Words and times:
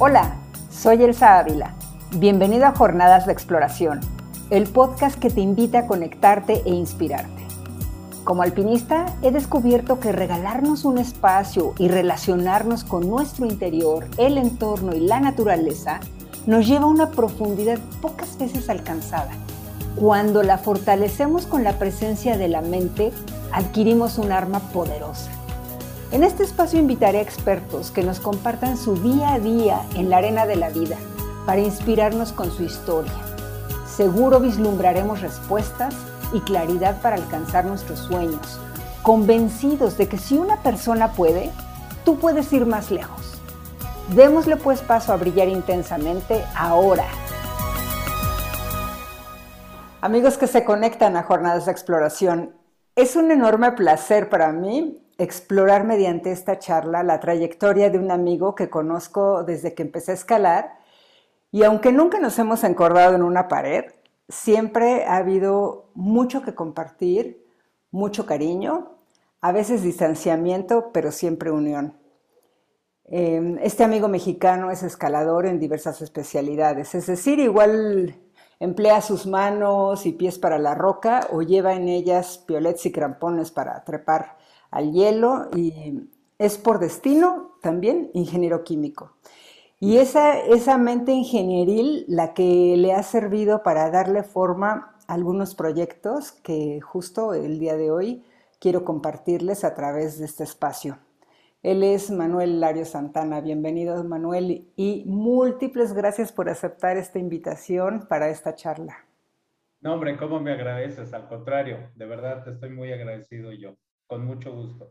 Hola, 0.00 0.36
soy 0.70 1.02
Elsa 1.02 1.40
Ávila. 1.40 1.74
Bienvenido 2.18 2.66
a 2.66 2.70
Jornadas 2.72 3.26
de 3.26 3.32
Exploración, 3.32 3.98
el 4.48 4.68
podcast 4.68 5.18
que 5.18 5.28
te 5.28 5.40
invita 5.40 5.80
a 5.80 5.86
conectarte 5.88 6.62
e 6.64 6.70
inspirarte. 6.70 7.42
Como 8.22 8.42
alpinista, 8.42 9.06
he 9.22 9.32
descubierto 9.32 9.98
que 9.98 10.12
regalarnos 10.12 10.84
un 10.84 10.98
espacio 10.98 11.74
y 11.78 11.88
relacionarnos 11.88 12.84
con 12.84 13.10
nuestro 13.10 13.44
interior, 13.46 14.06
el 14.18 14.38
entorno 14.38 14.94
y 14.94 15.00
la 15.00 15.18
naturaleza 15.18 15.98
nos 16.46 16.68
lleva 16.68 16.84
a 16.84 16.90
una 16.90 17.10
profundidad 17.10 17.80
pocas 18.00 18.38
veces 18.38 18.70
alcanzada. 18.70 19.32
Cuando 19.96 20.44
la 20.44 20.58
fortalecemos 20.58 21.44
con 21.46 21.64
la 21.64 21.72
presencia 21.72 22.38
de 22.38 22.46
la 22.46 22.62
mente, 22.62 23.10
adquirimos 23.52 24.16
un 24.18 24.30
arma 24.30 24.60
poderosa 24.60 25.37
en 26.10 26.24
este 26.24 26.42
espacio 26.42 26.78
invitaré 26.78 27.18
a 27.18 27.22
expertos 27.22 27.90
que 27.90 28.02
nos 28.02 28.18
compartan 28.18 28.78
su 28.78 28.94
día 28.94 29.34
a 29.34 29.38
día 29.38 29.82
en 29.94 30.08
la 30.08 30.18
arena 30.18 30.46
de 30.46 30.56
la 30.56 30.70
vida 30.70 30.96
para 31.44 31.60
inspirarnos 31.60 32.32
con 32.32 32.50
su 32.50 32.62
historia. 32.62 33.12
Seguro 33.86 34.40
vislumbraremos 34.40 35.20
respuestas 35.20 35.94
y 36.32 36.40
claridad 36.40 37.00
para 37.02 37.16
alcanzar 37.16 37.66
nuestros 37.66 37.98
sueños, 37.98 38.58
convencidos 39.02 39.98
de 39.98 40.08
que 40.08 40.18
si 40.18 40.38
una 40.38 40.62
persona 40.62 41.12
puede, 41.12 41.50
tú 42.04 42.18
puedes 42.18 42.50
ir 42.52 42.64
más 42.64 42.90
lejos. 42.90 43.40
Démosle 44.14 44.56
pues 44.56 44.80
paso 44.80 45.12
a 45.12 45.16
brillar 45.16 45.48
intensamente 45.48 46.42
ahora. 46.56 47.04
Amigos 50.00 50.38
que 50.38 50.46
se 50.46 50.64
conectan 50.64 51.16
a 51.16 51.24
Jornadas 51.24 51.66
de 51.66 51.72
Exploración, 51.72 52.54
es 52.96 53.14
un 53.14 53.30
enorme 53.30 53.72
placer 53.72 54.30
para 54.30 54.52
mí 54.52 55.04
explorar 55.18 55.84
mediante 55.84 56.30
esta 56.30 56.58
charla 56.58 57.02
la 57.02 57.20
trayectoria 57.20 57.90
de 57.90 57.98
un 57.98 58.10
amigo 58.10 58.54
que 58.54 58.70
conozco 58.70 59.42
desde 59.42 59.74
que 59.74 59.82
empecé 59.82 60.12
a 60.12 60.14
escalar 60.14 60.78
y 61.50 61.64
aunque 61.64 61.92
nunca 61.92 62.20
nos 62.20 62.38
hemos 62.38 62.62
encordado 62.64 63.14
en 63.14 63.22
una 63.22 63.48
pared, 63.48 63.86
siempre 64.28 65.04
ha 65.04 65.16
habido 65.16 65.90
mucho 65.94 66.42
que 66.42 66.54
compartir, 66.54 67.46
mucho 67.90 68.26
cariño, 68.26 68.98
a 69.40 69.52
veces 69.52 69.82
distanciamiento, 69.82 70.90
pero 70.92 71.10
siempre 71.10 71.50
unión. 71.50 71.98
Em, 73.04 73.58
este 73.62 73.84
amigo 73.84 74.08
mexicano 74.08 74.70
es 74.70 74.82
escalador 74.82 75.46
en 75.46 75.58
diversas 75.58 76.02
especialidades, 76.02 76.94
es 76.94 77.06
decir, 77.06 77.38
igual 77.38 78.14
emplea 78.60 79.00
sus 79.00 79.26
manos 79.26 80.04
y 80.04 80.12
pies 80.12 80.38
para 80.38 80.58
la 80.58 80.74
roca 80.74 81.26
o 81.32 81.42
lleva 81.42 81.74
en 81.74 81.88
ellas 81.88 82.38
piolets 82.46 82.84
y 82.86 82.92
crampones 82.92 83.50
para 83.50 83.82
trepar 83.84 84.36
al 84.70 84.92
hielo 84.92 85.48
y 85.54 86.08
es 86.38 86.58
por 86.58 86.78
destino 86.78 87.52
también 87.62 88.10
ingeniero 88.14 88.64
químico. 88.64 89.12
Y 89.80 89.98
esa, 89.98 90.40
esa 90.40 90.76
mente 90.76 91.12
ingenieril 91.12 92.04
la 92.08 92.34
que 92.34 92.76
le 92.76 92.92
ha 92.92 93.02
servido 93.02 93.62
para 93.62 93.90
darle 93.90 94.24
forma 94.24 94.96
a 95.06 95.14
algunos 95.14 95.54
proyectos 95.54 96.32
que 96.32 96.80
justo 96.80 97.34
el 97.34 97.58
día 97.58 97.76
de 97.76 97.90
hoy 97.90 98.24
quiero 98.58 98.84
compartirles 98.84 99.64
a 99.64 99.74
través 99.74 100.18
de 100.18 100.24
este 100.24 100.44
espacio. 100.44 100.98
Él 101.62 101.82
es 101.82 102.10
Manuel 102.10 102.60
Lario 102.60 102.84
Santana. 102.84 103.40
Bienvenido, 103.40 104.02
Manuel, 104.04 104.68
y 104.76 105.04
múltiples 105.06 105.92
gracias 105.92 106.32
por 106.32 106.48
aceptar 106.48 106.96
esta 106.96 107.18
invitación 107.18 108.06
para 108.08 108.28
esta 108.30 108.54
charla. 108.54 109.04
No, 109.80 109.94
hombre, 109.94 110.16
¿cómo 110.16 110.40
me 110.40 110.52
agradeces? 110.52 111.12
Al 111.14 111.28
contrario, 111.28 111.90
de 111.94 112.06
verdad 112.06 112.44
te 112.44 112.50
estoy 112.50 112.70
muy 112.70 112.92
agradecido 112.92 113.52
yo. 113.52 113.76
Con 114.08 114.26
mucho 114.26 114.52
gusto. 114.52 114.90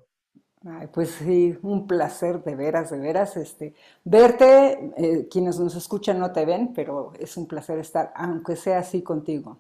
Ay, 0.66 0.88
pues 0.94 1.12
sí, 1.12 1.58
un 1.62 1.88
placer, 1.88 2.44
de 2.44 2.56
veras, 2.56 2.90
de 2.92 3.00
veras, 3.00 3.38
este, 3.38 3.74
verte, 4.04 4.92
eh, 4.98 5.28
quienes 5.30 5.60
nos 5.60 5.76
escuchan 5.76 6.20
no 6.20 6.32
te 6.32 6.46
ven, 6.46 6.74
pero 6.74 7.14
es 7.20 7.38
un 7.38 7.48
placer 7.48 7.80
estar, 7.80 8.12
aunque 8.16 8.56
sea 8.56 8.80
así 8.80 9.02
contigo. 9.02 9.58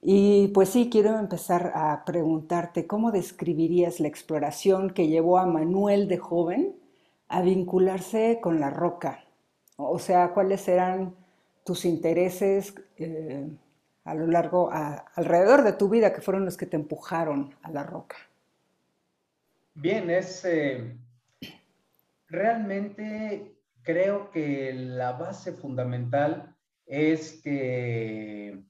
Y 0.00 0.48
pues 0.48 0.70
sí, 0.70 0.90
quiero 0.90 1.18
empezar 1.18 1.72
a 1.74 2.04
preguntarte, 2.04 2.86
¿cómo 2.86 3.10
describirías 3.12 4.00
la 4.00 4.08
exploración 4.08 4.90
que 4.90 5.08
llevó 5.08 5.38
a 5.38 5.46
Manuel 5.46 6.08
de 6.08 6.18
joven 6.18 6.76
a 7.28 7.42
vincularse 7.42 8.38
con 8.42 8.60
la 8.60 8.70
roca? 8.70 9.24
O 9.76 9.98
sea, 9.98 10.32
¿cuáles 10.34 10.68
eran 10.68 11.14
tus 11.64 11.84
intereses 11.84 12.74
eh, 12.98 13.48
a 14.04 14.14
lo 14.14 14.26
largo, 14.26 14.70
alrededor 14.70 15.64
de 15.64 15.72
tu 15.72 15.88
vida, 15.88 16.12
que 16.12 16.20
fueron 16.20 16.44
los 16.44 16.56
que 16.56 16.66
te 16.66 16.76
empujaron 16.76 17.54
a 17.62 17.70
la 17.70 17.82
roca? 17.84 18.16
Bien, 19.74 20.08
es 20.08 20.44
eh, 20.44 20.96
realmente 22.28 23.58
creo 23.82 24.30
que 24.30 24.72
la 24.72 25.12
base 25.12 25.52
fundamental 25.52 26.56
es 26.86 27.40
que 27.42 28.62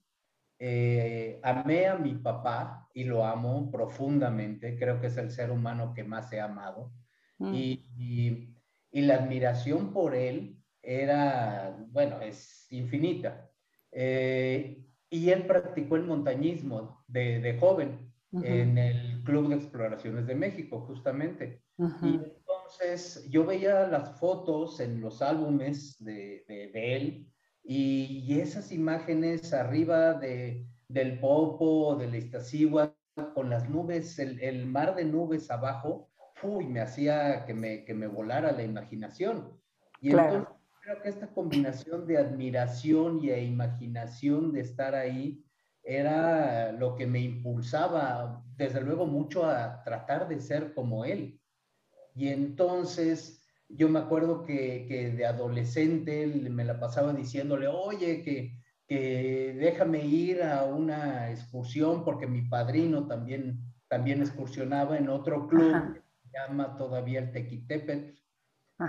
eh, 0.59 1.41
amé 1.43 1.87
a 1.89 1.97
mi 1.97 2.15
papá 2.15 2.89
y 2.95 3.05
lo 3.05 3.27
amo 3.27 3.71
profundamente. 3.71 4.79
Creo 4.79 4.99
que 4.99 5.09
es 5.09 5.17
el 5.19 5.31
ser 5.31 5.51
humano 5.51 5.93
que 5.93 6.05
más 6.05 6.33
he 6.33 6.41
amado. 6.41 6.91
Mm. 7.39 7.55
Y, 7.55 8.51
la 8.93 9.17
admiración 9.17 9.93
por 9.93 10.15
él 10.15 10.57
era, 10.81 11.77
bueno, 11.89 12.21
es 12.21 12.69
infinita. 12.71 13.51
Eh, 13.91 14.87
y 15.11 15.31
él 15.31 15.47
practicó 15.47 15.97
el 15.97 16.05
montañismo 16.05 17.05
de 17.09 17.57
joven 17.59 18.14
en 18.43 18.79
el 18.79 19.23
Club 19.25 19.49
de 19.49 19.57
Exploraciones 19.57 20.27
de 20.27 20.35
México, 20.35 20.81
justamente. 20.81 21.63
Y 22.03 22.15
entonces 22.15 23.27
yo 23.31 23.45
veía 23.45 23.87
las 23.87 24.19
fotos 24.19 24.81
en 24.81 25.01
los 25.01 25.23
álbumes 25.23 25.97
de, 25.99 26.45
de, 26.49 26.97
él 26.97 27.29
y, 27.63 28.39
esas 28.39 28.73
imágenes 28.73 29.53
arriba 29.53 30.15
de, 30.15 30.67
del 30.89 31.19
Popo, 31.19 31.97
del 31.97 32.15
Iztaccíhuatl, 32.15 32.95
con 33.35 33.49
las 33.49 33.69
nubes, 33.69 34.19
el, 34.19 34.41
el, 34.41 34.67
mar 34.67 34.95
de 34.97 35.05
nubes 35.05 35.51
abajo, 35.51 36.11
uy, 36.43 36.67
me 36.67 36.81
hacía 36.81 37.45
que 37.47 37.55
me, 37.55 37.85
que 37.85 37.95
me 37.95 38.07
volara 38.07 38.53
la 38.53 38.63
imaginación. 38.63 39.59
Y 40.01 40.11
entonces 40.11 40.49
creo 40.83 41.03
que 41.03 41.09
esta 41.09 41.29
combinación 41.29 42.07
de 42.07 42.19
admiración 42.19 43.21
y 43.23 43.29
de 43.29 43.45
imaginación 43.45 44.53
de 44.53 44.61
estar 44.61 44.95
ahí, 44.95 45.43
era 45.85 46.73
lo 46.73 46.97
que 46.97 47.07
me 47.07 47.21
impulsaba, 47.21 48.43
desde 48.57 48.81
luego, 48.81 49.07
mucho 49.07 49.45
a 49.45 49.83
tratar 49.85 50.29
de 50.29 50.41
ser 50.41 50.73
como 50.75 51.05
él. 51.05 51.41
Y 52.15 52.29
entonces 52.29 53.45
yo 53.69 53.89
me 53.89 53.99
acuerdo 53.99 54.45
que, 54.45 55.13
de 55.17 55.27
adolescente 55.27 56.27
me 56.27 56.65
la 56.65 56.81
pasaba 56.81 57.13
diciéndole, 57.13 57.67
oye, 57.67 58.23
que, 58.23 58.59
que 58.87 59.55
déjame 59.59 60.05
ir 60.07 60.43
a 60.43 60.65
una 60.65 61.31
excursión, 61.31 62.05
porque 62.05 62.27
mi 62.27 62.43
padrino 62.43 63.07
también, 63.07 63.61
también 63.89 64.21
excursionaba 64.21 64.97
en 64.97 65.09
otro 65.09 65.47
club, 65.49 65.95
que 65.95 66.01
se 66.01 66.31
llama 66.33 66.77
todavía 66.77 67.21
el 67.21 67.33
Tequitepet. 67.33 68.15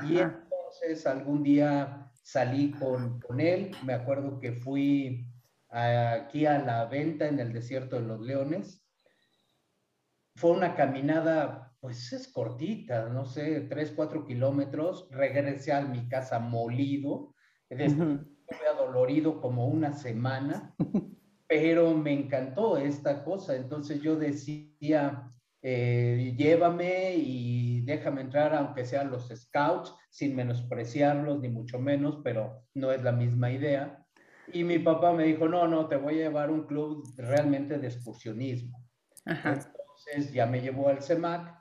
Y 0.10 0.18
entonces 0.18 1.06
algún 1.06 1.44
día 1.44 2.12
salí 2.24 2.72
con, 2.72 3.20
con 3.20 3.40
él, 3.40 3.72
me 3.86 3.94
acuerdo 3.94 4.40
que 4.40 4.54
fui 4.54 5.28
aquí 5.70 6.46
a 6.46 6.59
la 6.59 6.86
venta 6.86 7.28
en 7.28 7.40
el 7.40 7.53
desierto 7.53 7.96
de 7.98 8.08
los 8.08 8.22
leones. 8.22 8.84
Fue 10.36 10.52
una 10.52 10.76
caminada, 10.76 11.74
pues 11.80 12.12
es 12.12 12.28
cortita, 12.28 13.09
no 13.09 13.26
sé, 13.26 13.62
tres, 13.62 13.94
cuatro 13.96 14.26
kilómetros. 14.26 15.08
Regresé 15.12 15.72
a 15.72 15.81
mi 15.81 16.08
casa 16.09 16.40
molido, 16.40 17.34
estuve 17.70 18.68
adolorido 18.72 19.42
como 19.42 19.68
una 19.68 19.94
semana, 19.94 20.76
pero 21.47 21.94
me 21.94 22.14
encantó 22.14 22.78
esta 22.78 23.23
cosa. 23.23 23.56
Entonces 23.56 24.02
yo 24.02 24.16
decía, 24.17 25.29
eh, 25.62 26.35
llévame 26.38 27.16
y 27.16 27.82
déjame 27.82 28.22
entrar, 28.22 28.53
aunque 28.53 28.85
sean 28.85 29.09
los 29.09 29.29
scouts, 29.29 29.96
sin 30.09 30.35
menospreciarlos, 30.35 31.40
ni 31.40 31.50
mucho 31.50 31.79
menos, 31.79 32.20
pero 32.23 32.64
no 32.73 32.91
es 32.91 33.02
la 33.03 33.12
misma 33.12 33.52
idea. 33.52 34.04
Y 34.53 34.64
mi 34.64 34.80
papá 34.80 35.14
me 35.14 35.24
dijo, 35.26 35.47
no, 35.47 35.68
no, 35.68 35.88
te 35.88 35.96
voy 35.96 36.16
a 36.16 36.24
llevar 36.24 36.50
a 36.50 36.52
un 36.52 36.66
club 36.66 37.03
realmente 37.18 37.78
de 37.78 37.88
excursionismo. 37.88 38.84
Entonces 39.26 40.34
ya 40.34 40.46
me 40.46 40.62
llevó 40.62 40.90
al 40.90 41.02
CEMAC 41.02 41.56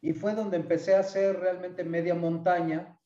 y 0.00 0.12
fue 0.12 0.34
donde 0.34 0.56
empecé 0.56 0.94
a 0.94 1.00
hacer 1.00 1.40
realmente 1.40 1.82
media 1.84 2.14
montaña, 2.14 2.98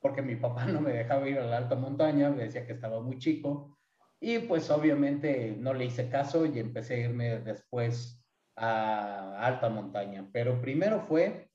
porque 0.00 0.22
mi 0.22 0.36
papá 0.36 0.64
no 0.66 0.80
me 0.80 0.92
dejaba 0.92 1.28
ir 1.28 1.38
a 1.38 1.46
la 1.46 1.58
alta 1.58 1.76
montaña, 1.76 2.30
me 2.30 2.44
decía 2.44 2.66
que 2.66 2.72
estaba 2.72 3.00
muy 3.00 3.18
chico. 3.18 3.78
Y 4.20 4.40
pues 4.40 4.70
obviamente 4.70 5.56
no 5.58 5.72
le 5.72 5.86
hice 5.86 6.10
caso 6.10 6.44
y 6.44 6.58
empecé 6.58 6.94
a 6.94 7.08
irme 7.08 7.40
después 7.40 8.22
a 8.56 9.38
alta 9.40 9.70
montaña. 9.70 10.28
Pero 10.32 10.60
primero 10.60 11.00
fue 11.00 11.50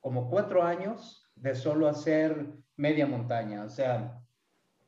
como 0.00 0.30
cuatro 0.30 0.62
años 0.62 1.30
de 1.34 1.54
solo 1.54 1.88
hacer 1.88 2.54
media 2.76 3.06
montaña, 3.06 3.64
o 3.64 3.68
sea, 3.68 4.22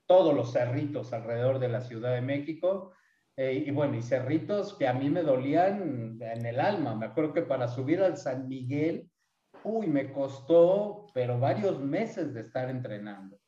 todos 0.08 0.34
los 0.34 0.52
cerritos 0.52 1.12
alrededor 1.12 1.60
de 1.60 1.68
la 1.68 1.82
Ciudad 1.82 2.14
de 2.14 2.22
México. 2.22 2.92
Eh, 3.36 3.64
y 3.66 3.70
bueno, 3.70 3.94
y 3.94 4.02
cerritos 4.02 4.74
que 4.74 4.88
a 4.88 4.94
mí 4.94 5.10
me 5.10 5.22
dolían 5.22 6.18
en 6.20 6.46
el 6.46 6.58
alma. 6.58 6.96
Me 6.96 7.06
acuerdo 7.06 7.32
que 7.32 7.42
para 7.42 7.68
subir 7.68 8.02
al 8.02 8.16
San 8.16 8.48
Miguel, 8.48 9.08
uy, 9.62 9.86
me 9.86 10.10
costó, 10.12 11.06
pero 11.14 11.38
varios 11.38 11.78
meses 11.78 12.34
de 12.34 12.40
estar 12.40 12.68
entrenando. 12.68 13.38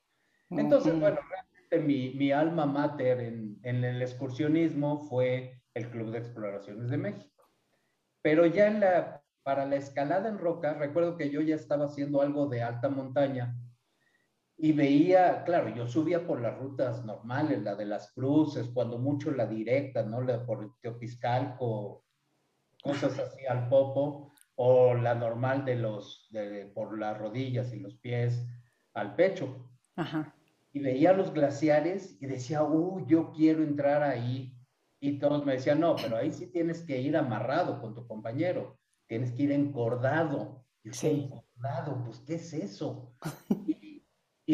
Entonces, 0.50 0.98
bueno, 0.98 1.18
realmente 1.28 1.78
mi, 1.78 2.14
mi 2.14 2.30
alma 2.30 2.66
mater 2.66 3.20
en, 3.20 3.58
en, 3.62 3.84
el 3.84 4.02
excursionismo 4.02 5.08
fue 5.08 5.62
el 5.74 5.88
Club 5.90 6.10
de 6.10 6.18
Exploraciones 6.18 6.90
de 6.90 6.96
México. 6.96 7.48
Pero 8.20 8.46
ya 8.46 8.66
en 8.66 8.80
la, 8.80 9.22
para 9.44 9.64
la 9.64 9.76
escalada 9.76 10.28
en 10.28 10.38
roca, 10.38 10.74
recuerdo 10.74 11.16
que 11.16 11.30
yo 11.30 11.40
ya 11.40 11.54
estaba 11.54 11.86
haciendo 11.86 12.20
algo 12.20 12.48
de 12.48 12.62
alta 12.62 12.88
montaña 12.88 13.56
y 14.62 14.72
veía, 14.72 15.42
claro, 15.44 15.74
yo 15.74 15.86
subía 15.86 16.26
por 16.26 16.42
las 16.42 16.58
rutas 16.58 17.02
normales, 17.06 17.62
la 17.62 17.74
de 17.74 17.86
las 17.86 18.12
cruces, 18.12 18.68
cuando 18.68 18.98
mucho 18.98 19.30
la 19.30 19.46
directa, 19.46 20.02
¿no? 20.02 20.20
La 20.20 20.44
por 20.44 20.76
Teopiscalco, 20.82 22.04
cosas 22.82 23.18
así 23.18 23.46
al 23.46 23.70
popo, 23.70 24.32
o 24.56 24.92
la 24.92 25.14
normal 25.14 25.64
de 25.64 25.76
los, 25.76 26.28
de, 26.30 26.66
por 26.74 26.98
las 26.98 27.16
rodillas 27.16 27.72
y 27.72 27.80
los 27.80 27.96
pies 27.96 28.46
al 28.92 29.14
pecho. 29.14 29.70
Ajá. 29.96 30.34
Y 30.74 30.80
veía 30.80 31.14
los 31.14 31.32
glaciares 31.32 32.18
y 32.20 32.26
decía, 32.26 32.62
uh, 32.62 33.06
yo 33.06 33.32
quiero 33.32 33.62
entrar 33.62 34.02
ahí. 34.02 34.54
Y 35.00 35.18
todos 35.18 35.46
me 35.46 35.54
decían, 35.54 35.80
no, 35.80 35.96
pero 35.96 36.18
ahí 36.18 36.30
sí 36.30 36.48
tienes 36.48 36.82
que 36.82 37.00
ir 37.00 37.16
amarrado 37.16 37.80
con 37.80 37.94
tu 37.94 38.06
compañero, 38.06 38.78
tienes 39.06 39.32
que 39.32 39.44
ir 39.44 39.52
encordado. 39.52 40.66
Y 40.84 40.92
sí. 40.92 41.30
encordado, 41.32 42.04
pues, 42.04 42.18
¿qué 42.26 42.34
es 42.34 42.52
eso? 42.52 43.14
Y 43.66 43.74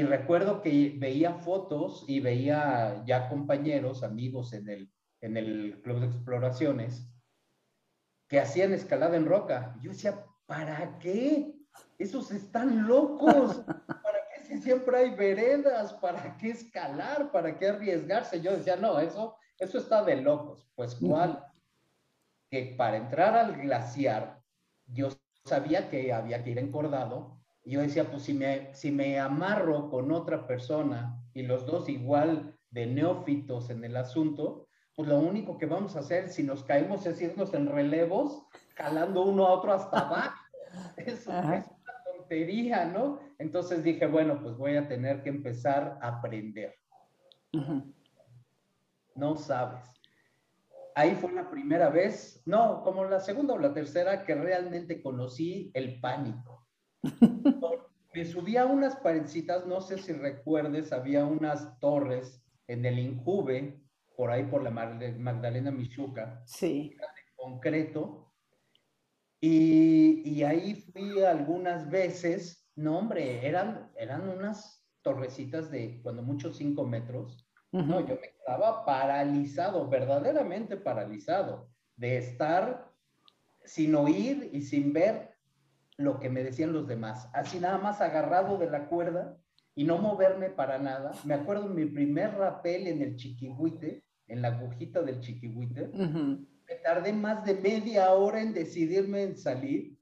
recuerdo 0.02 0.62
que 0.62 0.94
veía 0.98 1.34
fotos 1.34 2.04
y 2.08 2.20
veía 2.20 3.04
ya 3.06 3.28
compañeros, 3.28 4.02
amigos 4.02 4.52
en 4.52 4.68
el, 4.68 4.92
en 5.20 5.36
el 5.36 5.80
club 5.82 6.00
de 6.00 6.06
exploraciones 6.06 7.08
que 8.28 8.40
hacían 8.40 8.72
escalada 8.72 9.16
en 9.16 9.26
roca. 9.26 9.76
yo 9.80 9.90
decía, 9.90 10.24
¿para 10.46 10.98
qué? 10.98 11.54
Esos 11.98 12.30
están 12.30 12.86
locos. 12.86 13.56
¿Para 13.86 14.18
qué 14.34 14.44
si 14.44 14.58
siempre 14.60 14.98
hay 14.98 15.14
veredas? 15.14 15.92
¿Para 15.94 16.36
qué 16.36 16.50
escalar? 16.50 17.30
¿Para 17.30 17.56
qué 17.56 17.68
arriesgarse? 17.68 18.40
Yo 18.40 18.56
decía, 18.56 18.76
no, 18.76 18.98
eso, 18.98 19.36
eso 19.58 19.78
está 19.78 20.02
de 20.02 20.16
locos. 20.16 20.66
Pues 20.74 20.94
cuál? 20.96 21.44
Que 22.50 22.74
para 22.76 22.96
entrar 22.96 23.36
al 23.36 23.56
glaciar, 23.60 24.42
yo 24.86 25.08
sabía 25.44 25.88
que 25.88 26.12
había 26.12 26.42
que 26.42 26.50
ir 26.50 26.58
encordado 26.58 27.40
y 27.66 27.72
yo 27.72 27.80
decía, 27.80 28.08
pues 28.08 28.22
si 28.22 28.32
me, 28.32 28.72
si 28.74 28.92
me 28.92 29.18
amarro 29.18 29.90
con 29.90 30.12
otra 30.12 30.46
persona 30.46 31.20
y 31.34 31.42
los 31.42 31.66
dos 31.66 31.88
igual 31.88 32.56
de 32.70 32.86
neófitos 32.86 33.70
en 33.70 33.82
el 33.82 33.96
asunto, 33.96 34.68
pues 34.94 35.08
lo 35.08 35.18
único 35.18 35.58
que 35.58 35.66
vamos 35.66 35.96
a 35.96 35.98
hacer 35.98 36.28
si 36.28 36.44
nos 36.44 36.62
caemos 36.62 37.04
es 37.06 37.20
irnos 37.20 37.52
en 37.54 37.66
relevos, 37.66 38.46
jalando 38.76 39.24
uno 39.24 39.46
a 39.46 39.54
otro 39.54 39.72
hasta 39.72 39.98
abajo. 39.98 40.40
Eso 40.96 41.32
es 41.54 41.66
una 41.66 42.04
tontería, 42.04 42.84
¿no? 42.84 43.18
Entonces 43.38 43.82
dije, 43.82 44.06
bueno, 44.06 44.40
pues 44.40 44.56
voy 44.56 44.76
a 44.76 44.86
tener 44.86 45.24
que 45.24 45.30
empezar 45.30 45.98
a 46.00 46.18
aprender. 46.18 46.72
No 49.16 49.34
sabes. 49.34 49.82
Ahí 50.94 51.16
fue 51.16 51.32
la 51.32 51.50
primera 51.50 51.90
vez, 51.90 52.40
no, 52.46 52.84
como 52.84 53.04
la 53.06 53.18
segunda 53.18 53.54
o 53.54 53.58
la 53.58 53.74
tercera, 53.74 54.24
que 54.24 54.36
realmente 54.36 55.02
conocí 55.02 55.72
el 55.74 56.00
pánico 56.00 56.65
me 58.14 58.24
subí 58.24 58.56
a 58.56 58.64
unas 58.64 58.96
paredcitas, 58.96 59.66
no 59.66 59.80
sé 59.80 59.98
si 59.98 60.12
recuerdes, 60.12 60.92
había 60.92 61.24
unas 61.24 61.78
torres 61.80 62.42
en 62.66 62.84
el 62.84 62.98
Injuve, 62.98 63.80
por 64.16 64.30
ahí 64.30 64.44
por 64.44 64.62
la 64.62 64.70
Magdalena 64.70 65.70
Michuca, 65.70 66.42
sí. 66.46 66.96
de 66.98 67.34
concreto, 67.36 68.32
y, 69.38 70.22
y, 70.24 70.42
ahí 70.44 70.74
fui 70.74 71.22
algunas 71.22 71.90
veces, 71.90 72.66
no 72.74 72.98
hombre, 72.98 73.46
eran, 73.46 73.92
eran 73.96 74.28
unas 74.30 74.82
torrecitas 75.02 75.70
de 75.70 76.00
cuando 76.02 76.22
mucho 76.22 76.54
cinco 76.54 76.84
metros, 76.84 77.46
no, 77.70 78.00
yo 78.00 78.14
me 78.18 78.28
estaba 78.28 78.86
paralizado, 78.86 79.86
verdaderamente 79.88 80.78
paralizado, 80.78 81.68
de 81.96 82.16
estar 82.16 82.90
sin 83.64 83.94
oír 83.94 84.48
y 84.52 84.62
sin 84.62 84.94
ver 84.94 85.35
lo 85.98 86.20
que 86.20 86.28
me 86.28 86.42
decían 86.42 86.72
los 86.72 86.86
demás, 86.86 87.28
así 87.32 87.58
nada 87.58 87.78
más 87.78 88.00
agarrado 88.00 88.58
de 88.58 88.70
la 88.70 88.88
cuerda 88.88 89.36
y 89.74 89.84
no 89.84 89.98
moverme 89.98 90.50
para 90.50 90.78
nada. 90.78 91.12
Me 91.24 91.34
acuerdo 91.34 91.68
mi 91.68 91.86
primer 91.86 92.34
rapel 92.34 92.86
en 92.86 93.02
el 93.02 93.16
chiquihuite, 93.16 94.04
en 94.26 94.42
la 94.42 94.48
agujita 94.48 95.02
del 95.02 95.20
chiquihuite, 95.20 95.88
me 95.88 96.74
tardé 96.82 97.12
más 97.12 97.44
de 97.44 97.54
media 97.54 98.10
hora 98.12 98.42
en 98.42 98.52
decidirme 98.52 99.22
en 99.22 99.36
salir 99.36 99.96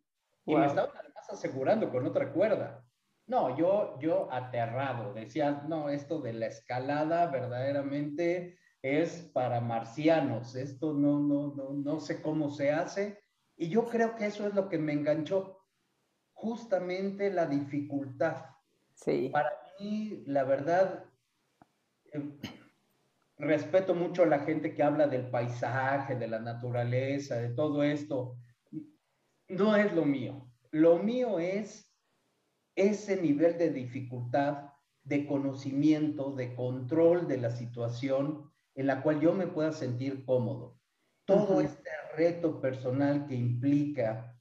y 0.47 0.55
me 0.55 0.67
estaba 0.67 0.93
además 0.95 1.31
asegurando 1.31 1.91
con 1.91 2.07
otra 2.07 2.33
cuerda. 2.33 2.85
No, 3.27 3.57
yo, 3.57 3.99
yo 4.01 4.31
aterrado, 4.33 5.15
decía, 5.15 5.65
no, 5.67 5.89
esto 5.89 6.21
de 6.21 6.35
la 6.35 6.47
escalada 6.47 7.27
verdaderamente 7.27 8.59
es 8.83 9.31
para 9.33 9.61
marcianos, 9.61 10.55
esto 10.55 10.93
no, 10.93 11.19
no, 11.21 11.55
no, 11.55 11.73
no 11.73 12.01
sé 12.01 12.21
cómo 12.21 12.51
se 12.51 12.71
hace. 12.71 13.19
Y 13.57 13.69
yo 13.69 13.87
creo 13.87 14.15
que 14.17 14.27
eso 14.27 14.47
es 14.47 14.55
lo 14.55 14.69
que 14.69 14.79
me 14.79 14.93
enganchó, 14.93 15.54
justamente 16.35 17.33
la 17.33 17.47
dificultad. 17.47 18.45
Sí. 18.95 19.31
Para 19.33 19.51
mí, 19.81 20.23
la 20.27 20.45
verdad, 20.45 21.05
eh, 22.13 22.31
respeto 23.39 23.95
mucho 23.95 24.23
a 24.23 24.27
la 24.27 24.41
gente 24.41 24.75
que 24.75 24.83
habla 24.83 25.07
del 25.07 25.31
paisaje, 25.31 26.17
de 26.17 26.29
la 26.29 26.39
naturaleza, 26.39 27.37
de 27.37 27.51
todo 27.51 27.83
esto. 27.83 28.37
No 29.49 29.77
es 29.77 29.93
lo 29.95 30.05
mío. 30.05 30.51
Lo 30.71 30.99
mío 30.99 31.39
es 31.39 31.91
ese 32.77 33.21
nivel 33.21 33.59
de 33.59 33.71
dificultad, 33.71 34.71
de 35.05 35.27
conocimiento, 35.27 36.33
de 36.33 36.55
control 36.55 37.29
de 37.29 37.39
la 37.39 37.51
situación 37.51 38.51
en 38.75 38.87
la 38.87 39.03
cual 39.03 39.21
yo 39.21 39.33
me 39.33 39.47
pueda 39.47 39.73
sentir 39.73 40.25
cómodo. 40.25 40.79
Todo 41.25 41.61
este 41.61 41.91
reto 42.17 42.61
personal 42.61 43.27
que 43.27 43.35
implica 43.35 44.34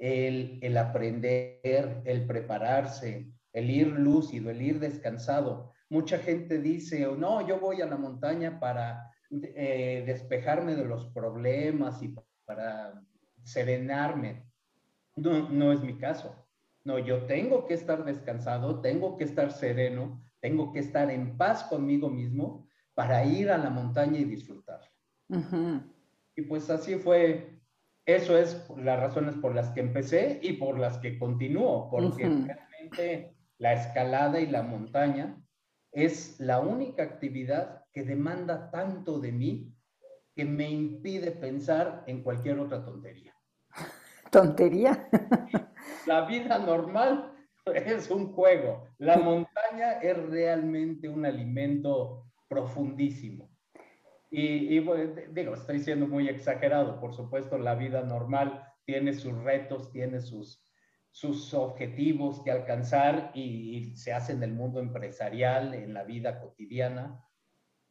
el, 0.00 0.76
aprender, 0.78 2.02
el 2.04 2.26
prepararse, 2.26 3.30
el 3.52 3.70
ir 3.70 3.88
lúcido, 3.88 4.50
el 4.50 4.62
ir 4.62 4.80
descansado. 4.80 5.72
Mucha 5.90 6.18
gente 6.18 6.58
dice, 6.58 7.06
no, 7.18 7.46
yo 7.46 7.60
voy 7.60 7.82
a 7.82 7.86
la 7.86 7.96
montaña 7.96 8.58
para 8.58 9.12
eh, 9.30 10.02
despejarme 10.06 10.74
de 10.74 10.86
los 10.86 11.06
problemas 11.06 12.02
y 12.02 12.14
para 12.46 13.02
serenarme. 13.44 14.46
No, 15.16 15.50
no 15.50 15.72
es 15.72 15.82
mi 15.82 15.98
caso. 15.98 16.34
No, 16.84 16.98
yo 16.98 17.26
tengo 17.26 17.66
que 17.66 17.74
estar 17.74 18.04
descansado, 18.04 18.80
tengo 18.80 19.18
que 19.18 19.24
estar 19.24 19.52
sereno, 19.52 20.22
tengo 20.40 20.72
que 20.72 20.78
estar 20.78 21.10
en 21.10 21.36
paz 21.36 21.64
conmigo 21.64 22.08
mismo 22.08 22.66
para 22.94 23.24
ir 23.24 23.50
a 23.50 23.58
la 23.58 23.68
montaña 23.68 24.18
y 24.18 24.24
disfrutar. 24.24 24.80
Y 26.34 26.42
pues 26.42 26.70
así 26.70 26.96
fue 26.96 27.59
eso 28.14 28.36
es 28.36 28.68
las 28.76 29.00
razones 29.00 29.34
por 29.36 29.54
las 29.54 29.70
que 29.70 29.80
empecé 29.80 30.40
y 30.42 30.54
por 30.54 30.78
las 30.78 30.98
que 30.98 31.18
continúo, 31.18 31.88
porque 31.90 32.28
realmente 32.28 33.34
la 33.58 33.74
escalada 33.74 34.40
y 34.40 34.46
la 34.46 34.62
montaña 34.62 35.36
es 35.92 36.38
la 36.40 36.60
única 36.60 37.02
actividad 37.02 37.84
que 37.92 38.04
demanda 38.04 38.70
tanto 38.70 39.18
de 39.18 39.32
mí 39.32 39.74
que 40.34 40.44
me 40.44 40.70
impide 40.70 41.32
pensar 41.32 42.04
en 42.06 42.22
cualquier 42.22 42.58
otra 42.60 42.84
tontería. 42.84 43.34
¿Tontería? 44.30 45.08
La 46.06 46.24
vida 46.26 46.58
normal 46.58 47.32
es 47.66 48.10
un 48.10 48.32
juego. 48.32 48.86
La 48.98 49.18
montaña 49.18 49.92
es 50.00 50.16
realmente 50.28 51.08
un 51.08 51.26
alimento 51.26 52.24
profundísimo. 52.48 53.50
Y, 54.30 54.78
digo, 54.78 54.94
estoy 55.54 55.80
siendo 55.80 56.06
muy 56.06 56.28
exagerado, 56.28 57.00
por 57.00 57.14
supuesto, 57.14 57.58
la 57.58 57.74
vida 57.74 58.02
normal 58.02 58.64
tiene 58.84 59.12
sus 59.12 59.34
retos, 59.42 59.90
tiene 59.90 60.20
sus, 60.20 60.64
sus 61.10 61.52
objetivos 61.52 62.40
que 62.44 62.52
alcanzar 62.52 63.32
y, 63.34 63.96
se 63.96 64.12
hace 64.12 64.32
en 64.32 64.42
el 64.44 64.52
mundo 64.52 64.78
empresarial, 64.78 65.74
en 65.74 65.94
la 65.94 66.04
vida 66.04 66.40
cotidiana, 66.40 67.24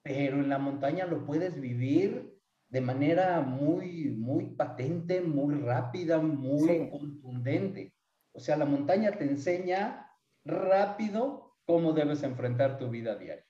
pero 0.01 0.38
en 0.38 0.48
la 0.48 0.60
montaña 0.60 1.05
lo 1.05 1.25
puedes 1.25 1.60
vivir 1.60 2.34
de 2.69 2.81
manera 2.81 3.41
muy, 3.41 4.12
muy 4.12 4.55
patente, 4.55 5.22
muy 5.22 5.55
rápida, 5.55 6.19
muy 6.19 6.89
contundente. 6.89 7.93
O 8.31 8.39
sea, 8.39 8.55
la 8.55 8.65
montaña 8.65 9.12
te 9.12 9.25
enseña 9.25 10.10
rápido 10.46 11.58
cómo 11.65 11.91
debes 11.91 12.24
enfrentar 12.24 12.77
tu 12.77 12.89
vida 12.89 13.17
diaria 13.17 13.49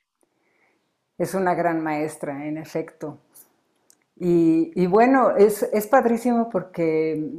es 1.20 1.34
una 1.34 1.54
gran 1.54 1.82
maestra, 1.82 2.46
en 2.46 2.56
efecto. 2.56 3.18
Y, 4.16 4.86
bueno, 4.86 5.36
es, 5.36 5.86
padrísimo 5.90 6.48
porque 6.48 7.30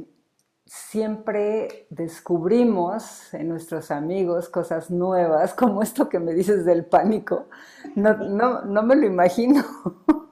siempre 0.64 1.88
descubrimos 1.90 3.34
en 3.34 3.48
nuestros 3.48 3.90
amigos 3.90 4.48
cosas 4.48 4.88
nuevas, 4.88 5.52
como 5.62 5.82
esto 5.82 6.08
que 6.08 6.20
me 6.20 6.32
dices 6.32 6.64
del 6.64 6.84
pánico. 6.84 7.48
No, 7.96 8.62
no, 8.64 8.82
me 8.84 8.96
lo 8.96 9.06
imagino. 9.06 9.64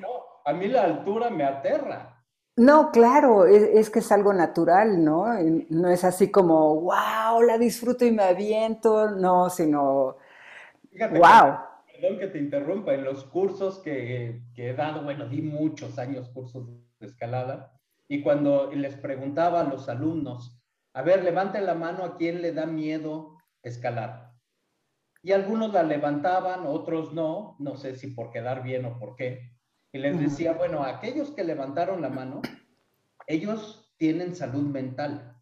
No, 0.00 0.08
a 0.44 0.52
mí 0.52 0.68
la 0.68 0.84
altura 0.84 1.30
me 1.30 1.44
aterra. 1.44 2.22
No, 2.56 2.90
claro, 2.90 3.46
es, 3.46 3.62
es, 3.62 3.90
que 3.90 3.98
es 3.98 4.12
algo 4.12 4.32
natural, 4.32 5.02
¿no? 5.04 5.26
No 5.70 5.88
es 5.88 6.04
así 6.04 6.30
como, 6.30 6.82
wow, 6.82 7.42
la 7.42 7.58
disfruto 7.58 8.04
y 8.04 8.12
me 8.12 8.22
aviento, 8.24 9.10
no, 9.10 9.50
sino 9.50 10.16
wow. 10.92 11.67
Perdón 12.00 12.18
que 12.18 12.28
te 12.28 12.38
interrumpa, 12.38 12.94
en 12.94 13.04
los 13.04 13.24
cursos 13.24 13.80
que, 13.80 14.42
que 14.54 14.70
he 14.70 14.74
dado, 14.74 15.02
bueno, 15.02 15.28
di 15.28 15.42
muchos 15.42 15.98
años 15.98 16.28
cursos 16.28 16.68
de 17.00 17.06
escalada, 17.06 17.72
y 18.06 18.22
cuando 18.22 18.70
les 18.72 18.94
preguntaba 18.96 19.60
a 19.60 19.64
los 19.64 19.88
alumnos, 19.88 20.56
a 20.94 21.02
ver, 21.02 21.24
levanten 21.24 21.66
la 21.66 21.74
mano 21.74 22.04
a 22.04 22.16
quién 22.16 22.40
le 22.40 22.52
da 22.52 22.66
miedo 22.66 23.36
escalar. 23.62 24.32
Y 25.22 25.32
algunos 25.32 25.72
la 25.72 25.82
levantaban, 25.82 26.66
otros 26.66 27.12
no, 27.12 27.56
no 27.58 27.76
sé 27.76 27.96
si 27.96 28.08
por 28.08 28.30
quedar 28.30 28.62
bien 28.62 28.84
o 28.84 28.98
por 28.98 29.16
qué. 29.16 29.52
Y 29.92 29.98
les 29.98 30.18
decía, 30.20 30.52
bueno, 30.52 30.84
aquellos 30.84 31.32
que 31.32 31.42
levantaron 31.42 32.00
la 32.00 32.08
mano, 32.08 32.42
ellos 33.26 33.92
tienen 33.96 34.36
salud 34.36 34.62
mental. 34.62 35.36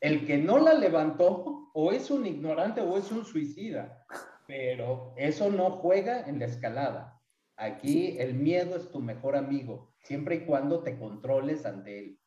El 0.00 0.26
que 0.26 0.36
no 0.36 0.58
la 0.58 0.74
levantó 0.74 1.70
o 1.72 1.92
es 1.92 2.10
un 2.10 2.26
ignorante 2.26 2.82
o 2.82 2.98
es 2.98 3.10
un 3.10 3.24
suicida, 3.24 4.04
pero 4.52 5.14
eso 5.16 5.50
no 5.50 5.70
juega 5.70 6.28
en 6.28 6.38
la 6.38 6.44
escalada. 6.44 7.18
Aquí 7.56 8.18
el 8.18 8.34
miedo 8.34 8.76
es 8.76 8.90
tu 8.90 9.00
mejor 9.00 9.34
amigo, 9.34 9.94
siempre 10.02 10.34
y 10.34 10.44
cuando 10.44 10.82
te 10.82 10.98
controles 10.98 11.64
ante 11.64 11.98
él. 11.98 12.18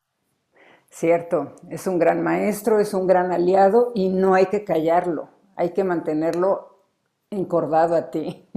Cierto, 0.90 1.54
es 1.70 1.86
un 1.86 2.00
gran 2.00 2.24
maestro, 2.24 2.80
es 2.80 2.94
un 2.94 3.06
gran 3.06 3.30
aliado 3.30 3.92
y 3.94 4.08
no 4.08 4.34
hay 4.34 4.46
que 4.46 4.64
callarlo, 4.64 5.28
hay 5.54 5.70
que 5.70 5.84
mantenerlo 5.84 6.84
encordado 7.30 7.94
a 7.94 8.10
ti. 8.10 8.48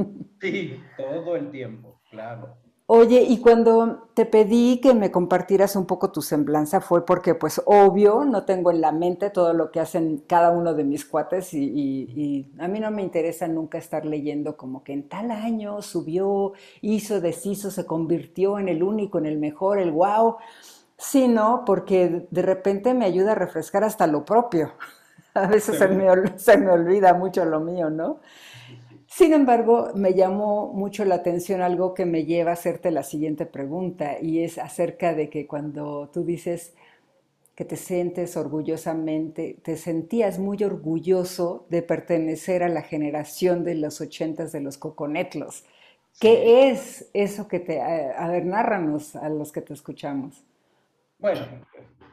Sí, 0.41 0.81
todo 0.97 1.35
el 1.35 1.51
tiempo, 1.51 2.01
claro. 2.09 2.57
Oye, 2.91 3.21
y 3.21 3.37
cuando 3.39 4.09
te 4.15 4.25
pedí 4.25 4.81
que 4.81 4.95
me 4.95 5.11
compartieras 5.11 5.75
un 5.75 5.85
poco 5.85 6.11
tu 6.11 6.23
semblanza 6.23 6.81
fue 6.81 7.05
porque, 7.05 7.35
pues, 7.35 7.61
obvio, 7.67 8.25
no 8.25 8.45
tengo 8.45 8.71
en 8.71 8.81
la 8.81 8.91
mente 8.91 9.29
todo 9.29 9.53
lo 9.53 9.69
que 9.69 9.79
hacen 9.79 10.23
cada 10.25 10.49
uno 10.49 10.73
de 10.73 10.83
mis 10.83 11.05
cuates 11.05 11.53
y, 11.53 12.47
a 12.57 12.67
mí 12.67 12.79
no 12.79 12.89
me 12.89 13.03
interesa 13.03 13.47
nunca 13.47 13.77
estar 13.77 14.05
leyendo 14.07 14.57
como 14.57 14.83
que 14.83 14.93
en 14.93 15.07
tal 15.07 15.29
año 15.29 15.83
subió, 15.83 16.53
hizo, 16.81 17.21
deshizo, 17.21 17.69
se 17.69 17.85
convirtió 17.85 18.57
en 18.57 18.69
el 18.69 18.81
único, 18.81 19.19
en 19.19 19.27
el 19.27 19.37
mejor, 19.37 19.77
el 19.77 19.91
wow, 19.91 20.37
sino 20.97 21.65
porque 21.67 22.25
de 22.31 22.41
repente 22.41 22.95
me 22.95 23.05
ayuda 23.05 23.33
a 23.33 23.35
refrescar 23.35 23.83
hasta 23.83 24.07
lo 24.07 24.25
propio. 24.25 24.71
A 25.35 25.45
veces 25.45 25.77
se 25.77 25.87
me, 25.89 26.07
se 26.39 26.57
me 26.57 26.71
olvida 26.71 27.13
mucho 27.13 27.45
lo 27.45 27.59
mío, 27.59 27.91
¿no? 27.91 28.19
Sin 29.11 29.33
embargo, 29.33 29.89
me 29.95 30.13
llamó 30.13 30.71
mucho 30.71 31.03
la 31.03 31.15
atención 31.15 31.61
algo 31.61 31.95
que 31.95 32.05
me 32.05 32.25
lleva 32.25 32.51
a 32.51 32.53
hacerte 32.53 32.91
la 32.91 33.01
siguiente 33.01 33.47
pregunta 33.47 34.21
y 34.21 34.43
es 34.43 34.59
acerca 34.59 35.15
de 35.15 35.31
que 35.31 35.47
cuando 35.47 36.09
tú 36.13 36.23
dices 36.23 36.75
que 37.55 37.65
te 37.65 37.75
sientes 37.75 38.37
orgullosamente, 38.37 39.57
te 39.63 39.77
sentías 39.77 40.37
muy 40.37 40.63
orgulloso 40.63 41.65
de 41.69 41.81
pertenecer 41.81 42.61
a 42.61 42.69
la 42.69 42.83
generación 42.83 43.63
de 43.63 43.75
los 43.75 43.99
ochentas 43.99 44.51
de 44.51 44.61
los 44.61 44.77
coconetlos. 44.77 45.65
¿Qué 46.21 46.69
es 46.69 47.09
eso 47.13 47.47
que 47.47 47.59
te... 47.59 47.81
A 47.81 48.27
ver, 48.29 48.45
nárranos 48.45 49.15
a 49.15 49.27
los 49.27 49.51
que 49.51 49.61
te 49.61 49.73
escuchamos. 49.73 50.45
Bueno, 51.17 51.41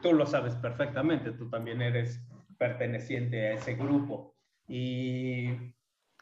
tú 0.01 0.13
lo 0.13 0.25
sabes 0.25 0.55
perfectamente, 0.55 1.31
tú 1.31 1.47
también 1.47 1.79
eres 1.81 2.19
perteneciente 2.57 3.49
a 3.49 3.53
ese 3.53 3.75
grupo. 3.75 4.33
Y 4.67 5.51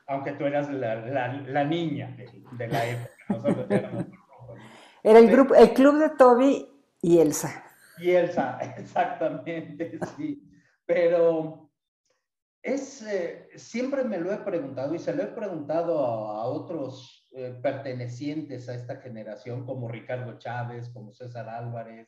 aunque 0.07 0.33
tú 0.33 0.45
eras 0.45 0.69
la, 0.69 1.63
niña 1.63 2.15
de, 2.57 2.67
la 2.67 2.85
época. 2.85 4.07
Era 5.03 5.19
el, 5.19 5.29
grupo, 5.29 5.55
el 5.55 5.73
club 5.73 5.99
de 5.99 6.09
Toby 6.17 6.67
y 7.01 7.19
Elsa. 7.19 7.63
Y 7.97 8.11
Elsa, 8.11 8.59
exactamente, 8.77 9.99
sí. 10.17 10.41
Pero 10.85 11.71
es, 12.61 13.01
eh, 13.03 13.47
siempre 13.55 14.03
me 14.03 14.19
lo 14.19 14.33
he 14.33 14.37
preguntado 14.37 14.95
y 14.95 14.99
se 14.99 15.15
lo 15.15 15.23
he 15.23 15.27
preguntado 15.27 15.99
a, 15.99 16.45
otros 16.45 17.27
eh, 17.35 17.57
pertenecientes 17.61 18.69
a 18.69 18.75
esta 18.75 18.97
generación, 18.97 19.65
como 19.65 19.87
Ricardo 19.87 20.37
Chávez, 20.39 20.89
como 20.89 21.13
César 21.13 21.49
Álvarez, 21.49 22.07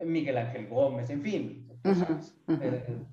Miguel 0.00 0.38
Ángel 0.38 0.68
Gómez, 0.68 1.10
en 1.10 1.22
fin. 1.22 1.68
Eh, 2.48 3.06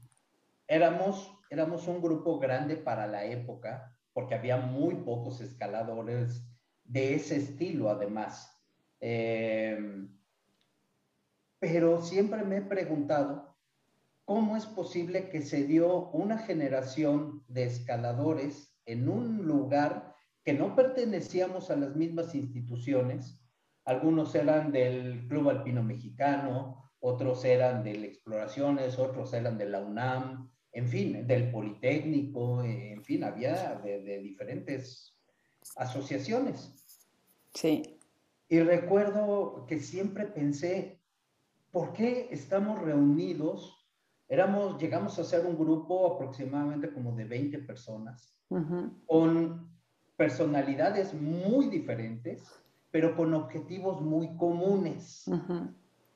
éramos 0.67 1.37
éramos 1.49 1.87
un 1.87 2.01
grupo 2.01 2.39
grande 2.39 2.75
para 2.75 3.07
la 3.07 3.25
época, 3.25 3.95
porque 4.13 4.35
había 4.35 4.57
muy 4.57 4.95
pocos 4.95 5.41
escaladores 5.41 6.43
de 6.83 7.15
ese 7.15 7.37
estilo, 7.37 7.89
además. 7.89 8.53
Em, 8.99 10.09
pero 11.59 12.01
siempre 12.01 12.43
me 12.43 12.57
he 12.57 12.61
preguntado 12.61 13.55
cómo 14.25 14.57
es 14.57 14.65
posible 14.65 15.29
que 15.29 15.41
se 15.41 15.63
dio 15.63 16.09
una 16.09 16.37
generación 16.39 17.43
de 17.47 17.65
escaladores 17.65 18.75
en 18.85 19.09
un 19.09 19.45
lugar 19.45 20.15
que 20.43 20.53
no 20.53 20.75
pertenecíamos 20.75 21.69
a 21.71 21.75
las 21.75 21.95
mismas 21.95 22.35
instituciones. 22.35 23.41
Algunos 23.85 24.35
eran 24.35 24.71
del 24.71 25.27
Club 25.27 25.49
Alpino 25.49 25.83
Mexicano, 25.83 26.91
otros 26.99 27.45
eran 27.45 27.83
de 27.83 28.05
Exploraciones, 28.05 28.97
otros 28.97 29.33
eran 29.33 29.57
de 29.57 29.65
la 29.69 29.79
UNAM, 29.79 30.49
en 30.77 30.87
fin, 30.87 31.25
del 31.25 31.49
Politécnico, 31.49 32.63
en 32.63 33.03
fin, 33.03 33.23
había 33.23 33.81
de, 33.83 34.19
diferentes 34.19 35.11
asociaciones. 35.75 36.71
Sí. 37.51 37.97
Y 38.47 38.59
recuerdo 38.59 39.65
que 39.67 39.79
siempre 39.79 40.27
pensé, 40.27 40.99
¿por 41.71 41.93
qué 41.93 42.27
estamos 42.29 42.79
reunidos? 42.79 43.87
Éramos, 44.29 44.79
llegamos 44.79 45.17
a 45.17 45.23
ser 45.23 45.47
un 45.47 45.57
grupo 45.57 46.13
aproximadamente 46.13 46.93
como 46.93 47.11
de 47.13 47.25
20 47.25 47.57
personas, 47.59 48.37
con 49.07 49.67
personalidades 50.15 51.15
muy 51.15 51.69
diferentes, 51.69 52.43
pero 52.91 53.15
con 53.15 53.33
objetivos 53.33 53.99
muy 53.99 54.37
comunes. 54.37 55.25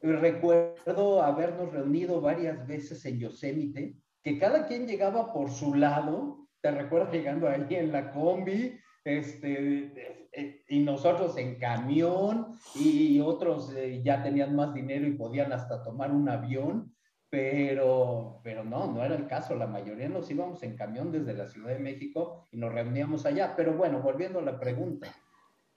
Recuerdo 0.03 1.23
habernos 1.23 1.73
reunido 1.73 2.21
varias 2.21 2.67
veces 2.67 3.03
en 3.05 3.17
Yosemite 3.17 4.01
que 4.23 4.37
cada 4.37 4.67
quien 4.67 4.87
llegaba 4.87 5.33
por 5.33 5.49
su 5.49 5.73
lado, 5.73 6.47
te 6.61 6.71
recuerdas 6.71 7.11
llegando 7.11 7.47
ahí 7.47 7.65
en 7.69 7.91
la 7.91 8.11
combi, 8.11 8.79
este, 9.03 10.29
eh, 10.31 10.63
y 10.67 10.79
nosotros 10.79 11.37
en 11.37 11.57
camión, 11.57 12.57
y 12.75 13.19
otros 13.19 13.73
eh, 13.75 14.01
ya 14.03 14.21
tenían 14.21 14.55
más 14.55 14.73
dinero 14.73 15.07
y 15.07 15.13
podían 15.13 15.51
hasta 15.53 15.81
tomar 15.83 16.11
un 16.11 16.29
avión, 16.29 16.95
pero, 17.29 18.41
pero 18.43 18.63
no, 18.63 18.91
no 18.91 19.03
era 19.03 19.15
el 19.15 19.25
caso, 19.25 19.55
la 19.55 19.65
mayoría 19.65 20.09
nos 20.09 20.29
íbamos 20.29 20.61
en 20.63 20.75
camión 20.75 21.11
desde 21.11 21.33
la 21.33 21.47
Ciudad 21.47 21.69
de 21.69 21.79
México 21.79 22.47
y 22.51 22.57
nos 22.57 22.73
reuníamos 22.73 23.25
allá, 23.25 23.55
pero 23.55 23.73
bueno, 23.73 24.01
volviendo 24.01 24.39
a 24.39 24.43
la 24.43 24.59
pregunta, 24.59 25.07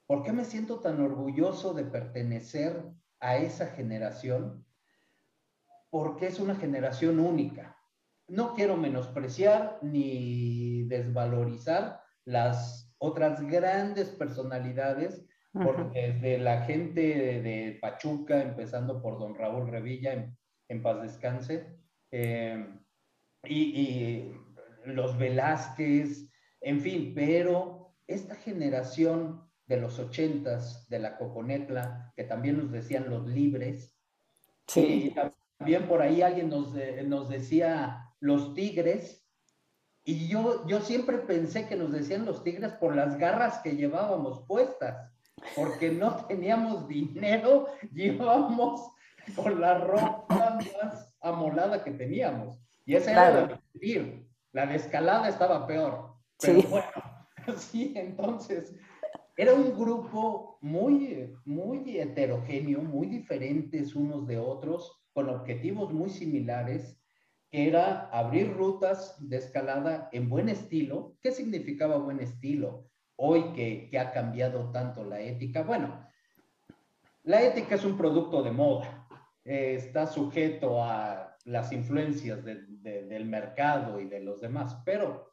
¿por 0.07 0.23
qué 0.23 0.33
me 0.33 0.45
siento 0.45 0.81
tan 0.81 1.01
orgulloso 1.01 1.73
de 1.73 1.85
pertenecer 1.85 2.85
a 3.21 3.37
esa 3.37 3.69
generación? 3.69 4.67
Porque 5.89 6.27
es 6.27 6.41
una 6.41 6.57
generación 6.57 7.21
única 7.21 7.75
no 8.29 8.55
quiero 8.55 8.77
menospreciar 8.77 9.79
ni 9.83 10.85
desvalorizar 10.85 12.01
las 12.25 12.93
otras 12.99 13.41
grandes 13.47 14.09
personalidades, 14.11 15.25
porque 15.53 16.13
desde 16.13 16.39
la 16.39 16.63
gente 16.63 17.41
de, 17.43 17.79
Pachuca, 17.81 18.43
empezando 18.43 19.01
por 19.01 19.19
don 19.19 19.35
Raúl 19.35 19.69
Revilla, 19.69 20.35
en, 20.69 20.83
paz 20.83 21.03
descanse, 21.03 21.77
eh, 22.11 22.67
y, 23.45 24.33
los 24.85 25.17
Velázquez, 25.17 26.31
en 26.61 26.81
fin, 26.81 27.13
pero 27.15 27.95
esta 28.07 28.35
generación 28.35 29.49
de 29.67 29.79
los 29.79 29.99
ochentas, 29.99 30.89
de 30.89 30.99
la 30.99 31.17
Coconetla, 31.17 32.13
que 32.17 32.25
también 32.25 32.59
nos 32.59 32.71
decían 32.71 33.09
los 33.09 33.27
libres, 33.27 33.97
sí. 34.67 35.13
y 35.15 35.15
también 35.59 35.87
por 35.89 36.03
ahí 36.03 36.21
alguien 36.21 36.51
nos, 36.51 36.75
nos 37.07 37.29
decía 37.29 38.04
los 38.25 38.55
tigres, 38.55 39.23
y 40.03 40.29
yo, 40.29 40.67
yo 40.67 40.81
siempre 40.81 41.19
pensé 41.19 41.69
que 41.69 41.77
nos 41.77 41.93
decían 41.93 42.25
los 42.25 42.43
tigres 42.43 42.73
por 42.73 42.97
las 42.97 43.19
garras 43.19 43.59
que 43.59 43.77
llevábamos 43.77 44.47
puestas, 44.49 45.13
porque 45.55 45.93
no 45.93 46.17
teníamos 46.29 46.89
dinero, 46.89 47.67
llevábamos 47.93 48.91
con 49.37 49.61
la 49.61 49.77
ropa 49.77 50.59
más 50.59 51.15
amolada 51.21 51.85
que 51.85 51.91
teníamos. 51.91 52.59
Y 52.87 52.95
esa 52.95 53.13
era 53.13 53.31
la 53.31 53.61
de 53.75 54.27
La 54.53 54.67
de 54.67 54.77
escalada 54.77 55.29
estaba 55.29 55.67
peor. 55.67 56.15
Pero 56.41 56.61
sí. 56.63 56.67
bueno, 56.71 56.87
sí, 57.59 57.93
entonces 57.95 58.75
era 59.37 59.53
un 59.53 59.79
grupo 59.79 60.57
muy, 60.63 61.31
muy 61.45 61.99
heterogéneo, 61.99 62.81
muy 62.81 63.07
diferentes 63.07 63.95
unos 63.95 64.27
de 64.27 64.39
otros, 64.39 65.05
con 65.13 65.29
objetivos 65.29 65.93
muy 65.93 66.09
similares 66.09 66.99
era 67.55 68.09
abrir 68.11 68.53
rutas 68.53 69.15
de 69.21 69.37
escalada 69.37 70.09
en 70.11 70.29
buen 70.29 70.49
estilo. 70.49 71.17
¿Qué 71.23 71.31
significaba 71.31 71.99
buen 71.99 72.19
estilo? 72.19 72.91
Hoy 73.15 73.53
que, 73.53 73.97
ha 73.97 74.11
cambiado 74.11 74.73
tanto 74.73 75.05
la 75.05 75.21
ética. 75.21 75.63
Bueno, 75.63 76.05
la 77.23 77.43
ética 77.43 77.77
es 77.77 77.85
un 77.85 77.97
producto 77.97 78.43
de 78.43 78.51
moda. 78.51 79.07
Eh, 79.45 79.77
está 79.77 80.09
sujeto 80.09 80.83
a 80.83 81.37
las 81.45 81.71
influencias 81.71 82.45
del 82.45 83.25
mercado 83.27 84.01
y 84.01 84.07
de 84.07 84.19
los 84.19 84.41
demás, 84.41 84.83
pero 84.85 85.31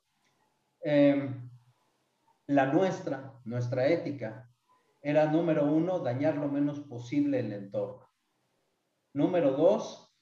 em, 0.82 1.50
La 2.46 2.66
nuestra, 2.68 3.34
nuestra 3.46 3.88
ética, 3.88 4.48
era 5.02 5.26
número 5.26 5.66
uno, 5.66 6.00
dañar 6.00 6.36
lo 6.36 6.50
menos 6.50 6.82
posible 6.82 7.40
el 7.40 7.52
entorno. 7.54 8.08
Número 9.14 9.54
dos, 9.54 10.14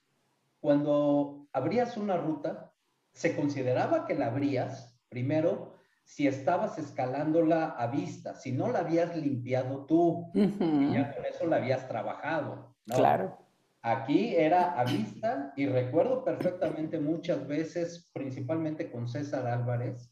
cuando 0.61 1.38
abrías 1.53 1.97
una 1.97 2.17
ruta, 2.17 2.73
se 3.13 3.35
consideraba 3.35 4.05
que 4.05 4.15
la 4.15 4.27
abrías, 4.27 4.99
primero, 5.09 5.75
si 6.03 6.27
estabas 6.27 6.77
escalándola 6.77 7.65
a 7.65 7.87
vista, 7.87 8.35
si 8.35 8.51
no 8.51 8.71
la 8.71 8.79
habías 8.79 9.15
limpiado 9.15 9.85
tú, 9.85 10.31
y 10.33 10.93
ya 10.93 11.13
por 11.15 11.25
eso 11.25 11.45
la 11.45 11.57
habías 11.57 11.87
trabajado. 11.87 12.75
Claro. 12.85 13.37
Aquí 13.81 14.35
era 14.35 14.79
a 14.79 14.83
vista 14.83 15.53
y 15.55 15.67
recuerdo 15.67 16.25
perfectamente 16.25 16.99
muchas 16.99 17.47
veces, 17.47 18.09
principalmente 18.13 18.91
con 18.91 19.07
César 19.07 19.47
Álvarez, 19.47 20.11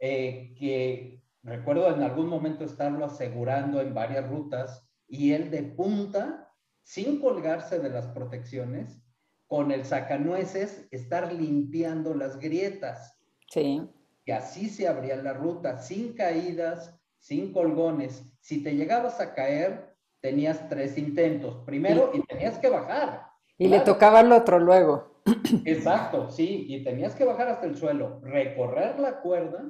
eh, 0.00 0.54
que 0.58 1.22
recuerdo 1.42 1.94
en 1.94 2.02
algún 2.02 2.28
momento 2.28 2.64
estarlo 2.64 3.04
asegurando 3.04 3.80
en 3.80 3.92
varias 3.92 4.28
rutas 4.28 4.88
y 5.08 5.32
él 5.32 5.50
de 5.50 5.62
punta, 5.62 6.52
sin 6.82 7.20
colgarse 7.20 7.80
de 7.80 7.90
las 7.90 8.06
protecciones, 8.06 9.02
con 9.46 9.70
el 9.70 9.84
sacanueces, 9.84 10.86
estar 10.90 11.32
limpiando 11.32 12.14
las 12.14 12.38
grietas. 12.38 13.18
Sí. 13.48 13.82
Y 14.24 14.30
así 14.32 14.68
se 14.68 14.88
abría 14.88 15.16
la 15.16 15.32
ruta, 15.32 15.78
sin 15.78 16.14
caídas, 16.14 16.98
sin 17.18 17.52
colgones. 17.52 18.24
Si 18.40 18.62
te 18.62 18.74
llegabas 18.74 19.20
a 19.20 19.34
caer, 19.34 19.94
tenías 20.20 20.68
tres 20.68 20.98
intentos. 20.98 21.64
Primero, 21.64 22.10
y, 22.12 22.20
tenías 22.22 22.58
que 22.58 22.68
bajar. 22.68 23.26
Y 23.58 23.68
le 23.68 23.80
tocaba 23.80 24.20
al 24.20 24.32
otro 24.32 24.58
luego. 24.58 25.22
Exacto, 25.64 26.30
sí, 26.30 26.66
y 26.68 26.84
tenías 26.84 27.14
que 27.14 27.24
bajar 27.24 27.48
hasta 27.48 27.66
el 27.66 27.76
suelo, 27.76 28.20
recorrer 28.22 28.98
la 28.98 29.20
cuerda 29.20 29.64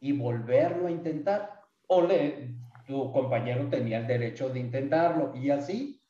y 0.00 0.12
volverlo 0.12 0.88
a 0.88 0.90
intentar. 0.90 1.60
O 1.86 2.02
le, 2.02 2.56
tu 2.86 3.12
compañero 3.12 3.68
tenía 3.68 3.98
el 3.98 4.06
derecho 4.06 4.48
de 4.48 4.60
intentarlo. 4.60 5.32
Y 5.36 5.50
así, 5.50 6.01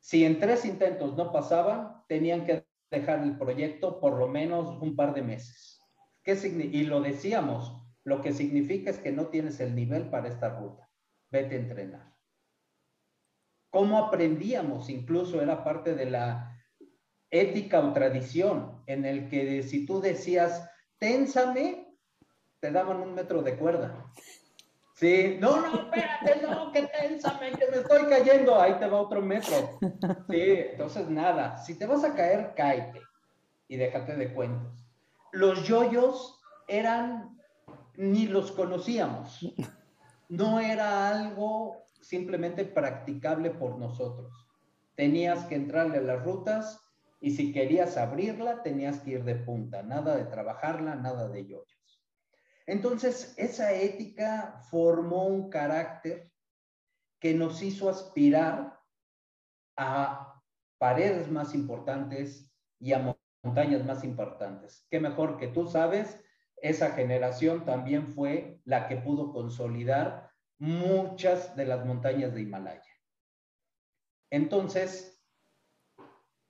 si 0.00 0.24
en 0.24 0.38
tres 0.38 0.64
intentos 0.64 1.16
no 1.16 1.32
pasaban, 1.32 2.02
tenían 2.08 2.44
que 2.44 2.66
dejar 2.90 3.22
el 3.22 3.36
proyecto 3.36 4.00
por 4.00 4.18
lo 4.18 4.28
menos 4.28 4.80
un 4.80 4.96
par 4.96 5.14
de 5.14 5.22
meses. 5.22 5.80
¿Qué 6.22 6.34
y 6.34 6.84
lo 6.84 7.00
decíamos, 7.00 7.84
lo 8.04 8.22
que 8.22 8.32
significa 8.32 8.90
es 8.90 8.98
que 8.98 9.12
no 9.12 9.26
tienes 9.26 9.60
el 9.60 9.74
nivel 9.74 10.08
para 10.08 10.28
esta 10.28 10.58
ruta. 10.58 10.88
Vete 11.30 11.56
a 11.56 11.58
entrenar. 11.58 12.14
¿Cómo 13.70 13.98
aprendíamos? 13.98 14.88
Incluso 14.88 15.42
era 15.42 15.62
parte 15.62 15.94
de 15.94 16.06
la 16.06 16.58
ética 17.30 17.80
o 17.80 17.92
tradición 17.92 18.82
en 18.86 19.04
el 19.04 19.28
que 19.28 19.62
si 19.62 19.84
tú 19.84 20.00
decías, 20.00 20.70
ténsame, 20.98 21.98
te 22.60 22.70
daban 22.70 23.00
un 23.00 23.14
metro 23.14 23.42
de 23.42 23.56
cuerda. 23.56 24.10
Sí, 24.98 25.38
no, 25.40 25.60
no, 25.60 25.82
espérate, 25.82 26.42
no, 26.42 26.72
que 26.72 26.88
ténsame, 26.88 27.52
que 27.52 27.70
me 27.70 27.76
estoy 27.76 28.06
cayendo, 28.06 28.60
ahí 28.60 28.74
te 28.80 28.88
va 28.88 29.00
otro 29.00 29.22
metro. 29.22 29.78
Sí, 30.28 30.42
entonces 30.72 31.08
nada, 31.08 31.56
si 31.58 31.78
te 31.78 31.86
vas 31.86 32.02
a 32.02 32.14
caer, 32.16 32.52
cáete 32.56 33.00
y 33.68 33.76
déjate 33.76 34.16
de 34.16 34.34
cuentos. 34.34 34.84
Los 35.30 35.62
yoyos 35.68 36.40
eran, 36.66 37.38
ni 37.96 38.26
los 38.26 38.50
conocíamos. 38.50 39.38
No 40.28 40.58
era 40.58 41.08
algo 41.08 41.84
simplemente 42.00 42.64
practicable 42.64 43.50
por 43.50 43.78
nosotros. 43.78 44.48
Tenías 44.96 45.44
que 45.46 45.54
entrarle 45.54 45.98
a 45.98 46.02
las 46.02 46.24
rutas 46.24 46.80
y 47.20 47.30
si 47.30 47.52
querías 47.52 47.96
abrirla, 47.96 48.64
tenías 48.64 48.98
que 48.98 49.12
ir 49.12 49.24
de 49.24 49.36
punta, 49.36 49.84
nada 49.84 50.16
de 50.16 50.24
trabajarla, 50.24 50.96
nada 50.96 51.28
de 51.28 51.46
yoyos. 51.46 51.77
Entonces, 52.68 53.32
esa 53.38 53.72
ética 53.72 54.60
formó 54.70 55.24
un 55.24 55.48
carácter 55.48 56.30
que 57.18 57.32
nos 57.32 57.62
hizo 57.62 57.88
aspirar 57.88 58.78
a 59.74 60.38
paredes 60.76 61.30
más 61.30 61.54
importantes 61.54 62.52
y 62.78 62.92
a 62.92 63.16
montañas 63.42 63.86
más 63.86 64.04
importantes. 64.04 64.86
Qué 64.90 65.00
mejor 65.00 65.38
que 65.38 65.48
tú 65.48 65.66
sabes, 65.66 66.22
esa 66.58 66.90
generación 66.90 67.64
también 67.64 68.06
fue 68.06 68.60
la 68.66 68.86
que 68.86 68.96
pudo 68.96 69.32
consolidar 69.32 70.30
muchas 70.58 71.56
de 71.56 71.64
las 71.64 71.86
montañas 71.86 72.34
de 72.34 72.42
Himalaya. 72.42 72.92
Entonces, 74.30 75.24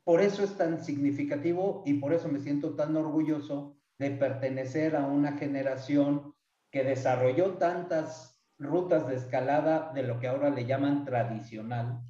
por 0.02 0.20
eso 0.20 0.42
es 0.42 0.56
tan 0.56 0.84
significativo 0.84 1.84
y 1.86 1.94
por 1.94 2.12
eso 2.12 2.28
me 2.28 2.40
siento 2.40 2.74
tan 2.74 2.96
orgulloso 2.96 3.77
de 3.98 4.10
pertenecer 4.12 4.96
a 4.96 5.06
una 5.06 5.32
generación 5.32 6.34
que 6.70 6.84
desarrolló 6.84 7.54
tantas 7.54 8.40
rutas 8.58 9.06
de 9.06 9.16
escalada 9.16 9.92
de 9.92 10.02
lo 10.02 10.18
que 10.18 10.28
ahora 10.28 10.50
le 10.50 10.66
llaman 10.66 11.04
tradicional, 11.04 12.00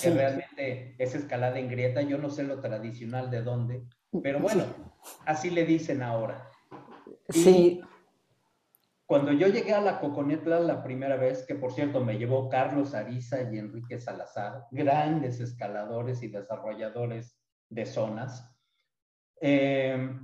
que 0.00 0.10
realmente 0.10 0.94
es 0.98 1.14
escalada 1.14 1.58
en 1.58 1.68
grieta, 1.68 2.02
yo 2.02 2.18
no 2.18 2.30
sé 2.30 2.44
lo 2.44 2.60
tradicional 2.60 3.30
de 3.30 3.42
dónde, 3.42 3.84
pero 4.22 4.40
bueno, 4.40 4.64
así 5.26 5.50
le 5.50 5.64
dicen 5.64 6.02
ahora. 6.02 6.48
Sí. 7.28 7.80
Cuando 9.06 9.32
yo 9.32 9.48
llegué 9.48 9.74
a 9.74 9.80
la 9.80 10.00
Coconetla 10.00 10.60
la 10.60 10.82
primera 10.82 11.16
vez, 11.16 11.44
que 11.46 11.54
por 11.54 11.72
cierto 11.72 12.02
me 12.02 12.16
llevó 12.16 12.48
Carlos 12.48 12.94
Ariza 12.94 13.42
y 13.42 13.58
Enrique 13.58 14.00
Salazar, 14.00 14.66
grandes 14.70 15.40
escaladores 15.40 16.22
y 16.22 16.28
desarrolladores 16.28 17.38
de 17.68 17.84
zonas, 17.84 18.50
eh, 19.40 20.18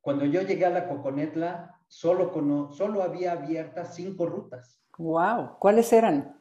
cuando 0.00 0.24
yo 0.24 0.42
llegué 0.42 0.66
a 0.66 0.70
la 0.70 0.88
Coconetla, 0.88 1.78
solo, 1.88 2.70
solo 2.72 3.02
había 3.02 3.32
abiertas 3.32 3.94
cinco 3.94 4.26
rutas. 4.26 4.80
¡Wow! 4.98 5.58
¿Cuáles 5.58 5.92
eran? 5.92 6.36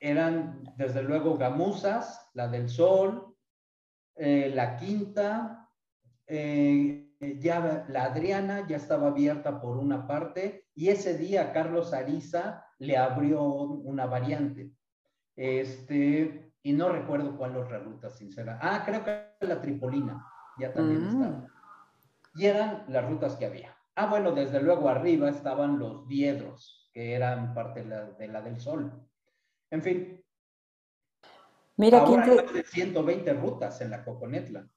Eran, 0.00 0.74
desde 0.76 1.02
luego, 1.02 1.36
Gamuzas, 1.36 2.30
la 2.34 2.48
del 2.48 2.68
Sol, 2.68 3.34
eh, 4.14 4.50
la 4.54 4.76
Quinta, 4.76 5.68
eh, 6.26 7.06
eh, 7.20 7.38
ya 7.38 7.86
la 7.88 8.04
Adriana 8.04 8.66
ya 8.66 8.76
estaba 8.76 9.08
abierta 9.08 9.60
por 9.60 9.78
una 9.78 10.06
parte 10.06 10.66
y 10.74 10.88
ese 10.88 11.16
día 11.16 11.52
Carlos 11.52 11.94
Ariza 11.94 12.66
le 12.78 12.96
abrió 12.96 13.42
una 13.42 14.06
variante. 14.06 14.72
Este, 15.34 16.52
y 16.62 16.72
no 16.72 16.88
recuerdo 16.90 17.36
cuál 17.36 17.56
otra 17.56 17.78
ruta, 17.78 18.10
sincera. 18.10 18.58
Ah, 18.60 18.82
creo 18.84 19.04
que 19.04 19.46
la 19.46 19.60
Tripolina 19.60 20.26
ya 20.58 20.72
también 20.72 21.04
mm. 21.04 21.08
estaba. 21.08 21.55
Y 22.36 22.46
eran 22.46 22.84
las 22.88 23.08
rutas 23.08 23.36
que 23.36 23.46
había. 23.46 23.76
Ah, 23.94 24.06
bueno, 24.06 24.32
desde 24.32 24.60
luego 24.60 24.88
arriba 24.88 25.30
estaban 25.30 25.78
los 25.78 26.06
diedros, 26.06 26.90
que 26.92 27.14
eran 27.14 27.54
parte 27.54 27.82
de 27.82 28.28
la, 28.28 28.42
del 28.42 28.60
Sol. 28.60 28.92
En 29.70 29.82
fin. 29.82 30.22
Mira, 31.76 32.00
Ahora 32.00 32.24
hay 32.24 32.36
más 32.36 32.52
de 32.52 32.62
120 32.62 33.32
rutas 33.34 33.80
en 33.80 33.90
la 33.90 34.04
Coconetla. 34.04 34.68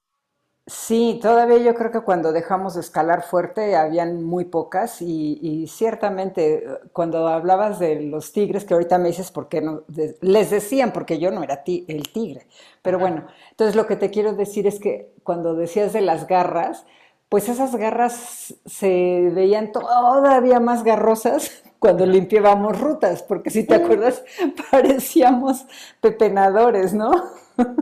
Sí, 0.66 1.18
todavía 1.20 1.58
yo 1.58 1.74
creo 1.74 1.90
que 1.90 2.02
cuando 2.02 2.32
dejamos 2.32 2.74
de 2.74 2.80
escalar 2.80 3.22
fuerte 3.22 3.74
habían 3.74 4.22
muy 4.22 4.44
pocas 4.44 5.02
y, 5.02 5.66
ciertamente 5.66 6.64
cuando 6.92 7.26
hablabas 7.26 7.80
de 7.80 8.00
los 8.02 8.32
tigres, 8.32 8.64
que 8.64 8.74
ahorita 8.74 8.96
me 8.98 9.08
dices 9.08 9.32
por 9.32 9.48
qué 9.48 9.62
no, 9.62 9.82
les 10.20 10.50
decían 10.50 10.92
porque 10.92 11.18
yo 11.18 11.32
no 11.32 11.42
era 11.42 11.64
el 11.66 12.12
tigre, 12.12 12.46
pero 12.82 13.00
bueno, 13.00 13.26
entonces 13.50 13.74
lo 13.74 13.86
que 13.88 13.96
te 13.96 14.10
quiero 14.10 14.34
decir 14.34 14.68
es 14.68 14.78
que 14.78 15.12
cuando 15.24 15.54
decías 15.56 15.92
de 15.92 16.02
las 16.02 16.28
garras, 16.28 16.86
pues 17.30 17.48
esas 17.48 17.74
garras 17.76 18.54
se 18.66 19.30
veían 19.32 19.72
todavía 19.72 20.58
más 20.60 20.82
garrosas 20.84 21.62
cuando 21.78 22.04
limpiábamos 22.04 22.78
rutas, 22.78 23.22
porque 23.22 23.48
si 23.48 23.64
te 23.64 23.76
acuerdas 23.76 24.22
parecíamos 24.70 25.64
pepenadores, 26.02 26.92
¿no? 26.92 27.12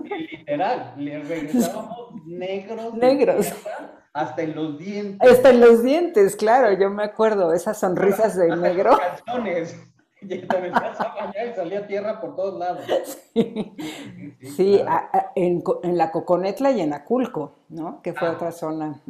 Literal, 0.05 0.95
le 0.97 1.23
regresábamos 1.23 2.25
negros. 2.25 2.95
Negros. 2.95 3.53
Hasta 4.13 4.43
en 4.43 4.55
los 4.55 4.79
dientes. 4.79 5.31
Hasta 5.31 5.51
en 5.51 5.61
los 5.61 5.83
dientes, 5.83 6.37
claro, 6.37 6.73
yo 6.79 6.91
me 6.91 7.05
acuerdo, 7.05 7.53
esas 7.53 7.81
sonrisas 7.81 8.37
de 8.37 8.55
negro. 8.55 8.99
Y 10.23 10.39
te 10.39 10.61
metías 10.61 11.01
a 11.01 11.15
bañar 11.15 11.49
y 11.49 11.55
salía 11.55 11.87
tierra 11.87 12.21
por 12.21 12.35
todos 12.37 12.59
lados. 12.59 12.85
Sí, 14.57 14.81
en, 15.35 15.63
la 15.97 16.11
Coconetla 16.11 16.71
y 16.71 16.81
en 16.81 16.93
Aculco, 16.93 17.55
¿no? 17.69 18.03
Que 18.03 18.13
fue 18.13 18.29
ah. 18.29 18.33
otra 18.33 18.53
zona. 18.53 19.01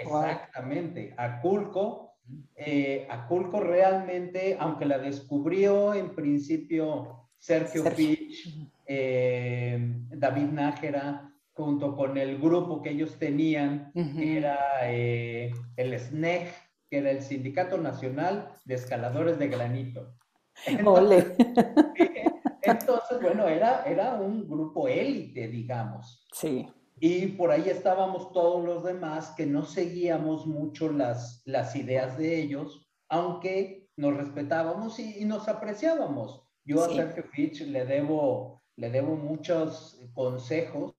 Exactamente. 0.00 1.14
Aculco, 1.16 2.14
eh, 2.56 3.06
Aculco 3.10 3.60
realmente, 3.60 4.56
aunque 4.58 4.86
la 4.86 4.98
descubrió 4.98 5.94
en 5.94 6.14
principio 6.14 7.28
Sergio, 7.38 7.82
Sergio. 7.82 8.16
Eh, 8.86 9.78
David 10.10 10.46
Nájera, 10.46 11.32
junto 11.52 11.96
con 11.96 12.16
el 12.16 12.38
grupo 12.38 12.82
que 12.82 12.90
ellos 12.90 13.18
tenían, 13.18 13.92
que 13.92 14.38
era 14.38 14.58
eh, 14.84 15.52
el 15.76 15.98
SNEG, 15.98 16.48
que 16.88 16.98
era 16.98 17.10
el 17.10 17.22
Sindicato 17.22 17.78
Nacional 17.78 18.52
de 18.64 18.74
Escaladores 18.74 19.38
de 19.38 19.48
Granito. 19.48 20.14
Entonces, 20.66 21.34
entonces 22.62 23.20
bueno, 23.20 23.48
era, 23.48 23.84
era 23.84 24.14
un 24.14 24.48
grupo 24.48 24.88
élite, 24.88 25.48
digamos. 25.48 26.26
Sí. 26.32 26.68
Y 26.98 27.28
por 27.28 27.50
ahí 27.50 27.68
estábamos 27.68 28.32
todos 28.32 28.62
los 28.62 28.84
demás 28.84 29.32
que 29.36 29.46
no 29.46 29.64
seguíamos 29.64 30.46
mucho 30.46 30.92
las, 30.92 31.42
las 31.46 31.74
ideas 31.74 32.18
de 32.18 32.40
ellos, 32.40 32.86
aunque 33.08 33.88
nos 33.96 34.16
respetábamos 34.16 34.98
y, 34.98 35.24
nos 35.24 35.48
apreciábamos. 35.48 36.42
Yo 36.64 36.84
a 36.84 36.88
Sergio 36.88 37.24
Fitch 37.24 37.62
le 37.62 37.86
debo, 37.86 38.62
le 38.76 38.90
debo 38.90 39.16
muchos 39.16 39.98
consejos, 40.12 40.94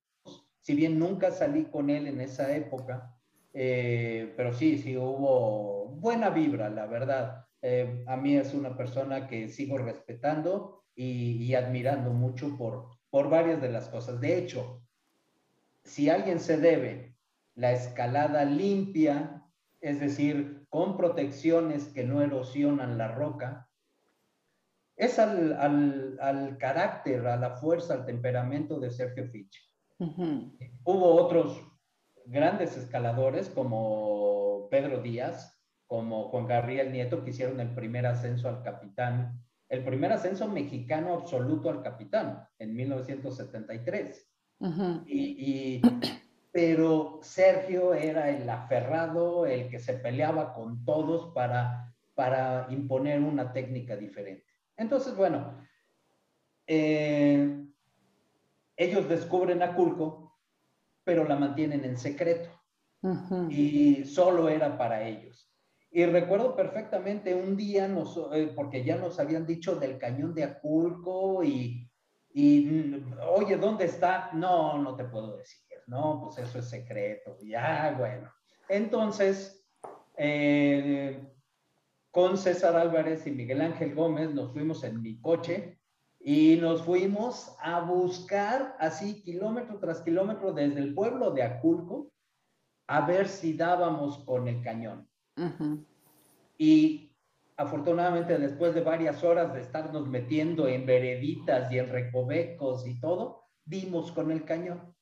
si 0.60 0.74
bien 0.74 0.97
nunca 0.97 1.32
salí 1.32 1.65
con 1.65 1.89
él 1.89 2.08
en 2.08 2.19
esa 2.19 2.56
época, 2.56 3.15
eh, 3.54 4.34
pero 4.36 4.54
sí, 4.54 4.80
sí 4.80 4.97
hubo 4.97 5.86
buena 5.88 6.30
vibra, 6.30 6.69
la 6.69 6.88
verdad. 6.88 7.45
Eh, 7.62 8.04
a 8.08 8.17
mí 8.17 8.36
es 8.38 8.54
una 8.54 8.76
persona 8.76 9.28
que 9.28 9.47
sigo 9.50 9.78
respetando 9.78 10.84
y, 10.95 11.54
admirando 11.54 12.12
mucho 12.12 12.58
por, 12.58 12.89
por 13.10 13.30
varias 13.30 13.62
de 13.62 13.69
las 13.69 13.88
cosas. 13.89 14.19
De 14.19 14.38
hecho, 14.38 14.82
si 15.84 16.10
alguien 16.10 16.39
se 16.39 16.58
debe 16.58 17.15
la 17.56 17.71
escalada 17.71 18.45
limpia, 18.45 19.43
es 19.80 20.00
decir, 20.00 20.65
con 20.69 20.97
protecciones 20.97 21.88
que 21.89 22.04
no 22.04 22.21
erosionan 22.21 22.97
la 22.97 23.10
roca, 23.10 23.69
es 24.95 25.17
al, 25.17 25.58
al, 26.19 26.58
carácter, 26.58 27.26
a 27.26 27.36
la 27.36 27.56
fuerza, 27.58 27.95
al 27.95 28.06
temperamento 28.06 28.80
de 28.80 28.91
Sergio 28.91 29.28
Fitch. 29.28 29.60
Hubo 29.97 31.15
otros 31.15 31.60
grandes 32.26 32.78
escaladores 32.78 33.50
como 33.50 34.67
Pedro 34.69 35.02
Díaz, 35.02 35.61
como 35.92 36.30
Juan 36.30 36.48
Gabriel 36.48 36.94
Nieto, 36.94 37.22
que 37.22 37.32
hicieron 37.32 37.60
el 37.60 37.76
primer 37.76 38.06
ascenso 38.06 38.48
al 38.48 38.64
capitán, 38.64 39.44
el 39.68 39.84
primer 39.84 40.14
ascenso 40.14 40.48
mexicano 40.48 41.14
absoluto 41.16 41.70
al 41.70 41.84
capitán 41.84 42.48
en 42.60 42.74
1973. 42.74 44.32
y, 45.06 45.82
pero 46.50 47.20
Sergio 47.22 47.94
era 47.94 48.30
el 48.30 48.50
aferrado, 48.50 49.46
el 49.46 49.68
que 49.68 49.80
se 49.80 49.96
peleaba 49.96 50.54
con 50.54 50.86
todos 50.86 51.34
para, 51.34 51.94
para 52.16 52.68
imponer 52.70 53.20
una 53.20 53.52
técnica 53.52 53.98
diferente. 53.98 54.46
Entonces, 54.78 55.14
bueno, 55.14 55.58
eh, 56.68 57.66
ellos 58.78 59.10
descubren 59.10 59.62
a 59.62 59.76
Culco, 59.76 60.40
pero 61.04 61.28
la 61.28 61.36
mantienen 61.36 61.84
en 61.84 61.98
secreto. 61.98 62.50
Y 63.50 64.06
solo 64.06 64.48
era 64.48 64.78
para 64.78 65.06
ellos. 65.06 65.51
Y 65.92 66.06
recuerdo 66.06 66.56
perfectamente 66.56 67.36
un 67.36 67.58
día, 67.58 67.86
eh, 68.34 68.54
porque 68.56 68.84
ya 68.84 68.96
nos 68.96 69.20
habían 69.20 69.46
dicho 69.46 69.76
del 69.76 69.98
cañón 69.98 70.34
de 70.34 70.46
Aculco 70.46 71.44
y, 71.44 71.86
y, 72.34 73.04
oye, 73.28 73.58
¿dónde 73.58 73.86
está? 73.86 74.32
No, 74.34 74.78
no 74.78 74.96
te 74.96 75.04
puedo 75.04 75.38
decir. 75.38 75.60
No, 75.88 76.22
pues 76.24 76.38
eso 76.38 76.60
es 76.60 76.70
secreto. 76.70 77.36
Ya, 77.42 77.94
bueno. 77.98 78.32
Entonces, 78.70 79.68
eh, 80.16 81.22
con 82.10 82.38
César 82.38 82.78
Álvarez 82.78 83.28
y 83.28 83.32
Miguel 83.32 83.60
Ángel 83.60 83.94
Gómez 83.94 84.34
nos 84.34 84.54
fuimos 84.54 84.86
en 84.86 85.02
mi 85.02 85.20
coche 85.20 85.78
y 86.20 86.58
nos 86.62 86.84
fuimos 86.84 87.54
a 87.60 87.82
buscar 87.82 88.78
así 88.80 89.22
kilómetro 89.24 89.80
tras 89.80 90.02
kilómetro 90.02 90.54
desde 90.54 90.80
el 90.80 90.94
pueblo 90.94 91.32
de 91.32 91.44
Aculco 91.44 92.12
a 92.88 93.06
ver 93.06 93.28
si 93.28 93.54
dábamos 93.54 94.24
con 94.26 94.48
el 94.48 94.62
cañón. 94.62 95.11
Y 96.58 97.15
afortunadamente 97.58 98.38
después 98.38 98.74
de 98.74 98.82
varias 98.82 99.24
horas 99.24 99.54
de 99.54 99.62
estarnos 99.62 100.08
metiendo 100.08 100.67
en 100.67 100.86
vereditas 100.86 101.72
y 101.72 101.80
en 101.80 101.89
recovecos 101.89 102.88
y 102.88 103.00
todo, 103.00 103.46
dimos 103.65 104.12
con 104.12 104.32
el 104.32 104.44
cañón. 104.44 104.96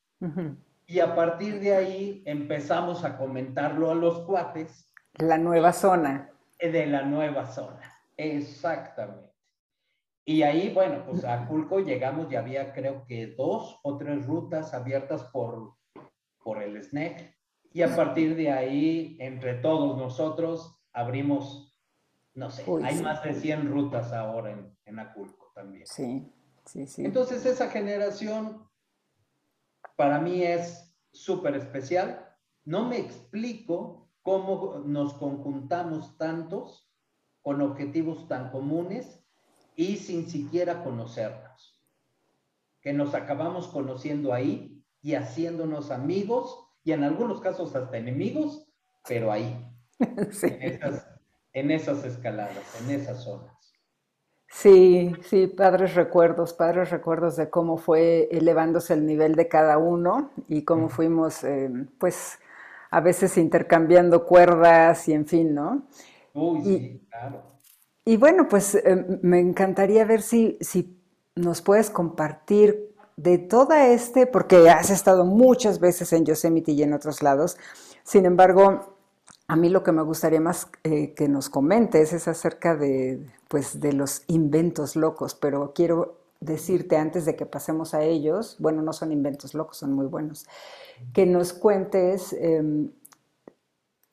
Y 0.86 1.00
a 1.00 1.16
partir 1.16 1.60
de 1.60 1.76
ahí 1.76 2.24
empezamos 2.26 3.04
a 3.04 3.18
comentarlo 3.18 3.92
a 3.92 3.96
los 3.96 4.22
cuates. 4.22 4.92
La 5.14 5.38
nueva 5.38 5.72
zona. 5.74 6.32
De 6.60 6.86
la 6.86 7.04
nueva 7.04 7.46
zona, 7.46 7.82
exactamente. 8.18 9.30
Y 10.26 10.44
ahí, 10.44 10.72
bueno, 10.74 11.04
pues 11.06 11.24
a 11.26 11.48
Culco 11.48 11.80
llegamos 11.80 12.32
y 12.32 12.36
había 12.36 12.72
creo 12.74 13.06
que 13.06 13.34
dos 13.36 13.80
o 13.82 13.98
tres 13.98 14.28
rutas 14.28 14.74
abiertas 14.74 15.24
por, 15.24 15.76
por 16.44 16.62
el 16.62 16.84
SNEC. 16.84 17.39
Y 17.72 17.82
a 17.84 17.96
partir 17.96 18.36
de 18.36 18.52
ahí, 18.52 19.18
entre 19.20 19.56
todos 19.56 19.98
nosotros, 19.98 20.80
abrimos, 20.92 21.78
no 22.34 22.50
sé, 22.50 22.66
hay 22.84 23.02
más 23.02 23.24
de 23.24 23.34
100 23.34 23.70
rutas 23.70 24.12
ahora 24.12 24.52
en, 24.52 24.76
en 24.86 25.00
Aculco 25.00 25.52
también. 25.54 25.86
Sí, 25.86 26.34
sí, 26.66 26.88
sí. 26.88 27.06
Entonces 27.06 27.46
esa 27.46 27.70
generación 27.70 28.68
para 29.96 30.20
mí 30.20 30.44
es 30.44 30.96
súper 31.12 31.56
especial. 31.56 32.36
No 32.66 32.88
me 32.88 32.98
explico 32.98 34.10
cómo 34.22 34.82
nos 34.86 35.14
conjuntamos 35.14 36.18
tantos 36.18 36.90
con 37.42 37.62
objetivos 37.62 38.28
tan 38.28 38.52
comunes 38.52 39.24
y 39.76 39.98
sin 39.98 40.30
siquiera 40.30 40.84
conocernos. 40.84 41.82
Que 42.82 42.94
nos 42.94 43.14
acabamos 43.14 43.68
conociendo 43.68 44.34
ahí 44.34 44.84
y 45.02 45.16
haciéndonos 45.16 45.92
amigos 45.92 46.69
y 46.84 46.92
en 46.92 47.04
algunos 47.04 47.42
casos 47.42 47.76
hasta 47.76 47.98
enemigos, 47.98 48.68
pero 49.08 49.32
ahí. 49.32 49.66
en, 51.54 51.72
esas, 51.72 52.06
escaladas, 52.06 52.58
en 52.82 52.92
esas 52.92 53.24
zonas. 53.24 53.54
Sí, 54.48 55.12
sí, 55.24 55.48
padres 55.48 55.94
recuerdos, 55.94 56.54
padres 56.54 56.90
recuerdos 56.90 57.36
de 57.36 57.50
cómo 57.50 57.78
fue 57.78 58.28
elevándose 58.32 58.94
el 58.94 59.06
nivel 59.06 59.36
de 59.36 59.48
cada 59.48 59.78
uno 59.78 60.32
y 60.48 60.64
cómo 60.64 60.90
fuimos, 60.90 61.44
eh, 61.44 61.70
pues, 62.00 62.40
a 62.90 63.00
veces 63.02 63.38
intercambiando 63.38 64.26
cuerdas 64.26 65.08
y 65.08 65.14
en 65.14 65.28
fin, 65.28 65.54
¿no? 65.54 65.84
Uy, 66.34 66.62
sí, 66.64 67.08
claro. 67.10 67.44
Y 68.06 68.18
bueno, 68.18 68.48
pues 68.48 68.74
eh, 68.74 69.20
me 69.22 69.40
encantaría 69.40 70.04
ver 70.04 70.24
si, 70.24 70.58
si 70.62 71.00
nos 71.36 71.62
puedes 71.62 71.92
compartir 71.92 72.89
de 73.22 73.38
toda 73.38 73.88
este, 73.88 74.28
porque 74.28 74.70
has 74.70 74.90
estado 74.90 75.26
muchas 75.26 75.80
veces 75.80 76.14
en 76.14 76.26
Yosemite 76.26 76.72
y 76.72 76.84
en 76.84 76.94
otros 76.94 77.22
lados, 77.22 77.58
sin 78.04 78.26
embargo, 78.26 78.96
a 79.48 79.56
mí 79.58 79.68
lo 79.70 79.84
que 79.84 79.92
me 79.92 80.04
gustaría 80.04 80.40
más 80.40 80.68
eh, 80.84 81.14
que 81.14 81.28
nos 81.28 81.50
comentes 81.50 82.14
es 82.14 82.28
acerca 82.30 82.76
de, 82.78 83.28
pues, 83.50 83.82
de 83.82 83.92
los 83.92 84.24
inventos 84.28 84.96
locos, 84.96 85.36
pero 85.36 85.74
quiero 85.74 86.20
decirte 86.40 86.96
antes 86.96 87.26
de 87.26 87.36
que 87.36 87.46
pasemos 87.46 87.94
a 87.94 88.04
ellos, 88.04 88.56
bueno, 88.60 88.82
no 88.82 88.94
son 88.94 89.12
inventos 89.12 89.54
locos, 89.54 89.78
son 89.78 89.92
muy 89.92 90.06
buenos, 90.06 90.48
que 91.14 91.26
nos 91.26 91.52
cuentes 91.52 92.32
em, 92.32 92.90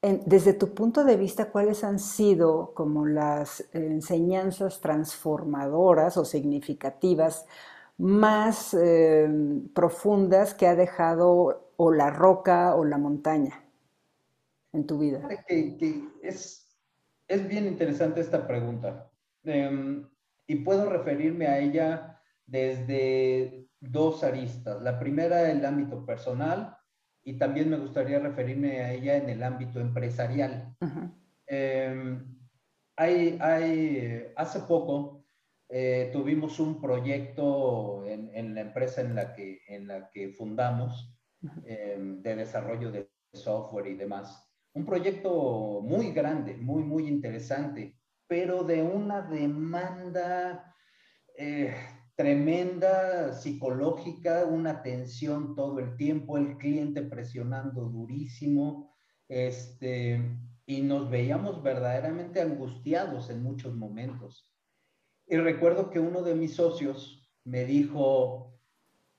desde 0.03 0.53
tu 0.53 0.75
punto 0.75 1.05
de 1.05 1.16
vista 1.16 1.51
cuáles 1.51 1.85
han 1.85 2.01
sido 2.01 2.73
como 2.75 3.07
las 3.07 3.64
enseñanzas 3.73 4.81
transformadoras 4.81 6.16
o 6.16 6.25
significativas 6.25 7.47
más 7.98 8.74
em, 8.74 9.68
profundas 9.68 10.54
que 10.54 10.66
ha 10.66 10.74
dejado 10.74 11.72
o 11.76 11.92
la 11.92 12.11
roca 12.11 12.74
o 12.74 12.85
la 12.85 12.98
montaña 12.98 13.64
en 14.72 14.87
tu 14.87 14.98
vida? 14.98 15.28
es, 15.48 16.78
es 17.28 17.48
bien 17.48 17.66
interesante 17.66 18.20
esta 18.20 18.46
pregunta. 18.46 19.11
Em, 19.44 20.09
y 20.46 20.56
puedo 20.56 20.90
referirme 20.90 21.46
a 21.46 21.59
ella 21.59 22.20
desde 22.46 23.68
dos 23.80 24.22
aristas. 24.24 24.80
La 24.82 24.98
primera, 24.98 25.50
el 25.50 25.64
ámbito 25.64 26.04
personal, 26.04 26.76
y 27.24 27.38
también 27.38 27.70
me 27.70 27.78
gustaría 27.78 28.18
referirme 28.18 28.80
a 28.80 28.92
ella 28.92 29.16
en 29.16 29.28
el 29.28 29.42
ámbito 29.42 29.80
empresarial. 29.80 30.76
Em, 31.46 32.37
hay, 32.96 33.38
hay, 33.40 34.32
hace 34.37 34.61
poco 34.61 35.15
eh, 35.68 36.11
tuvimos 36.12 36.61
un 36.61 36.81
proyecto 36.81 38.05
en, 38.07 38.31
en, 38.35 38.55
la 38.55 38.61
empresa 38.61 39.00
en 39.00 39.14
la 39.14 39.35
que, 39.35 39.61
en 39.68 39.88
la 39.88 40.11
que 40.11 40.31
fundamos 40.31 41.16
em, 41.64 42.22
de 42.22 42.37
desarrollo 42.37 42.90
de 42.90 43.11
software 43.33 43.88
y 43.88 43.94
demás 43.94 44.46
un 44.76 44.85
proyecto 44.85 45.81
muy 45.83 46.12
grande, 46.12 46.55
muy, 46.55 46.83
muy 46.83 47.09
interesante, 47.09 47.96
pero 48.29 48.62
de 48.62 48.83
una 48.83 49.22
demanda 49.22 50.74
eh, 51.35 51.74
tremenda 52.14 53.33
psicológica, 53.33 54.44
una 54.44 54.83
tensión 54.83 55.55
todo 55.55 55.79
el 55.79 55.96
tiempo, 55.96 56.37
el 56.37 56.59
cliente 56.59 57.00
presionando 57.00 57.87
durísimo, 57.87 58.94
este, 59.29 60.20
y 60.66 60.83
nos 60.83 61.09
veíamos 61.09 61.62
verdaderamente 61.62 62.42
angustiados 62.42 63.31
en 63.31 63.42
muchos 63.42 63.74
momentos. 63.74 64.52
Y 65.27 65.37
recuerdo 65.37 65.91
que 65.91 66.01
uno 66.01 66.23
de 66.23 66.35
mis 66.35 66.55
socios 66.55 67.29
me 67.45 67.65
dijo, 67.65 68.59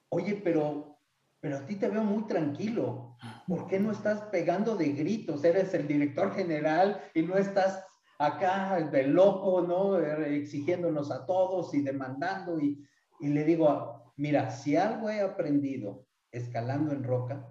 oye, 0.10 0.41
pero 0.43 0.98
pero 1.39 1.58
a 1.58 1.65
ti 1.65 1.76
te 1.76 1.88
veo 1.88 2.04
muy 2.04 2.26
tranquilo. 2.26 3.15
¿Por 3.48 3.67
qué 3.67 3.80
no 3.80 3.91
estás 3.91 4.22
pegando 4.32 4.76
de 4.76 4.89
gritos? 4.89 5.43
Eres 5.43 5.74
el 5.74 5.88
director 5.88 6.34
general 6.34 7.02
y 7.13 7.22
no 7.22 7.38
estás 7.38 7.86
acá 8.20 8.80
de 8.91 9.04
loco, 9.04 9.62
¿no? 9.62 9.98
Exigiéndonos 10.00 11.12
a 11.12 11.26
todos 11.26 11.74
y 11.74 11.82
demandando. 11.82 12.60
Y, 12.60 12.84
y 13.20 13.28
le 13.28 13.43
digo, 13.43 14.13
mira, 14.17 14.50
si 14.50 14.76
algo 14.76 15.10
he 15.10 15.22
aprendido 15.22 16.08
escalando 16.32 16.91
en 16.91 17.04
roca, 17.04 17.48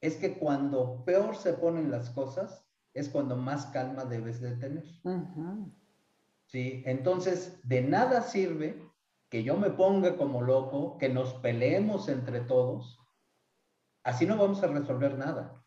es 0.00 0.16
que 0.16 0.38
cuando 0.38 1.04
peor 1.04 1.34
se 1.34 1.54
ponen 1.54 1.90
las 1.90 2.10
cosas, 2.10 2.64
es 2.94 3.08
cuando 3.08 3.36
más 3.36 3.66
calma 3.66 4.04
debes 4.04 4.40
de 4.40 4.56
tener. 4.56 4.84
¿Sí? 6.48 6.82
Entonces, 6.86 7.60
de 7.62 7.82
nada 7.82 8.22
sirve 8.22 8.82
que 9.30 9.44
yo 9.44 9.56
me 9.56 9.70
ponga 9.70 10.16
como 10.16 10.42
loco, 10.42 10.98
que 10.98 11.08
nos 11.08 11.34
peleemos 11.34 12.08
entre 12.08 12.40
todos, 12.40 12.98
así 14.02 14.26
no 14.26 14.36
vamos 14.36 14.62
a 14.62 14.66
resolver 14.66 15.16
nada. 15.16 15.64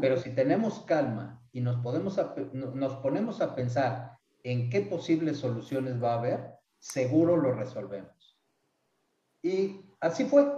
Pero 0.00 0.16
si 0.16 0.34
tenemos 0.34 0.80
calma 0.80 1.42
y 1.52 1.60
nos, 1.60 1.76
podemos 1.82 2.18
nos 2.54 2.94
ponemos 2.96 3.42
a 3.42 3.54
pensar 3.54 4.18
en 4.42 4.70
qué 4.70 4.80
posibles 4.80 5.36
soluciones 5.36 6.02
va 6.02 6.14
a 6.14 6.18
haber, 6.18 6.54
seguro 6.78 7.36
lo 7.36 7.52
resolvemos. 7.52 8.38
Y 9.42 9.84
así 10.00 10.24
fue. 10.24 10.50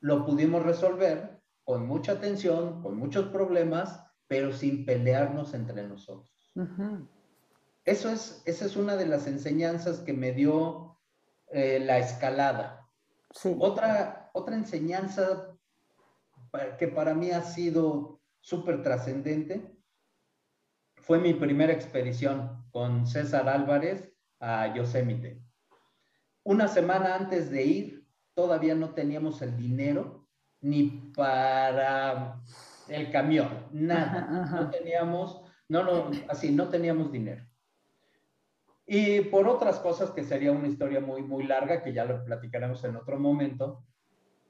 Lo 0.00 0.26
pudimos 0.26 0.64
resolver 0.64 1.40
con 1.62 1.86
mucha 1.86 2.12
atención, 2.12 2.82
con 2.82 2.96
muchos 2.96 3.26
problemas, 3.26 4.04
pero 4.26 4.52
sin 4.52 4.84
pelearnos 4.84 5.54
entre 5.54 5.86
nosotros. 5.86 6.52
Eso 7.90 8.08
es, 8.08 8.40
esa 8.46 8.66
es 8.66 8.76
una 8.76 8.94
de 8.94 9.04
las 9.04 9.26
enseñanzas 9.26 9.98
que 9.98 10.12
me 10.12 10.30
dio 10.30 10.96
eh, 11.48 11.80
la 11.80 11.98
escalada. 11.98 12.88
Otra, 13.58 14.30
otra 14.32 14.54
enseñanza 14.54 15.58
que 16.78 16.86
para 16.86 17.14
mí 17.14 17.32
ha 17.32 17.42
sido 17.42 18.20
súper 18.40 18.84
trascendente 18.84 19.76
fue 20.98 21.18
mi 21.18 21.34
primera 21.34 21.72
expedición 21.72 22.64
con 22.70 23.08
César 23.08 23.48
Álvarez 23.48 24.12
a 24.38 24.72
Yosemite. 24.72 25.42
Una 26.44 26.68
semana 26.68 27.16
antes 27.16 27.50
de 27.50 27.64
ir, 27.64 28.06
todavía 28.34 28.76
no 28.76 28.94
teníamos 28.94 29.42
el 29.42 29.56
dinero 29.56 30.28
ni 30.60 31.10
para 31.16 32.40
el 32.86 33.10
camión, 33.10 33.66
nada. 33.72 34.28
No 34.60 34.70
teníamos, 34.70 35.42
no, 35.68 35.82
no, 35.82 36.12
así, 36.28 36.52
no 36.52 36.68
teníamos 36.68 37.10
dinero. 37.10 37.49
Y 38.92 39.20
por 39.20 39.46
otras 39.46 39.78
cosas 39.78 40.10
que 40.10 40.24
sería 40.24 40.50
una 40.50 40.66
historia 40.66 40.98
muy, 40.98 41.22
muy 41.22 41.44
larga, 41.44 41.80
que 41.80 41.92
ya 41.92 42.04
lo 42.04 42.24
platicaremos 42.24 42.82
en 42.82 42.96
otro 42.96 43.20
momento, 43.20 43.84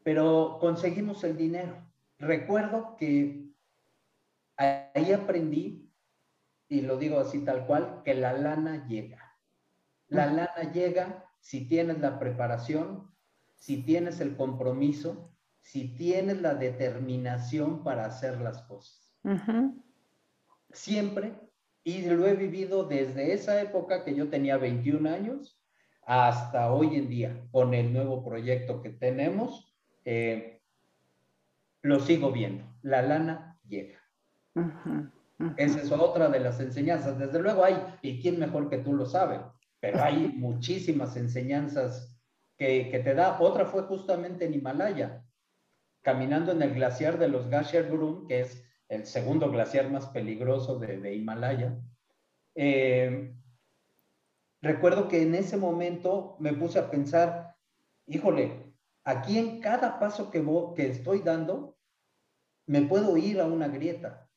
pero 0.03 0.57
conseguimos 0.59 1.23
el 1.25 1.37
dinero. 1.37 1.87
Recuerdo 2.19 2.97
que 2.97 3.51
ahí 4.57 5.13
aprendí, 5.13 5.93
y 6.71 6.81
lo 6.81 6.97
digo 6.97 7.21
así 7.21 7.45
tal 7.45 7.67
cual, 7.67 8.01
que 8.03 8.15
la 8.15 8.33
lana 8.33 8.87
llega. 8.87 9.37
La 10.09 10.25
lana 10.25 10.73
llega 10.73 11.31
si 11.41 11.69
tienes 11.69 11.99
la 11.99 12.19
preparación, 12.19 13.15
si 13.57 13.83
tienes 13.83 14.21
el 14.21 14.39
compromiso, 14.39 15.37
si 15.61 15.95
tienes 15.95 16.41
la 16.41 16.55
determinación 16.55 17.85
para 17.85 18.07
hacer 18.07 18.41
las 18.41 18.63
cosas. 18.63 19.15
Siempre, 20.71 21.39
y 21.85 22.03
lo 22.03 22.27
he 22.27 22.35
vivido 22.35 22.85
desde 22.85 23.33
esa 23.33 23.61
época 23.61 24.05
que 24.05 24.15
yo 24.15 24.29
tenía 24.29 24.57
21 24.57 25.09
años 25.09 25.61
hasta 26.03 26.73
hoy 26.73 26.97
en 26.97 27.09
día, 27.09 27.47
con 27.51 27.73
el 27.75 27.93
nuevo 27.93 28.25
proyecto 28.25 28.83
que 28.83 28.91
tenemos, 28.91 29.75
eh, 30.05 30.61
lo 31.83 32.01
sigo 32.01 32.33
viendo. 32.33 32.65
La 32.83 33.03
lana 33.03 33.59
llega. 33.67 34.01
Esa 35.57 35.81
es 35.81 35.93
otra 35.93 36.29
de 36.29 36.41
las 36.41 36.61
enseñanzas. 36.61 37.19
Desde 37.19 37.41
luego 37.41 37.65
hay, 37.65 37.77
y 38.03 38.21
quién 38.21 38.39
mejor 38.39 38.69
que 38.69 38.79
tú 38.79 38.93
lo 38.93 39.07
sabe, 39.07 39.41
pero 39.79 40.03
hay 40.03 40.35
muchísimas 40.37 41.17
enseñanzas 41.17 42.19
que, 42.59 42.91
que 42.91 42.99
te 42.99 43.15
da. 43.15 43.41
Otra 43.41 43.65
fue 43.65 43.83
justamente 43.83 44.45
en 44.45 44.55
Himalaya 44.55 45.25
caminando 46.03 46.53
en 46.53 46.63
el 46.63 46.75
glaciar 46.75 47.19
de 47.19 47.29
los 47.29 47.49
Gasherbrum, 47.49 48.27
que 48.27 48.41
es 48.41 48.65
el 48.91 49.07
segundo 49.07 49.51
glaciar 49.51 49.91
más 49.91 50.07
peligroso 50.09 50.79
de, 50.79 51.15
Himalaya. 51.15 51.81
Eh, 52.55 53.35
recuerdo 54.61 55.09
que 55.09 55.23
en 55.23 55.35
ese 55.35 55.57
momento 55.57 56.37
me 56.39 56.53
puse 56.53 56.79
a 56.79 56.91
pensar, 56.91 57.57
híjole, 58.07 58.75
aquí 59.05 59.39
en 59.39 59.61
cada 59.61 59.99
paso 59.99 60.31
que, 60.31 60.45
que 60.77 60.91
estoy 60.91 61.21
dando, 61.21 61.79
me 62.67 62.83
puedo 62.83 63.17
ir 63.17 63.41
a 63.41 63.47
una 63.47 63.69
grieta, 63.69 64.29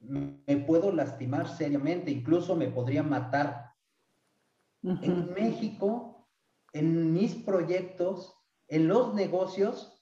me 0.00 0.56
puedo 0.66 0.92
lastimar 0.92 1.48
seriamente, 1.48 2.10
incluso 2.10 2.54
me 2.54 2.68
podría 2.68 3.02
matar. 3.02 3.72
En 4.82 5.32
México, 5.32 6.28
en 6.72 7.12
mis 7.12 7.34
proyectos, 7.34 8.36
en 8.68 8.86
los 8.86 9.14
negocios, 9.14 9.96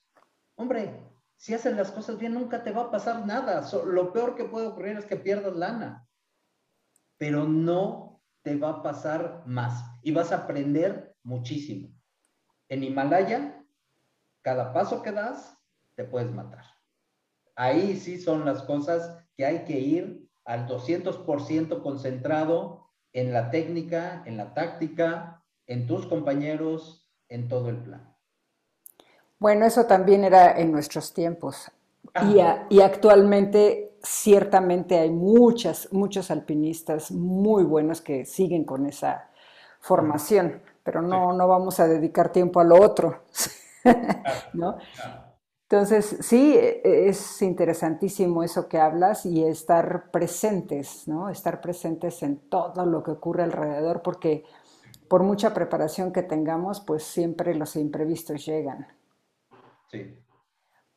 Hombre, 0.57 1.01
si 1.37 1.53
haces 1.53 1.75
las 1.75 1.91
cosas 1.91 2.17
bien, 2.17 2.33
nunca 2.33 2.63
te 2.63 2.71
va 2.71 2.83
a 2.83 2.91
pasar 2.91 3.25
nada. 3.25 3.67
lo 3.85 4.13
peor 4.13 4.35
que 4.35 4.45
puede 4.45 4.67
ocurrir 4.67 4.97
es 4.97 5.05
que 5.05 5.17
pierdas 5.17 5.55
lana. 5.55 6.07
Pero 7.17 7.45
no 7.45 8.21
te 8.41 8.55
va 8.55 8.69
a 8.69 8.83
pasar 8.83 9.43
más. 9.45 9.83
Y 10.01 10.11
vas 10.11 10.31
a 10.31 10.43
aprender 10.43 11.15
muchísimo. 11.23 11.89
En 12.69 12.83
Himalaya, 12.83 13.63
cada 14.41 14.73
paso 14.73 15.01
que 15.01 15.11
das, 15.11 15.57
te 15.95 16.03
puedes 16.03 16.31
matar. 16.31 16.65
Ahí 17.55 17.97
sí 17.97 18.19
son 18.19 18.45
las 18.45 18.63
cosas 18.63 19.17
que 19.35 19.45
hay 19.45 19.65
que 19.65 19.79
ir 19.79 20.29
al 20.43 20.67
200% 20.67 21.81
concentrado 21.81 22.89
en 23.13 23.33
la 23.33 23.49
técnica, 23.49 24.23
en 24.25 24.37
la 24.37 24.53
táctica, 24.53 25.43
en 25.67 25.87
tus 25.87 26.05
compañeros, 26.05 27.09
en 27.29 27.47
todo 27.47 27.69
el 27.69 27.81
plan. 27.81 28.14
Bueno, 29.39 29.65
eso 29.65 29.85
también 29.85 30.23
era 30.23 30.57
en 30.57 30.71
nuestros 30.71 31.13
tiempos. 31.13 31.71
Y, 32.69 32.79
actualmente 32.79 33.97
ciertamente 34.01 34.99
hay 34.99 35.09
muchas, 35.09 35.91
muchos 35.91 36.29
alpinistas 36.31 37.11
muy 37.11 37.63
buenos 37.63 38.01
que 38.01 38.23
siguen 38.25 38.63
con 38.63 38.85
esa 38.85 39.29
formación, 39.79 40.61
pero 40.83 41.01
no, 41.01 41.33
no 41.33 41.47
vamos 41.47 41.79
a 41.79 41.87
dedicar 41.87 42.31
tiempo 42.31 42.59
a 42.59 42.63
lo 42.63 42.79
otro. 42.79 43.23
¿no? 44.53 44.77
Entonces, 45.63 46.17
sí, 46.21 46.55
es 46.57 47.41
interesantísimo 47.41 48.43
eso 48.43 48.67
que 48.67 48.77
hablas 48.77 49.25
y 49.25 49.43
estar 49.43 50.11
presentes, 50.11 51.07
¿no? 51.07 51.29
Estar 51.29 51.59
presentes 51.59 52.21
en 52.21 52.37
todo 52.49 52.85
lo 52.85 53.01
que 53.01 53.11
ocurre 53.11 53.43
alrededor, 53.43 54.03
porque 54.03 54.43
por 55.09 55.23
mucha 55.23 55.55
preparación 55.55 56.11
que 56.11 56.21
tengamos, 56.21 56.81
pues 56.81 57.03
siempre 57.03 57.55
los 57.55 57.75
imprevistos 57.75 58.45
llegan. 58.45 58.87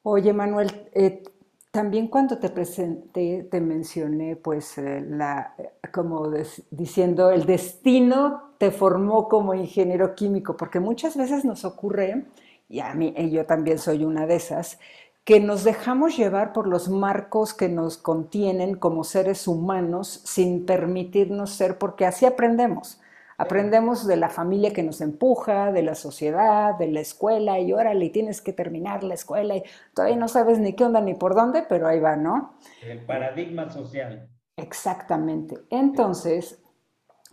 Oye, 0.03 0.33
Manuel, 0.33 0.89
eh, 0.95 1.23
también 1.71 2.09
cuando 2.09 2.39
te 2.39 2.49
presenté, 2.49 3.47
te 3.51 3.61
mencioné, 3.61 4.37
pues, 4.37 4.79
eh, 4.79 5.05
la, 5.07 5.55
como 5.93 6.31
diciendo, 6.71 7.31
el 7.31 7.45
destino 7.47 8.55
te 8.59 8.71
formó 8.71 9.29
como 9.29 9.55
ingeniero 9.55 10.15
químico, 10.15 10.57
porque 10.57 10.81
muchas 10.81 11.17
veces 11.17 11.45
nos 11.45 11.65
ocurre, 11.65 12.27
y 12.69 12.81
a 12.81 12.95
mí, 12.95 13.15
y 13.17 13.31
yo 13.31 13.47
también 13.47 13.79
soy 13.79 14.05
una 14.05 14.27
de 14.27 14.37
esas, 14.37 14.79
que 15.25 15.41
nos 15.41 15.63
dejamos 15.63 16.17
llevar 16.17 16.55
por 16.55 16.67
los 16.67 16.89
marcos 16.89 17.53
que 17.53 17.69
nos 17.69 17.99
contienen 17.99 18.75
como 18.77 19.05
seres 19.05 19.47
humanos 19.47 20.23
sin 20.25 20.65
permitirnos 20.65 21.51
ser, 21.51 21.77
porque 21.77 22.07
así 22.07 22.25
aprendemos. 22.25 22.99
Aprendemos 23.41 24.05
de 24.05 24.17
la 24.17 24.29
familia 24.29 24.73
que 24.73 24.83
nos 24.83 25.01
empuja, 25.01 25.71
de 25.71 25.85
la 25.85 25.95
sociedad, 25.95 26.77
de 26.77 26.89
la 26.89 26.99
escuela, 26.99 27.61
y 27.61 27.73
órale, 27.73 28.11
tienes 28.11 28.43
que 28.43 28.53
terminar 28.53 29.05
la 29.05 29.15
escuela, 29.15 29.57
y 29.57 29.63
todavía 29.95 30.17
no 30.17 30.27
sabes 30.27 30.59
ni 30.59 30.75
qué 30.75 30.85
onda 30.85 31.01
ni 31.01 31.15
por 31.15 31.37
dónde, 31.37 31.63
pero 31.69 31.87
ahí 31.87 32.01
va, 32.01 32.17
¿no? 32.17 32.55
El 32.85 33.07
paradigma 33.07 33.71
social. 33.71 34.29
Exactamente. 34.57 35.57
Entonces, 35.71 36.59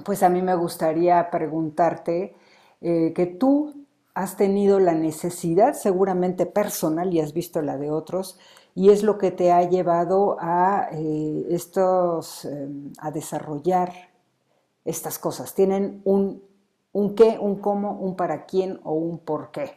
pues 0.03 0.21
a 0.21 0.29
mí 0.29 0.43
me 0.43 0.53
gustaría 0.53 1.31
preguntarte 1.31 2.35
eh, 2.81 3.11
que 3.15 3.25
tú 3.25 3.87
has 4.13 4.37
tenido 4.37 4.79
la 4.79 4.93
necesidad 4.93 5.73
seguramente 5.73 6.45
personal 6.45 7.11
y 7.11 7.19
has 7.19 7.33
visto 7.33 7.63
la 7.63 7.79
de 7.79 7.89
otros, 7.89 8.37
y 8.75 8.91
es 8.91 9.01
lo 9.01 9.17
que 9.17 9.31
te 9.31 9.51
ha 9.51 9.63
llevado 9.63 10.37
a 10.39 10.89
eh, 10.91 11.47
estos, 11.49 12.45
eh, 12.45 12.69
a 12.99 13.09
desarrollar 13.09 13.91
estas 14.85 15.19
cosas. 15.19 15.53
Tienen 15.53 16.01
un, 16.05 16.43
un 16.93 17.15
qué, 17.15 17.37
un 17.39 17.59
cómo, 17.59 17.99
un 17.99 18.15
para 18.15 18.45
quién 18.45 18.79
o 18.83 18.93
un 18.93 19.19
por 19.19 19.51
qué. 19.51 19.71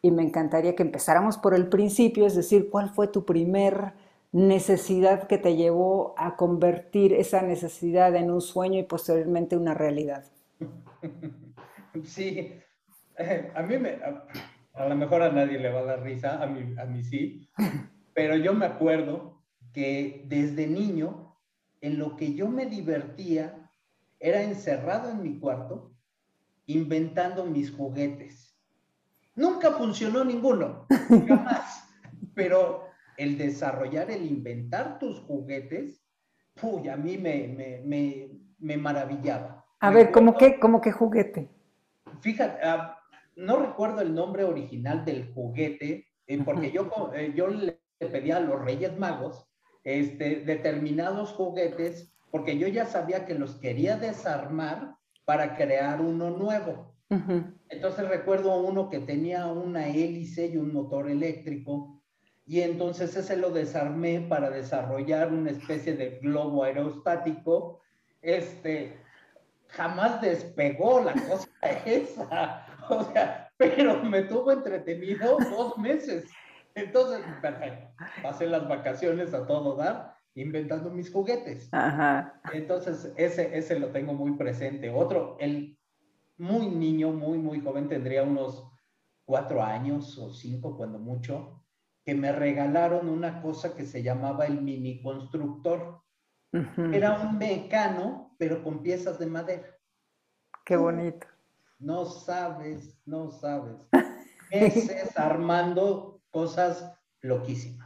Y 0.00 0.10
me 0.10 0.22
encantaría 0.22 0.74
que 0.74 0.82
empezáramos 0.82 1.36
por 1.36 1.54
el 1.54 1.68
principio, 1.68 2.26
es 2.26 2.34
decir, 2.34 2.70
cuál 2.70 2.90
fue 2.90 3.08
tu 3.08 3.24
primer 3.24 3.92
necesidad 4.32 5.26
que 5.26 5.38
te 5.38 5.56
llevó 5.56 6.14
a 6.16 6.36
convertir 6.36 7.12
esa 7.12 7.42
necesidad 7.42 8.14
en 8.16 8.30
un 8.30 8.40
sueño 8.40 8.78
y 8.78 8.84
posteriormente 8.84 9.56
una 9.56 9.74
realidad. 9.74 10.24
Sí, 12.04 12.52
a 13.54 13.62
mí 13.62 13.78
me, 13.78 13.98
a, 14.74 14.86
lo 14.86 14.96
mejor 14.96 15.22
a 15.22 15.32
nadie 15.32 15.58
le 15.58 15.72
va 15.72 15.80
a 15.80 15.84
dar 15.84 16.02
risa, 16.02 16.42
a 16.42 16.46
mí, 16.46 16.74
a 16.78 16.84
mí 16.84 17.02
sí, 17.02 17.48
pero 18.12 18.36
yo 18.36 18.52
me 18.52 18.66
acuerdo 18.66 19.42
que 19.72 20.26
desde 20.26 20.66
niño, 20.66 21.38
en 21.80 21.98
lo 21.98 22.16
que 22.18 22.34
yo 22.34 22.48
me 22.48 22.66
divertía 22.66 23.65
era 24.20 24.42
encerrado 24.42 25.10
en 25.10 25.22
mi 25.22 25.38
cuarto 25.38 25.92
inventando 26.66 27.44
mis 27.44 27.70
juguetes. 27.70 28.56
Nunca 29.34 29.72
funcionó 29.72 30.24
ninguno, 30.24 30.86
jamás. 31.28 31.88
Pero 32.34 32.86
el 33.16 33.38
desarrollar, 33.38 34.10
el 34.10 34.26
inventar 34.26 34.98
tus 34.98 35.20
juguetes, 35.20 36.02
uy, 36.62 36.88
a 36.88 36.96
mí 36.96 37.18
me, 37.18 37.48
me, 37.48 37.82
me, 37.84 38.30
me 38.58 38.76
maravillaba. 38.76 39.64
A 39.80 39.90
ver, 39.90 40.10
¿cómo 40.10 40.36
qué, 40.36 40.58
cómo 40.58 40.80
qué 40.80 40.90
juguete? 40.90 41.50
Fíjate, 42.20 42.66
ah, 42.66 42.98
no 43.36 43.58
recuerdo 43.58 44.00
el 44.00 44.14
nombre 44.14 44.44
original 44.44 45.04
del 45.04 45.32
juguete, 45.32 46.06
eh, 46.26 46.42
porque 46.44 46.70
yo, 46.70 46.90
eh, 47.14 47.32
yo 47.36 47.48
le 47.48 47.78
pedía 47.98 48.38
a 48.38 48.40
los 48.40 48.62
Reyes 48.64 48.98
Magos 48.98 49.46
este, 49.84 50.40
determinados 50.40 51.32
juguetes, 51.32 52.12
porque 52.30 52.58
yo 52.58 52.68
ya 52.68 52.86
sabía 52.86 53.26
que 53.26 53.34
los 53.34 53.56
quería 53.56 53.96
desarmar 53.96 54.96
para 55.24 55.56
crear 55.56 56.00
uno 56.00 56.30
nuevo. 56.30 56.94
Entonces 57.68 58.08
recuerdo 58.08 58.56
uno 58.58 58.90
que 58.90 58.98
tenía 59.00 59.46
una 59.46 59.88
hélice 59.88 60.46
y 60.46 60.56
un 60.56 60.72
motor 60.72 61.08
eléctrico, 61.08 62.02
y 62.44 62.60
entonces 62.60 63.14
ese 63.16 63.36
lo 63.36 63.50
desarmé 63.50 64.20
para 64.20 64.50
desarrollar 64.50 65.32
una 65.32 65.50
especie 65.50 65.96
de 65.96 66.18
globo 66.20 66.62
aerostático. 66.62 67.80
Este, 68.22 68.96
jamás 69.68 70.20
despegó 70.20 71.02
la 71.02 71.12
cosa 71.12 71.48
esa, 71.84 72.66
o 72.88 73.02
sea, 73.12 73.50
pero 73.56 74.02
me 74.02 74.22
tuvo 74.22 74.52
entretenido 74.52 75.38
dos 75.50 75.76
meses. 75.78 76.24
Entonces, 76.74 77.24
perfecto, 77.40 77.88
pasé 78.22 78.46
las 78.46 78.68
vacaciones 78.68 79.32
a 79.34 79.46
todo 79.46 79.76
dar 79.76 80.15
inventando 80.36 80.90
mis 80.90 81.10
juguetes. 81.10 81.68
Ajá. 81.72 82.40
Entonces, 82.52 83.12
ese, 83.16 83.56
ese 83.56 83.78
lo 83.78 83.88
tengo 83.88 84.12
muy 84.12 84.32
presente. 84.32 84.90
Otro, 84.90 85.36
el 85.40 85.78
muy 86.36 86.68
niño, 86.68 87.10
muy, 87.12 87.38
muy 87.38 87.60
joven, 87.60 87.88
tendría 87.88 88.22
unos 88.22 88.70
cuatro 89.24 89.62
años 89.62 90.16
o 90.18 90.32
cinco, 90.32 90.76
cuando 90.76 90.98
mucho, 90.98 91.64
que 92.04 92.14
me 92.14 92.32
regalaron 92.32 93.08
una 93.08 93.42
cosa 93.42 93.74
que 93.74 93.84
se 93.84 94.02
llamaba 94.02 94.46
el 94.46 94.60
mini 94.60 95.02
constructor. 95.02 96.02
Era 96.92 97.20
un 97.20 97.36
mecano, 97.36 98.34
pero 98.38 98.62
con 98.62 98.82
piezas 98.82 99.18
de 99.18 99.26
madera. 99.26 99.76
Qué 100.64 100.76
bonito. 100.76 101.26
No 101.78 102.06
sabes, 102.06 102.98
no 103.04 103.30
sabes. 103.30 103.76
Ese 104.50 105.02
es 105.02 105.18
armando 105.18 106.22
cosas 106.30 106.94
loquísimas. 107.20 107.85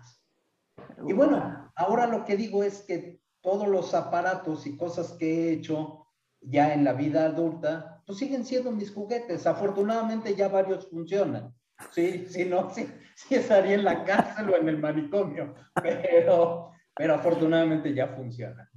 Y 1.06 1.12
bueno, 1.12 1.70
ahora 1.76 2.06
lo 2.06 2.24
que 2.24 2.36
digo 2.36 2.62
es 2.62 2.82
que 2.82 3.20
todos 3.40 3.68
los 3.68 3.94
aparatos 3.94 4.66
y 4.66 4.76
cosas 4.76 5.12
que 5.12 5.26
he 5.26 5.52
hecho 5.52 6.06
ya 6.40 6.72
en 6.74 6.84
la 6.84 6.92
vida 6.92 7.26
adulta, 7.26 8.02
pues 8.06 8.18
siguen 8.18 8.44
siendo 8.44 8.70
mis 8.70 8.92
juguetes. 8.92 9.46
Afortunadamente 9.46 10.34
ya 10.34 10.48
varios 10.48 10.88
funcionan. 10.88 11.54
Sí, 11.92 12.26
si 12.26 12.44
no, 12.44 12.70
sí, 12.70 12.88
estaría 13.30 13.74
en 13.74 13.84
la 13.84 14.04
cárcel 14.04 14.50
o 14.50 14.56
en 14.56 14.68
el 14.68 14.78
manicomio, 14.78 15.54
pero, 15.82 16.72
pero 16.94 17.14
afortunadamente 17.14 17.94
ya 17.94 18.08
funcionan. 18.08 18.68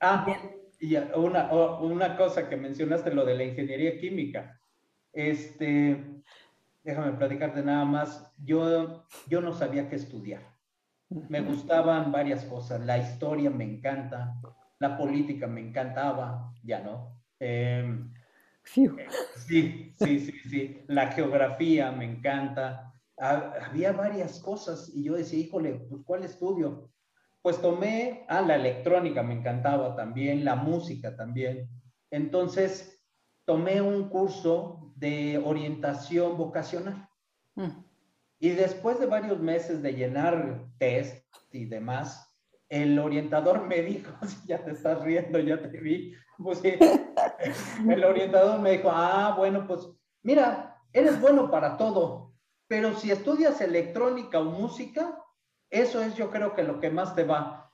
Ah, 0.00 0.26
y 0.78 0.96
una, 0.96 1.52
una 1.80 2.16
cosa 2.16 2.48
que 2.48 2.56
mencionaste, 2.56 3.12
lo 3.12 3.24
de 3.24 3.34
la 3.34 3.44
ingeniería 3.44 3.98
química. 3.98 4.60
Este, 5.12 6.22
déjame 6.84 7.12
platicarte 7.12 7.62
nada 7.62 7.84
más. 7.84 8.32
Yo, 8.44 9.06
yo 9.26 9.40
no 9.40 9.52
sabía 9.54 9.88
qué 9.88 9.96
estudiar. 9.96 10.55
Me 11.08 11.40
gustaban 11.40 12.10
varias 12.10 12.44
cosas. 12.44 12.84
La 12.84 12.98
historia 12.98 13.50
me 13.50 13.64
encanta, 13.64 14.40
la 14.78 14.96
política 14.96 15.46
me 15.46 15.60
encantaba, 15.60 16.52
ya 16.62 16.80
no. 16.80 17.22
Em, 17.38 18.12
sí, 18.64 18.88
sí, 19.36 19.94
sí, 19.98 20.32
sí. 20.48 20.84
La 20.88 21.08
geografía 21.12 21.92
me 21.92 22.04
encanta. 22.04 22.92
había 23.18 23.92
varias 23.92 24.40
cosas 24.40 24.90
y 24.94 25.04
yo 25.04 25.14
decía, 25.14 25.38
híjole, 25.38 25.86
pues 25.88 26.02
¿cuál 26.04 26.24
estudio? 26.24 26.90
Pues 27.40 27.62
tomé, 27.62 28.26
ah, 28.28 28.42
la 28.42 28.56
electrónica 28.56 29.22
me 29.22 29.34
encantaba 29.34 29.94
también, 29.94 30.44
la 30.44 30.56
música 30.56 31.16
también. 31.16 31.70
Entonces, 32.10 33.00
tomé 33.44 33.80
un 33.80 34.08
curso 34.08 34.92
de 34.96 35.38
orientación 35.38 36.36
vocacional. 36.36 37.08
Mm. 37.54 37.85
Y 38.38 38.50
después 38.50 39.00
de 39.00 39.06
varios 39.06 39.40
meses 39.40 39.82
de 39.82 39.92
llenar 39.92 40.66
test 40.78 41.24
y 41.52 41.64
demás, 41.64 42.34
el 42.68 42.98
orientador 42.98 43.64
me 43.66 43.82
dijo, 43.82 44.12
ya 44.46 44.64
te 44.64 44.72
estás 44.72 45.00
riendo, 45.02 45.38
ya 45.38 45.60
te 45.60 45.68
vi, 45.68 46.14
pues 46.38 46.58
sí, 46.58 46.74
el 47.88 48.04
orientador 48.04 48.60
me 48.60 48.72
dijo, 48.72 48.90
ah, 48.92 49.34
bueno, 49.36 49.66
pues 49.66 49.88
mira, 50.22 50.76
eres 50.92 51.20
bueno 51.20 51.50
para 51.50 51.76
todo, 51.76 52.34
pero 52.68 52.94
si 52.94 53.10
estudias 53.10 53.60
electrónica 53.60 54.40
o 54.40 54.44
música, 54.44 55.22
eso 55.70 56.02
es 56.02 56.14
yo 56.16 56.30
creo 56.30 56.54
que 56.54 56.62
lo 56.62 56.80
que 56.80 56.90
más 56.90 57.14
te 57.14 57.24
va. 57.24 57.65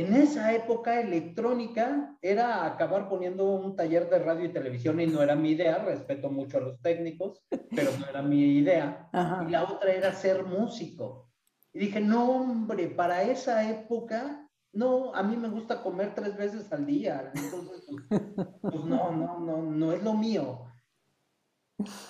En 0.00 0.14
esa 0.14 0.54
época 0.54 0.98
electrónica 0.98 2.16
era 2.22 2.64
acabar 2.64 3.06
poniendo 3.10 3.44
un 3.44 3.76
taller 3.76 4.08
de 4.08 4.18
radio 4.18 4.46
y 4.46 4.52
televisión 4.52 4.98
y 4.98 5.06
no 5.06 5.22
era 5.22 5.36
mi 5.36 5.50
idea, 5.50 5.76
respeto 5.76 6.30
mucho 6.30 6.56
a 6.56 6.62
los 6.62 6.80
técnicos, 6.80 7.44
pero 7.76 7.90
no 7.98 8.06
era 8.06 8.22
mi 8.22 8.40
idea. 8.56 9.10
Y 9.46 9.50
la 9.50 9.64
otra 9.64 9.92
era 9.92 10.14
ser 10.14 10.42
músico. 10.44 11.28
Y 11.74 11.80
dije, 11.80 12.00
no, 12.00 12.30
hombre, 12.30 12.88
para 12.88 13.24
esa 13.24 13.68
época, 13.68 14.48
no, 14.72 15.14
a 15.14 15.22
mí 15.22 15.36
me 15.36 15.50
gusta 15.50 15.82
comer 15.82 16.14
tres 16.14 16.34
veces 16.34 16.72
al 16.72 16.86
día. 16.86 17.30
Entonces, 17.34 17.84
pues, 18.08 18.22
pues, 18.62 18.84
no, 18.86 19.12
no, 19.12 19.38
no, 19.38 19.60
no 19.60 19.92
es 19.92 20.02
lo 20.02 20.14
mío. 20.14 20.64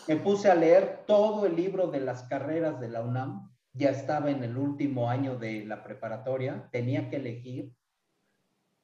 Me 0.06 0.14
puse 0.14 0.48
a 0.48 0.54
leer 0.54 1.02
todo 1.08 1.44
el 1.44 1.56
libro 1.56 1.88
de 1.88 1.98
las 1.98 2.22
carreras 2.22 2.78
de 2.78 2.88
la 2.88 3.02
UNAM. 3.02 3.50
Ya 3.72 3.90
estaba 3.90 4.30
en 4.30 4.44
el 4.44 4.56
último 4.56 5.10
año 5.10 5.36
de 5.36 5.64
la 5.64 5.82
preparatoria. 5.82 6.68
Tenía 6.70 7.10
que 7.10 7.16
elegir. 7.16 7.74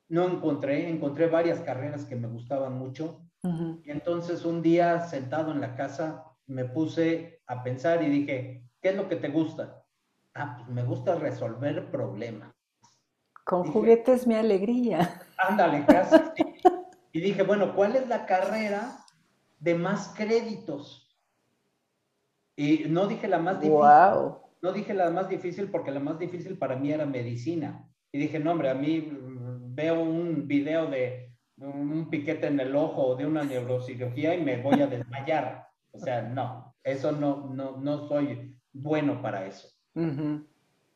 No 0.08 0.28
encontré, 0.28 0.88
encontré 0.88 1.26
varias 1.26 1.60
carreras 1.60 2.04
que 2.04 2.16
me 2.16 2.28
gustaban 2.28 2.78
mucho. 2.78 3.22
Y 3.84 3.90
entonces 3.92 4.44
un 4.44 4.60
día 4.60 5.06
sentado 5.06 5.52
en 5.52 5.60
la 5.60 5.76
casa 5.76 6.24
me 6.46 6.64
puse 6.64 7.42
a 7.46 7.62
pensar 7.62 8.02
y 8.02 8.08
dije, 8.08 8.68
¿qué 8.80 8.88
es 8.88 8.96
lo 8.96 9.08
que 9.08 9.16
te 9.16 9.28
gusta? 9.28 9.84
Ah, 10.34 10.56
pues 10.58 10.68
me 10.68 10.82
gusta 10.82 11.14
resolver 11.14 11.90
problemas. 11.90 12.52
Con 13.44 13.70
juguetes 13.70 14.26
mi 14.26 14.34
alegría. 14.34 15.20
Ándale, 15.38 15.84
casi. 15.86 16.16
Y 17.12 17.20
dije, 17.20 17.44
bueno, 17.44 17.74
¿cuál 17.74 17.96
es 17.96 18.06
la 18.08 18.26
carrera 18.26 18.98
de 19.58 19.74
más 19.74 20.12
créditos? 20.14 21.16
Y 22.54 22.84
no 22.90 23.06
dije 23.06 23.26
la 23.26 23.38
más 23.38 23.58
difícil. 23.58 23.78
Wow. 23.78 24.40
No 24.60 24.72
dije 24.72 24.92
la 24.92 25.08
más 25.08 25.26
difícil 25.30 25.70
porque 25.70 25.90
la 25.90 26.00
más 26.00 26.18
difícil 26.18 26.58
para 26.58 26.76
mí 26.76 26.92
era 26.92 27.06
medicina. 27.06 27.88
Y 28.12 28.18
dije, 28.18 28.38
no, 28.38 28.52
hombre, 28.52 28.68
a 28.68 28.74
mí 28.74 29.00
veo 29.76 30.00
un 30.00 30.48
video 30.48 30.86
de 30.86 31.30
un 31.58 32.08
piquete 32.10 32.48
en 32.48 32.58
el 32.58 32.74
ojo 32.74 33.08
o 33.08 33.16
de 33.16 33.26
una 33.26 33.44
neurocirugía 33.44 34.34
y 34.34 34.42
me 34.42 34.60
voy 34.60 34.80
a 34.80 34.86
desmayar. 34.86 35.68
O 35.92 35.98
sea, 35.98 36.22
no, 36.22 36.74
eso 36.82 37.12
no, 37.12 37.48
no, 37.48 37.76
no 37.76 38.08
soy 38.08 38.58
bueno 38.72 39.22
para 39.22 39.46
eso. 39.46 39.68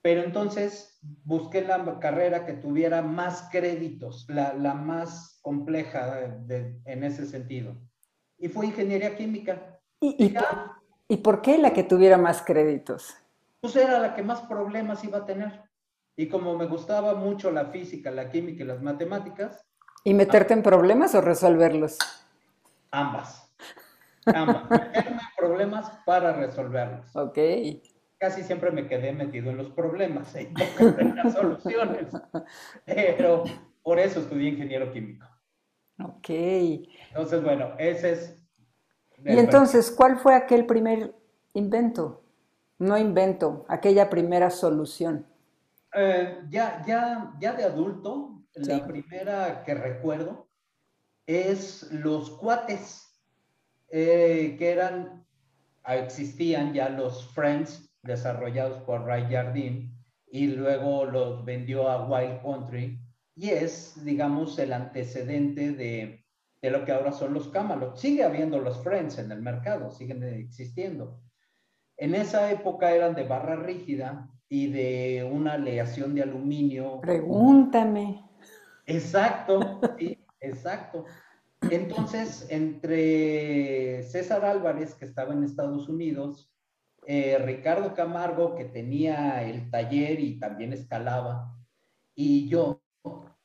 Pero 0.02 0.22
entonces 0.22 0.98
busqué 1.24 1.62
la 1.62 1.98
carrera 2.00 2.44
que 2.44 2.54
tuviera 2.54 3.02
más 3.02 3.48
créditos, 3.50 4.26
la, 4.28 4.74
más 4.74 5.38
compleja 5.42 6.38
en 6.84 7.04
ese 7.04 7.26
sentido. 7.26 7.76
Y 8.38 8.48
fue 8.48 8.66
ingeniería 8.66 9.16
química. 9.16 9.78
¿Y, 10.00 10.34
y, 11.08 11.16
por, 11.18 11.42
qué 11.42 11.58
la 11.58 11.72
que 11.72 11.82
tuviera 11.82 12.16
más 12.16 12.42
créditos? 12.42 13.14
Pues 13.60 13.76
era 13.76 13.98
la 13.98 14.14
que 14.14 14.22
más 14.22 14.40
problemas 14.42 15.04
iba 15.04 15.18
a 15.18 15.26
tener. 15.26 15.69
Y 16.16 16.28
como 16.28 16.56
me 16.56 16.66
gustaba 16.66 17.14
mucho 17.14 17.50
la 17.50 17.66
física, 17.66 18.10
la 18.10 18.30
química 18.30 18.62
y 18.62 18.66
las 18.66 18.82
matemáticas. 18.82 19.64
¿Y 20.04 20.14
meterte 20.14 20.54
en 20.54 20.62
problemas 20.62 21.14
o 21.14 21.20
resolverlos? 21.20 21.98
Ambas. 22.90 23.52
Ambas. 24.26 24.70
Meterme 24.70 25.10
en 25.10 25.36
problemas 25.36 25.90
para 26.04 26.32
resolverlos. 26.32 27.14
Ok 27.14 27.38
casi 28.20 28.42
siempre 28.42 28.70
me 28.70 28.86
quedé 28.86 29.12
metido 29.12 29.50
en 29.50 29.56
los 29.56 29.70
problemas 29.70 30.36
y 30.36 30.52
en 30.78 31.16
las 31.16 31.32
soluciones. 31.32 32.12
Pero 32.84 33.44
por 33.82 33.98
eso 33.98 34.20
estudié 34.20 34.50
ingeniero 34.50 34.92
químico. 34.92 35.26
Ok. 36.04 36.28
Entonces, 36.28 37.42
bueno, 37.42 37.72
ese 37.78 38.12
es... 38.12 38.36
Y 39.24 39.38
entonces, 39.38 39.90
¿cuál 39.90 40.18
fue 40.18 40.34
aquel 40.34 40.66
primer 40.66 41.14
invento? 41.54 42.22
No 42.78 42.96
invento, 42.98 43.64
aquella 43.68 44.10
primera 44.10 44.50
solución. 44.50 45.26
Eh, 45.92 46.42
ya, 46.50 46.84
ya, 46.86 47.32
ya 47.40 47.52
de 47.52 47.64
adulto, 47.64 48.44
la 48.54 48.86
primera 48.86 49.64
que 49.64 49.74
recuerdo 49.74 50.48
es 51.26 51.90
los 51.90 52.30
cuates, 52.30 53.20
eh, 53.88 54.56
que 54.58 54.70
eran, 54.70 55.26
existían 55.86 56.72
ya 56.74 56.88
los 56.88 57.32
Friends 57.32 57.92
desarrollados 58.02 58.82
por 58.82 59.04
Ray 59.04 59.26
Jardine 59.30 59.92
y 60.26 60.46
luego 60.48 61.04
los 61.04 61.44
vendió 61.44 61.88
a 61.88 62.06
Wild 62.06 62.42
Country 62.42 63.00
y 63.34 63.50
es, 63.50 64.04
digamos, 64.04 64.58
el 64.58 64.72
antecedente 64.72 65.72
de, 65.72 66.24
de 66.62 66.70
lo 66.70 66.84
que 66.84 66.92
ahora 66.92 67.12
son 67.12 67.34
los 67.34 67.48
Camelot. 67.48 67.96
Sigue 67.96 68.22
habiendo 68.22 68.60
los 68.60 68.82
Friends 68.82 69.18
en 69.18 69.32
el 69.32 69.42
mercado, 69.42 69.90
siguen 69.90 70.22
existiendo. 70.22 71.20
En 71.96 72.14
esa 72.14 72.50
época 72.50 72.92
eran 72.92 73.14
de 73.14 73.24
barra 73.24 73.56
rígida 73.56 74.30
y 74.50 74.66
de 74.66 75.24
una 75.24 75.54
aleación 75.54 76.14
de 76.14 76.22
aluminio. 76.22 77.00
Pregúntame. 77.00 78.22
Exacto, 78.84 79.80
sí, 79.98 80.18
exacto. 80.40 81.04
Entonces, 81.70 82.46
entre 82.50 84.02
César 84.02 84.44
Álvarez, 84.44 84.94
que 84.94 85.04
estaba 85.04 85.32
en 85.32 85.44
Estados 85.44 85.88
Unidos, 85.88 86.52
eh, 87.06 87.38
Ricardo 87.38 87.94
Camargo, 87.94 88.56
que 88.56 88.64
tenía 88.64 89.42
el 89.48 89.70
taller 89.70 90.18
y 90.18 90.40
también 90.40 90.72
escalaba, 90.72 91.56
y 92.14 92.48
yo 92.48 92.82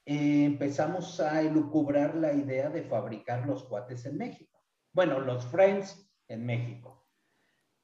eh, 0.05 0.45
empezamos 0.45 1.19
a 1.19 1.41
elucubrar 1.41 2.15
la 2.15 2.33
idea 2.33 2.69
de 2.69 2.81
fabricar 2.81 3.45
los 3.45 3.63
cuates 3.65 4.05
en 4.07 4.17
México. 4.17 4.59
Bueno, 4.91 5.19
los 5.19 5.45
Friends 5.45 6.09
en 6.27 6.45
México. 6.45 7.04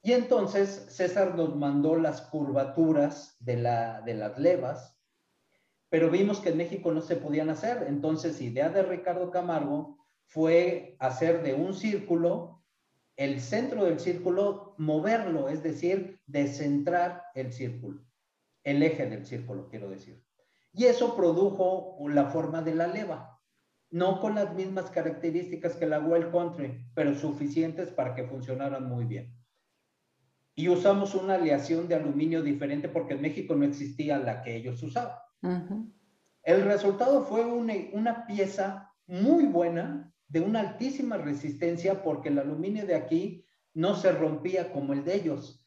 Y 0.02 0.12
entonces 0.12 0.86
César 0.88 1.36
nos 1.36 1.54
mandó 1.54 1.96
las 1.96 2.22
curvaturas 2.22 3.36
de, 3.38 3.56
la, 3.56 4.00
de 4.02 4.14
las 4.14 4.36
levas, 4.36 4.98
pero 5.88 6.10
vimos 6.10 6.40
que 6.40 6.48
en 6.48 6.56
México 6.56 6.90
no 6.90 7.00
se 7.02 7.16
podían 7.16 7.50
hacer. 7.50 7.84
Entonces, 7.86 8.40
idea 8.40 8.68
de 8.68 8.82
Ricardo 8.82 9.30
Camargo 9.30 9.98
fue 10.24 10.96
hacer 10.98 11.42
de 11.44 11.54
un 11.54 11.74
círculo, 11.74 12.64
el 13.16 13.40
centro 13.40 13.84
del 13.84 14.00
círculo, 14.00 14.74
moverlo, 14.78 15.48
es 15.48 15.62
decir, 15.62 16.20
descentrar 16.26 17.24
el 17.34 17.52
círculo, 17.52 18.04
el 18.64 18.82
eje 18.82 19.06
del 19.06 19.24
círculo, 19.24 19.68
quiero 19.68 19.88
decir. 19.88 20.24
Y 20.72 20.86
eso 20.86 21.14
produjo 21.14 21.98
la 22.08 22.30
forma 22.30 22.62
de 22.62 22.74
la 22.74 22.86
leva, 22.86 23.38
no 23.90 24.20
con 24.20 24.34
las 24.34 24.54
mismas 24.54 24.90
características 24.90 25.76
que 25.76 25.86
la 25.86 26.00
Well 26.00 26.30
Country, 26.30 26.86
pero 26.94 27.14
suficientes 27.14 27.90
para 27.90 28.14
que 28.14 28.24
funcionaran 28.24 28.88
muy 28.88 29.04
bien. 29.04 29.41
Y 30.54 30.68
usamos 30.68 31.14
una 31.14 31.34
aleación 31.34 31.88
de 31.88 31.94
aluminio 31.94 32.42
diferente 32.42 32.88
porque 32.88 33.14
en 33.14 33.22
México 33.22 33.54
no 33.54 33.64
existía 33.64 34.18
la 34.18 34.42
que 34.42 34.56
ellos 34.56 34.82
usaban. 34.82 35.16
El 36.42 36.64
resultado 36.64 37.22
fue 37.24 37.44
una, 37.44 37.74
una 37.92 38.26
pieza 38.26 38.92
muy 39.06 39.44
buena, 39.44 40.12
de 40.28 40.40
una 40.40 40.60
altísima 40.60 41.16
resistencia, 41.16 42.02
porque 42.02 42.28
el 42.28 42.38
aluminio 42.38 42.86
de 42.86 42.94
aquí 42.94 43.44
no 43.74 43.94
se 43.94 44.12
rompía 44.12 44.72
como 44.72 44.92
el 44.92 45.04
de 45.04 45.16
ellos 45.16 45.62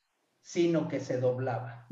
sino 0.46 0.88
que 0.88 1.00
se 1.00 1.20
doblaba. 1.20 1.88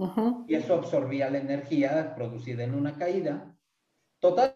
Y 0.48 0.54
eso 0.54 0.76
absorbía 0.76 1.28
la 1.32 1.40
energía 1.40 2.14
producida 2.14 2.64
en 2.64 2.76
una 2.76 2.96
caída. 2.96 3.58
Total, 4.20 4.56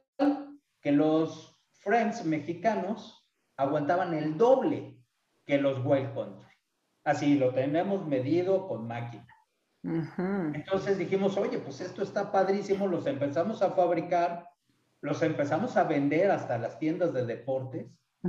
que 0.79 0.91
los 0.91 1.57
Friends 1.71 2.23
mexicanos 2.23 3.27
aguantaban 3.55 4.13
el 4.13 4.37
doble 4.37 5.01
que 5.45 5.57
los 5.57 5.79
Country. 5.79 6.46
Así 7.07 7.35
lo 7.35 7.53
tenemos 7.53 8.05
medido 8.05 8.67
con 8.67 8.85
máquina. 8.85 9.25
Entonces 9.81 10.97
dijimos, 10.97 11.37
oye, 11.37 11.57
pues 11.57 11.79
esto 11.79 12.03
está 12.03 12.33
padrísimo, 12.33 12.85
los 12.85 13.07
empezamos 13.07 13.61
a 13.61 13.71
fabricar, 13.71 14.49
los 14.99 15.21
empezamos 15.21 15.77
a 15.77 15.85
vender 15.85 16.29
hasta 16.31 16.57
las 16.57 16.77
tiendas 16.79 17.13
de 17.13 17.25
deportes, 17.25 17.87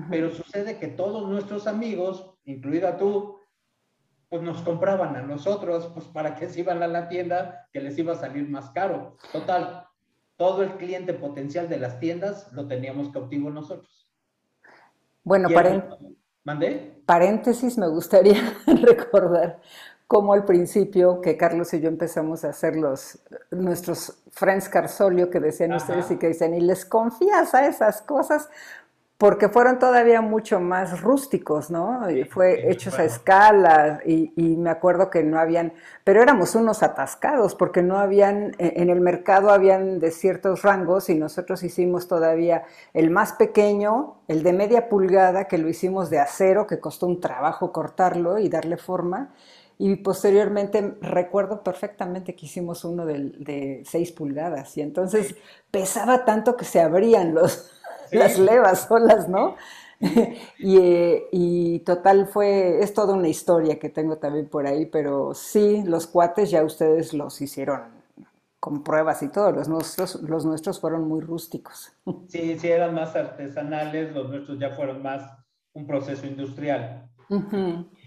pero 0.08 0.30
sucede 0.30 0.78
que 0.78 0.86
todos 0.86 1.28
nuestros 1.28 1.66
amigos, 1.66 2.36
incluida 2.44 2.96
tú, 2.96 3.40
pues 4.28 4.42
nos 4.42 4.62
compraban 4.62 5.16
a 5.16 5.22
nosotros, 5.22 5.90
pues 5.92 6.06
para 6.06 6.36
que 6.36 6.48
se 6.48 6.60
iban 6.60 6.80
a 6.80 6.86
la 6.86 7.08
tienda, 7.08 7.66
que 7.72 7.80
les 7.80 7.98
iba 7.98 8.12
a 8.12 8.16
salir 8.16 8.48
más 8.48 8.70
caro. 8.70 9.16
Total, 9.32 9.88
todo 10.36 10.62
el 10.62 10.76
cliente 10.76 11.14
potencial 11.14 11.68
de 11.68 11.78
las 11.78 11.98
tiendas 11.98 12.52
lo 12.52 12.68
teníamos 12.68 13.10
cautivo 13.10 13.50
nosotros. 13.50 14.08
Bueno, 15.24 15.48
paréntesis, 17.08 17.78
me 17.78 17.88
gustaría 17.88 18.54
recordar 18.66 19.60
cómo 20.06 20.34
al 20.34 20.44
principio 20.44 21.22
que 21.22 21.38
Carlos 21.38 21.72
y 21.72 21.80
yo 21.80 21.88
empezamos 21.88 22.44
a 22.44 22.50
hacer 22.50 22.76
los, 22.76 23.18
nuestros 23.50 24.18
Friends 24.30 24.68
Carsolio 24.68 25.30
que 25.30 25.40
decían 25.40 25.72
ustedes 25.72 26.10
y 26.10 26.18
que 26.18 26.28
dicen, 26.28 26.52
y 26.52 26.60
les 26.60 26.84
confías 26.84 27.54
a 27.54 27.66
esas 27.66 28.02
cosas, 28.02 28.50
porque 29.18 29.48
fueron 29.48 29.80
todavía 29.80 30.20
mucho 30.20 30.60
más 30.60 31.02
rústicos, 31.02 31.72
¿no? 31.72 32.08
Y 32.08 32.22
fue 32.22 32.70
hechos 32.70 33.00
a 33.00 33.04
escala 33.04 34.00
y, 34.06 34.30
me 34.36 34.70
acuerdo 34.70 35.10
que 35.10 35.24
no 35.24 35.40
habían, 35.40 35.72
pero 36.04 36.22
éramos 36.22 36.54
unos 36.54 36.84
atascados 36.84 37.56
porque 37.56 37.82
no 37.82 37.98
habían, 37.98 38.54
e, 38.58 38.74
en 38.76 38.90
el 38.90 39.00
mercado 39.00 39.50
habían 39.50 39.98
de 39.98 40.12
ciertos 40.12 40.62
rangos 40.62 41.10
y 41.10 41.16
nosotros 41.16 41.64
hicimos 41.64 42.06
todavía 42.06 42.62
el 42.94 43.10
más 43.10 43.32
pequeño, 43.32 44.18
el 44.28 44.44
de 44.44 44.52
media 44.52 44.88
pulgada, 44.88 45.48
que 45.48 45.58
lo 45.58 45.68
hicimos 45.68 46.10
de 46.10 46.20
acero, 46.20 46.68
que 46.68 46.78
costó 46.78 47.06
un 47.06 47.20
trabajo 47.20 47.72
cortarlo 47.72 48.38
y 48.38 48.48
darle 48.48 48.76
forma. 48.76 49.34
Y 49.80 49.96
posteriormente 49.96 50.96
recuerdo 51.00 51.62
perfectamente 51.64 52.36
que 52.36 52.46
hicimos 52.46 52.84
uno 52.84 53.04
de, 53.04 53.32
de 53.38 53.82
seis 53.84 54.12
pulgadas 54.12 54.76
y 54.76 54.82
entonces 54.82 55.36
pesaba 55.70 56.24
tanto 56.24 56.56
que 56.56 56.64
se 56.64 56.80
abrían 56.80 57.32
los, 57.32 57.77
las 58.12 58.38
levas 58.38 58.86
solas, 58.88 59.28
¿no? 59.28 59.56
y, 60.58 60.78
y, 61.32 61.78
total 61.80 62.28
fue, 62.28 62.80
es 62.80 62.94
toda 62.94 63.14
una 63.14 63.28
historia 63.28 63.78
que 63.78 63.88
tengo 63.88 64.18
también 64.18 64.48
por 64.48 64.66
ahí, 64.66 64.86
pero 64.86 65.34
sí, 65.34 65.82
los 65.84 66.06
cuates 66.06 66.50
ya 66.50 66.62
ustedes 66.62 67.12
los 67.14 67.40
hicieron 67.40 67.98
con 68.60 68.82
pruebas 68.82 69.22
y 69.22 69.28
todo, 69.28 69.52
los 69.52 69.68
nuestros, 69.68 70.16
los 70.22 70.44
nuestros 70.44 70.80
fueron 70.80 71.06
muy 71.08 71.20
rústicos. 71.20 71.92
Sí, 72.28 72.58
sí, 72.58 72.68
eran 72.68 72.94
más 72.94 73.16
artesanales, 73.16 74.12
los 74.14 74.28
nuestros 74.28 74.58
ya 74.58 74.70
fueron 74.70 75.02
más 75.02 75.22
un 75.72 75.86
proceso 75.86 76.26
industrial. 76.26 77.08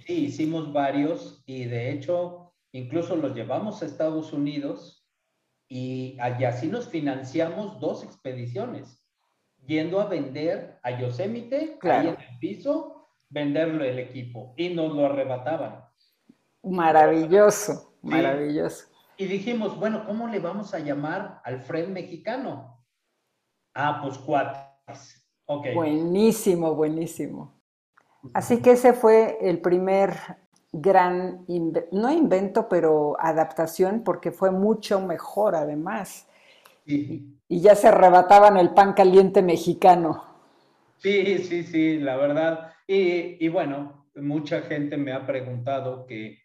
Sí, 0.07 0.25
hicimos 0.25 0.73
varios 0.73 1.43
y 1.45 1.65
de 1.65 1.91
hecho 1.91 2.53
incluso 2.73 3.15
los 3.15 3.35
llevamos 3.35 3.81
a 3.81 3.85
Estados 3.85 4.33
Unidos 4.33 5.05
y 5.69 6.17
allá 6.19 6.53
sí 6.53 6.67
nos 6.67 6.87
financiamos 6.89 7.79
dos 7.79 8.03
expediciones 8.03 9.00
yendo 9.65 9.99
a 10.01 10.05
vender 10.05 10.79
a 10.83 10.91
Yosemite, 10.91 11.77
ahí 11.81 12.07
en 12.07 12.17
el 12.19 12.39
piso, 12.39 13.09
venderlo 13.29 13.83
el 13.83 13.99
equipo 13.99 14.53
y 14.57 14.69
nos 14.69 14.93
lo 14.93 15.05
arrebataban. 15.05 15.85
Maravilloso, 16.63 17.95
maravilloso. 18.01 18.85
Y 19.17 19.25
dijimos, 19.25 19.79
bueno, 19.79 20.05
¿cómo 20.05 20.27
le 20.27 20.39
vamos 20.39 20.73
a 20.73 20.79
llamar 20.79 21.41
al 21.43 21.61
Fred 21.61 21.87
mexicano? 21.87 22.83
Ah, 23.73 23.99
pues 24.03 24.17
cuates. 24.17 25.25
Okay. 25.45 25.75
Buenísimo, 25.75 26.75
buenísimo. 26.75 27.61
Así 28.33 28.61
que 28.61 28.71
ese 28.71 28.93
fue 28.93 29.37
el 29.41 29.59
primer 29.61 30.13
gran, 30.71 31.45
no 31.91 32.11
invento, 32.11 32.69
pero 32.69 33.15
adaptación, 33.19 34.03
porque 34.03 34.31
fue 34.31 34.51
mucho 34.51 34.99
mejor 35.01 35.55
además. 35.55 36.27
Sí 36.85 37.31
y 37.51 37.59
ya 37.59 37.75
se 37.75 37.89
arrebataban 37.89 38.55
el 38.55 38.69
pan 38.69 38.93
caliente 38.93 39.41
mexicano. 39.41 40.23
Sí, 40.99 41.37
sí, 41.39 41.63
sí, 41.63 41.99
la 41.99 42.15
verdad. 42.15 42.71
Y, 42.87 43.45
bueno, 43.49 44.09
mucha 44.15 44.61
gente 44.61 44.95
me 44.95 45.11
ha 45.11 45.27
preguntado 45.27 46.05
que, 46.05 46.39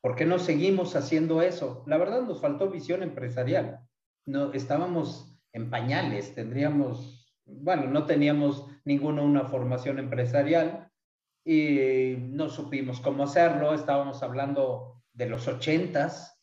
¿por 0.00 0.16
qué 0.16 0.26
no 0.26 0.40
seguimos 0.40 0.96
haciendo 0.96 1.42
eso? 1.42 1.84
La 1.86 1.96
verdad 1.96 2.22
nos 2.22 2.40
faltó 2.40 2.70
visión 2.70 3.04
empresarial. 3.04 3.86
No, 4.26 4.52
estábamos 4.52 5.38
en 5.52 5.70
pañales, 5.70 6.34
tendríamos, 6.34 7.32
bueno, 7.46 7.84
no 7.84 8.06
teníamos 8.06 8.66
ninguna 8.84 9.22
una 9.22 9.44
formación 9.44 10.00
empresarial 10.00 10.90
y 11.44 12.16
no 12.18 12.48
supimos 12.48 13.00
cómo 13.00 13.22
hacerlo. 13.22 13.74
Estábamos 13.74 14.24
hablando 14.24 15.04
de 15.12 15.26
los 15.26 15.46
ochentas, 15.46 16.37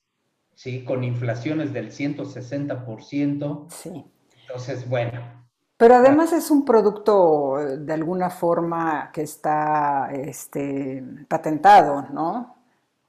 ¿sí? 0.56 0.84
Con 0.84 1.04
inflaciones 1.04 1.74
del 1.74 1.92
160%. 1.92 3.66
Sí. 3.70 4.06
Entonces, 4.42 4.90
bueno. 4.90 5.46
Pero 5.78 5.96
además 5.96 6.32
es 6.32 6.50
un 6.52 6.64
producto 6.64 7.60
eh, 7.60 7.78
de 7.78 7.94
alguna 7.94 8.30
forma 8.30 9.12
que 9.14 9.22
está 9.24 10.10
este, 10.14 11.04
patentado, 11.28 12.08
¿no? 12.12 12.56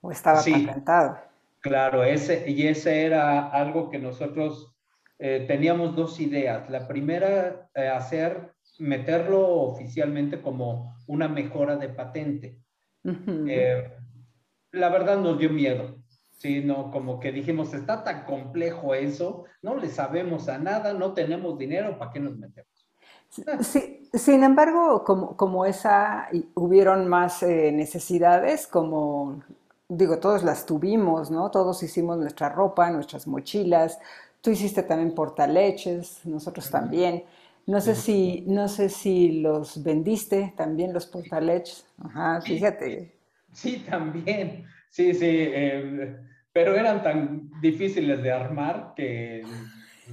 O 0.01 0.11
estaba 0.11 0.39
patentado. 0.39 1.19
Claro, 1.61 2.05
ese, 2.05 2.49
y 2.51 2.67
ese 2.67 3.05
era 3.05 3.49
algo 3.49 3.91
que 3.91 3.99
nosotros 3.99 4.75
eh, 5.19 5.45
teníamos 5.47 5.97
dos 5.97 6.21
ideas. 6.21 6.69
La 6.71 6.87
primera, 6.87 7.69
eh, 7.75 7.89
hacer, 7.89 8.53
meterlo 8.79 9.49
oficialmente 9.63 10.43
como 10.43 10.97
una 11.07 11.29
mejora 11.29 11.77
de 11.77 11.89
patente. 11.89 12.59
la 14.73 14.89
verdad 14.91 15.19
nos 15.19 15.39
dio 15.39 15.51
miedo, 15.51 15.97
Sí, 16.37 16.61
no, 16.62 16.91
como 16.91 17.18
que 17.18 17.32
dijimos, 17.32 17.72
está 17.72 18.05
tan 18.05 18.24
complejo 18.24 18.95
eso, 18.95 19.45
no 19.62 19.76
le 19.76 19.89
sabemos 19.89 20.49
a 20.49 20.59
nada, 20.59 20.93
no 20.93 21.14
tenemos 21.14 21.57
dinero, 21.57 21.99
¿para 21.99 22.11
qué 22.11 22.20
nos 22.20 22.37
metemos? 22.37 22.70
Sí, 23.61 24.09
sin 24.12 24.45
embargo, 24.45 25.03
como, 25.05 25.37
como 25.37 25.64
esa, 25.64 26.28
hubieron 26.55 27.09
más 27.09 27.43
eh, 27.43 27.72
necesidades, 27.72 28.66
como, 28.66 29.43
digo, 29.89 30.18
todos 30.18 30.43
las 30.45 30.66
tuvimos, 30.66 31.30
¿no? 31.30 31.51
Todos 31.51 31.82
hicimos 31.82 32.18
nuestra 32.18 32.51
ropa, 32.51 32.91
nuestras 32.91 33.26
mochilas, 33.26 33.99
tú 34.41 34.51
hiciste 34.51 34.82
también 34.82 35.14
portaleches, 35.14 36.20
nosotros 36.24 36.70
también. 36.70 37.24
No 37.66 37.80
sé 37.80 37.97
si, 37.97 38.45
no 38.47 38.68
sé 38.68 38.89
si 38.89 39.41
los 39.41 39.82
vendiste 39.82 40.55
también 40.57 40.93
los 40.93 41.07
portaleches. 41.07 41.84
Ajá, 41.99 42.41
fíjate. 42.41 43.12
Sí, 43.53 43.84
también. 43.91 44.66
Sí, 44.97 45.13
sí, 45.13 45.29
eh, 45.29 46.17
pero 46.55 46.75
eran 46.75 47.03
tan 47.03 47.51
difíciles 47.61 48.23
de 48.23 48.33
armar 48.33 48.95
que 48.97 49.43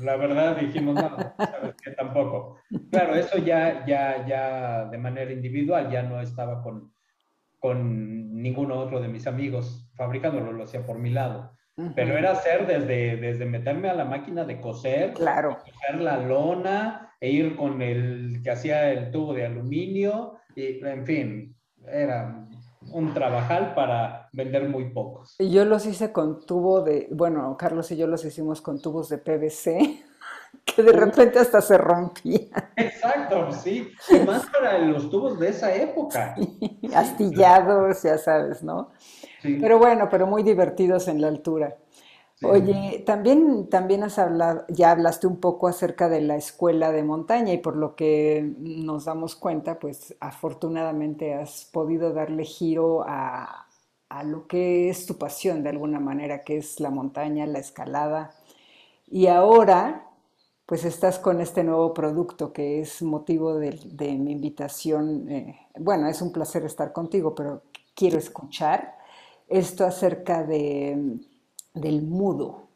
La 0.01 0.17
verdad 0.17 0.57
dijimos, 0.57 0.95
no, 0.95 1.09
sabes 1.37 1.75
que 1.81 1.91
tampoco. 1.91 2.57
Claro, 2.91 3.15
eso 3.15 3.37
ya, 3.37 3.85
ya, 3.85 4.25
ya 4.27 4.85
de 4.85 4.97
manera 4.97 5.31
individual, 5.31 5.89
ya 5.89 6.03
no 6.03 6.19
estaba 6.19 6.61
con, 6.61 6.91
con 7.59 8.41
ninguno 8.41 8.75
otro 8.75 8.99
de 8.99 9.07
mis 9.07 9.25
amigos 9.25 9.89
fabricándolo, 9.95 10.51
lo 10.51 10.65
hacía 10.65 10.85
por 10.85 10.99
mi 10.99 11.11
lado. 11.11 11.55
Pero 11.95 12.17
era 12.17 12.31
hacer 12.31 12.67
desde, 12.67 13.15
desde 13.15 13.45
meterme 13.45 13.89
a 13.89 13.93
la 13.93 14.05
máquina 14.05 14.43
de 14.43 14.59
coser, 14.59 15.13
claro. 15.13 15.59
coser 15.63 16.01
la 16.01 16.17
lona, 16.17 17.15
e 17.21 17.29
ir 17.29 17.55
con 17.55 17.81
el 17.81 18.41
que 18.43 18.51
hacía 18.51 18.91
el 18.91 19.11
tubo 19.11 19.33
de 19.33 19.45
aluminio, 19.45 20.39
y 20.57 20.85
en 20.85 21.05
fin, 21.05 21.55
era 21.87 22.42
un 22.93 23.13
trabajal 23.13 23.73
para 23.73 24.29
vender 24.33 24.69
muy 24.69 24.91
pocos. 24.91 25.35
Y 25.39 25.49
yo 25.49 25.65
los 25.65 25.85
hice 25.85 26.11
con 26.11 26.45
tubo 26.45 26.81
de, 26.81 27.07
bueno, 27.11 27.55
Carlos 27.57 27.91
y 27.91 27.97
yo 27.97 28.07
los 28.07 28.23
hicimos 28.23 28.61
con 28.61 28.81
tubos 28.81 29.09
de 29.09 29.17
PVC, 29.17 30.03
que 30.65 30.83
de 30.83 30.91
repente 30.91 31.39
hasta 31.39 31.61
se 31.61 31.77
rompían. 31.77 32.49
Exacto, 32.75 33.51
sí. 33.51 33.91
Y 34.09 34.19
más 34.25 34.45
para 34.47 34.77
los 34.79 35.09
tubos 35.09 35.39
de 35.39 35.49
esa 35.49 35.73
época. 35.73 36.35
astillados, 36.95 38.03
ya 38.03 38.17
sabes, 38.17 38.63
¿no? 38.63 38.91
Sí. 39.41 39.57
Pero 39.59 39.77
bueno, 39.79 40.07
pero 40.09 40.27
muy 40.27 40.43
divertidos 40.43 41.07
en 41.07 41.21
la 41.21 41.27
altura. 41.27 41.75
Oye, 42.43 43.03
también, 43.05 43.69
también 43.69 44.03
has 44.03 44.19
hablado, 44.19 44.65
ya 44.69 44.91
hablaste 44.91 45.27
un 45.27 45.39
poco 45.39 45.67
acerca 45.67 46.09
de 46.09 46.21
la 46.21 46.35
escuela 46.35 46.91
de 46.91 47.03
montaña 47.03 47.53
y 47.53 47.57
por 47.57 47.75
lo 47.75 47.95
que 47.95 48.53
nos 48.57 49.05
damos 49.05 49.35
cuenta, 49.35 49.79
pues 49.79 50.15
afortunadamente 50.19 51.33
has 51.33 51.65
podido 51.71 52.13
darle 52.13 52.45
giro 52.45 53.03
a, 53.07 53.67
a 54.09 54.23
lo 54.23 54.47
que 54.47 54.89
es 54.89 55.05
tu 55.05 55.17
pasión 55.17 55.63
de 55.63 55.69
alguna 55.69 55.99
manera, 55.99 56.43
que 56.43 56.57
es 56.57 56.79
la 56.79 56.91
montaña, 56.91 57.47
la 57.47 57.59
escalada. 57.59 58.35
Y 59.07 59.27
ahora, 59.27 60.07
pues 60.65 60.85
estás 60.85 61.19
con 61.19 61.41
este 61.41 61.63
nuevo 61.63 61.93
producto 61.93 62.53
que 62.53 62.79
es 62.79 63.01
motivo 63.01 63.55
de, 63.55 63.77
mi 64.17 64.31
invitación. 64.31 65.29
Eh, 65.29 65.67
bueno, 65.79 66.07
es 66.07 66.21
un 66.21 66.31
placer 66.31 66.63
estar 66.63 66.93
contigo, 66.93 67.35
pero 67.35 67.63
quiero 67.95 68.17
escuchar 68.17 68.95
esto 69.47 69.85
acerca 69.85 70.43
de 70.43 71.19
del 71.73 72.01
mudo. 72.01 72.67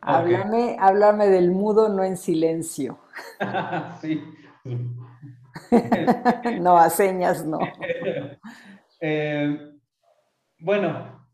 Háblame, 0.00 1.26
del 1.26 1.50
mudo, 1.50 1.88
no 1.88 2.04
en 2.04 2.16
silencio. 2.16 2.98
sí. 4.00 4.22
no, 6.60 6.76
a 6.76 6.90
señas 6.90 7.44
no. 7.44 7.58
Eh, 8.98 9.74
bueno, 10.58 11.28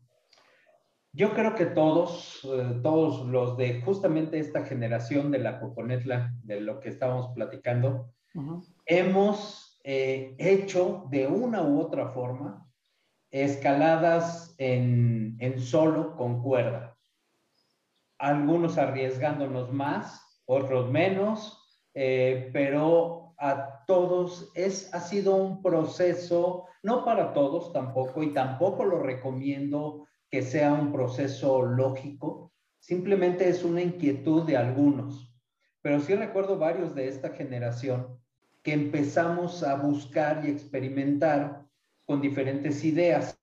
yo 1.13 1.33
creo 1.33 1.55
que 1.55 1.65
todos, 1.65 2.41
eh, 2.43 2.81
todos 2.83 3.25
los 3.25 3.55
de 3.55 3.81
justamente 3.81 4.37
esta 4.37 4.65
generación 4.65 5.31
de 5.31 5.39
la 5.39 5.61
Coconetla, 5.61 6.33
de 6.43 6.59
lo 6.59 6.81
que 6.81 6.89
estábamos 6.89 7.29
platicando, 7.33 8.11
hemos 8.85 9.79
eh, 9.85 10.35
hecho 10.39 11.05
de 11.09 11.27
una 11.27 11.61
u 11.61 11.79
otra 11.79 12.09
forma 12.09 12.62
escaladas 13.33 14.53
en, 14.59 15.37
solo 15.57 16.15
con 16.15 16.41
cuerda. 16.43 16.95
Algunos 18.19 18.77
arriesgándonos 18.77 19.73
más, 19.73 20.41
otros 20.45 20.91
menos, 20.91 21.59
eh, 21.95 22.51
pero 22.53 23.33
a 23.39 23.83
todos 23.87 24.51
es, 24.53 24.93
ha 24.93 24.99
sido 24.99 25.35
un 25.35 25.63
proceso, 25.63 26.67
no 26.83 27.03
para 27.03 27.33
todos 27.33 27.73
tampoco, 27.73 28.21
y 28.21 28.31
tampoco 28.33 28.85
lo 28.85 28.99
recomiendo 28.99 30.07
que 30.29 30.43
sea 30.43 30.71
un 30.71 30.91
proceso 30.91 31.63
lógico, 31.63 32.53
simplemente 32.79 33.49
es 33.49 33.63
una 33.63 33.81
inquietud 33.81 34.43
de 34.43 34.57
algunos. 34.57 35.33
Pero 35.81 35.99
sí 35.99 36.13
recuerdo 36.13 36.59
varios 36.59 36.93
de 36.93 37.07
esta 37.07 37.29
generación 37.29 38.19
que 38.61 38.73
empezamos 38.73 39.63
a 39.63 39.75
buscar 39.75 40.45
y 40.45 40.51
experimentar 40.51 41.62
con 42.05 42.21
diferentes 42.21 42.83
ideas. 42.83 43.37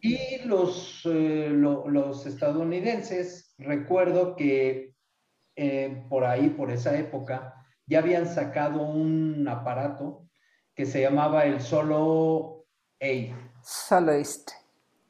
Y 0.00 0.44
los, 0.44 1.02
eh, 1.04 1.48
los 1.50 2.24
estadounidenses, 2.26 3.54
recuerdo 3.58 4.36
que 4.36 4.94
eh, 5.56 6.04
por 6.08 6.24
ahí, 6.24 6.50
por 6.50 6.70
esa 6.70 6.96
época, 6.96 7.66
ya 7.86 7.98
habían 7.98 8.26
sacado 8.26 8.82
un 8.82 9.46
aparato 9.48 10.28
que 10.74 10.86
se 10.86 11.00
llamaba 11.00 11.46
el 11.46 11.60
Solo 11.60 12.66
Aid. 13.00 13.32
Soloist. 13.62 14.50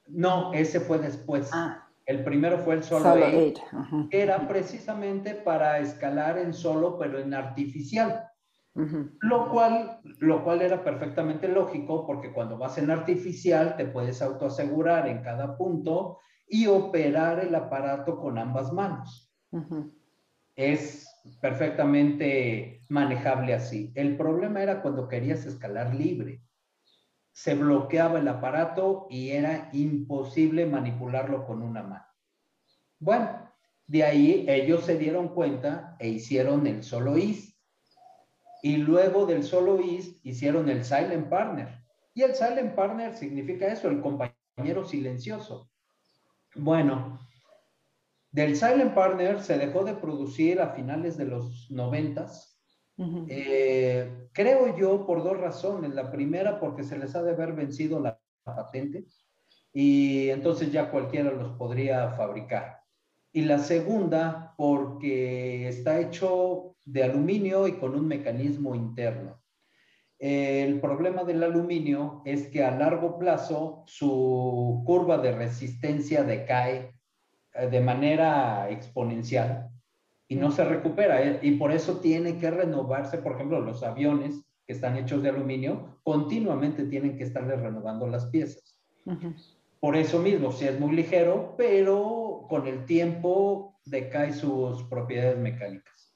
No, 0.07 0.55
ese 0.55 0.80
fue 0.80 0.99
después. 0.99 1.51
Ah. 1.53 1.86
El 2.07 2.24
primero 2.24 2.59
fue 2.61 2.76
el 2.76 2.82
Solo, 2.82 3.12
Aid, 3.22 3.59
era 4.11 4.49
precisamente 4.49 5.34
para 5.34 5.78
escalar 5.80 6.38
en 6.38 6.55
solo, 6.55 6.99
pero 6.99 7.18
en 7.18 7.34
artificial 7.34 8.27
lo, 9.20 9.50
cual, 9.50 10.00
lo 10.18 10.44
cual 10.44 10.62
era 10.62 10.84
perfectamente 10.84 11.48
lógico 11.48 12.06
porque 12.06 12.32
cuando 12.32 12.56
vas 12.56 12.78
en 12.78 12.90
artificial 12.90 13.76
te 13.76 13.86
puedes 13.86 14.22
autoasegurar 14.22 15.08
en 15.08 15.22
cada 15.22 15.56
punto 15.56 16.18
y 16.46 16.66
operar 16.68 17.40
el 17.40 17.54
aparato 17.54 18.18
con 18.18 18.38
ambas 18.38 18.72
manos. 18.72 19.32
Es 20.54 21.08
perfectamente 21.40 22.84
manejable 22.88 23.54
así. 23.54 23.92
El 23.94 24.16
problema 24.16 24.62
era 24.62 24.80
cuando 24.80 25.08
querías 25.08 25.44
escalar 25.44 25.94
libre. 25.94 26.42
Se 27.32 27.54
bloqueaba 27.54 28.20
el 28.20 28.28
aparato 28.28 29.06
y 29.10 29.30
era 29.30 29.70
imposible 29.72 30.66
manipularlo 30.66 31.46
con 31.46 31.62
una 31.62 31.82
mano. 31.82 32.06
Bueno, 33.00 33.52
de 33.86 34.04
ahí 34.04 34.44
ellos 34.48 34.84
se 34.84 34.98
dieron 34.98 35.28
cuenta 35.28 35.96
e 35.98 36.08
hicieron 36.08 36.66
el 36.66 36.82
solo 36.82 37.16
is 37.16 37.47
y 38.62 38.76
luego 38.78 39.26
del 39.26 39.44
solo 39.44 39.80
is 39.80 40.18
hicieron 40.22 40.68
el 40.68 40.84
silent 40.84 41.28
partner. 41.28 41.84
Y 42.14 42.22
el 42.22 42.34
silent 42.34 42.74
partner 42.74 43.14
significa 43.16 43.66
eso, 43.66 43.88
el 43.88 44.00
compañero 44.00 44.84
silencioso. 44.84 45.70
Bueno, 46.54 47.20
del 48.30 48.56
silent 48.56 48.94
partner 48.94 49.40
se 49.40 49.59
dejó 49.59 49.84
de 49.84 49.94
producir 49.94 50.61
a 50.61 50.70
finales 50.70 51.16
de 51.16 51.26
los 51.26 51.70
noventas. 51.70 52.61
Eh, 53.28 54.28
creo 54.32 54.76
yo 54.76 55.06
por 55.06 55.22
dos 55.22 55.38
razones. 55.38 55.94
La 55.94 56.11
primera 56.11 56.59
porque 56.59 56.82
se 56.82 56.98
les 56.98 57.14
ha 57.14 57.22
de 57.22 57.32
haber 57.32 57.52
vencido 57.52 58.00
la 58.00 58.20
patente 58.42 59.04
y 59.72 60.30
entonces 60.30 60.72
ya 60.72 60.90
cualquiera 60.90 61.30
los 61.30 61.56
podría 61.56 62.11
fabricar. 62.12 62.77
Y 63.32 63.42
la 63.42 63.58
segunda 63.58 64.54
porque 64.56 65.68
está 65.68 66.00
hecho 66.00 66.76
de 66.84 67.04
aluminio 67.04 67.68
y 67.68 67.72
con 67.72 67.94
un 67.94 68.08
mecanismo 68.08 68.74
interno. 68.74 69.40
El 70.18 70.80
problema 70.80 71.22
del 71.22 71.44
aluminio 71.44 72.22
es 72.24 72.48
que 72.48 72.64
a 72.64 72.76
largo 72.76 73.18
plazo 73.18 73.84
su 73.86 74.82
curva 74.84 75.18
de 75.18 75.32
resistencia 75.32 76.24
decae 76.24 76.94
eh, 77.54 77.68
de 77.68 77.80
manera 77.80 78.68
exponencial 78.70 79.70
y 80.26 80.34
no 80.34 80.50
se 80.50 80.64
recupera. 80.64 81.22
Eh, 81.22 81.38
y 81.42 81.52
por 81.52 81.70
eso 81.70 82.00
tiene 82.00 82.38
que 82.38 82.50
renovarse, 82.50 83.18
por 83.18 83.32
ejemplo, 83.32 83.60
los 83.60 83.82
aviones 83.82 84.44
que 84.66 84.72
están 84.72 84.96
hechos 84.96 85.22
de 85.22 85.30
aluminio, 85.30 86.00
continuamente 86.02 86.84
tienen 86.84 87.16
que 87.16 87.24
estarle 87.24 87.56
renovando 87.56 88.06
las 88.06 88.26
piezas. 88.26 88.78
Por 89.80 89.96
eso 89.96 90.18
mismo, 90.18 90.52
si 90.52 90.66
es 90.66 90.78
muy 90.78 90.94
ligero, 90.94 91.54
pero 91.56 92.46
con 92.48 92.66
el 92.66 92.84
tiempo 92.84 93.78
decae 93.84 94.32
sus 94.32 94.82
propiedades 94.84 95.38
mecánicas. 95.38 96.14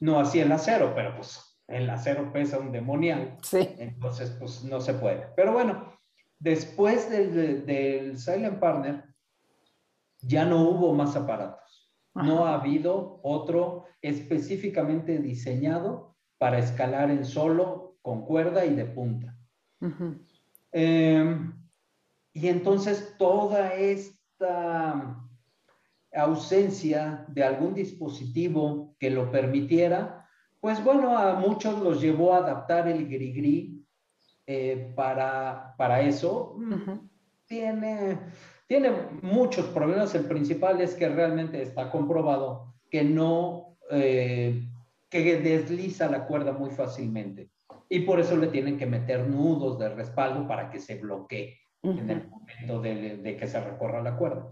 No 0.00 0.18
así 0.20 0.40
el 0.40 0.52
acero, 0.52 0.92
pero 0.94 1.14
pues 1.16 1.60
el 1.66 1.90
acero 1.90 2.32
pesa 2.32 2.58
un 2.58 2.72
demonial. 2.72 3.36
Sí. 3.42 3.68
Entonces, 3.78 4.30
pues 4.38 4.64
no 4.64 4.80
se 4.80 4.94
puede. 4.94 5.26
Pero 5.36 5.52
bueno, 5.52 5.92
después 6.38 7.10
del, 7.10 8.18
Silent 8.18 8.58
Partner, 8.58 9.04
ya 10.22 10.44
no 10.44 10.62
hubo 10.68 10.94
más 10.94 11.14
aparatos. 11.14 11.92
No 12.14 12.46
ha 12.46 12.54
habido 12.54 13.20
otro 13.22 13.84
específicamente 14.02 15.18
diseñado 15.18 16.16
para 16.38 16.58
escalar 16.58 17.10
en 17.10 17.24
solo, 17.24 17.96
con 18.02 18.24
cuerda 18.24 18.64
y 18.64 18.74
de 18.74 18.86
punta. 18.86 19.36
Em, 20.72 21.52
y 22.40 22.46
entonces 22.46 23.16
toda 23.18 23.74
esta 23.74 25.24
ausencia 26.12 27.24
de 27.26 27.42
algún 27.42 27.74
dispositivo 27.74 28.94
que 29.00 29.10
lo 29.10 29.32
permitiera, 29.32 30.24
pues 30.60 30.82
bueno, 30.84 31.18
a 31.18 31.34
muchos 31.34 31.80
los 31.82 32.00
llevó 32.00 32.34
a 32.34 32.38
adaptar 32.38 32.86
el 32.86 33.08
grigri 33.08 33.84
eh, 34.46 34.92
para, 34.94 35.74
para 35.76 36.00
eso. 36.00 36.56
tiene, 37.46 38.20
tiene 38.68 38.92
muchos 39.20 39.66
problemas. 39.66 40.14
El 40.14 40.26
principal 40.26 40.80
es 40.80 40.94
que 40.94 41.08
realmente 41.08 41.60
está 41.60 41.90
comprobado 41.90 42.72
que 42.88 43.02
no, 43.02 43.76
eh, 43.90 44.62
que 45.10 45.40
desliza 45.40 46.08
la 46.08 46.24
cuerda 46.24 46.52
muy 46.52 46.70
fácilmente. 46.70 47.50
Y 47.88 48.00
por 48.00 48.20
eso 48.20 48.36
le 48.36 48.46
tienen 48.46 48.78
que 48.78 48.86
meter 48.86 49.26
nudos 49.26 49.76
de 49.80 49.88
respaldo 49.88 50.46
para 50.46 50.70
que 50.70 50.78
se 50.78 51.00
bloquee 51.00 51.58
en 51.82 52.10
el 52.10 52.28
momento 52.28 52.80
de, 52.80 53.16
de 53.18 53.36
que 53.36 53.46
se 53.46 53.60
recorra 53.60 54.02
la 54.02 54.16
cuerda. 54.16 54.48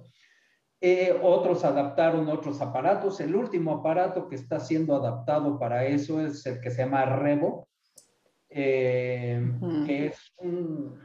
Eh, 0.81 1.19
otros 1.23 1.65
adaptaron 1.65 2.29
otros 2.29 2.61
aparatos. 2.61 3.21
El 3.21 3.35
último 3.35 3.73
aparato 3.73 4.29
que 4.29 4.37
está 4.37 4.61
siendo 4.61 4.95
adaptado 4.95 5.59
para 5.59 5.87
eso 5.87 6.21
es 6.25 6.45
el 6.47 6.61
que 6.61 6.71
se 6.71 6.83
llama 6.83 7.05
Revo, 7.07 7.69
eh, 8.49 9.41
que 9.87 10.07
es 10.07 10.35
un, 10.39 10.99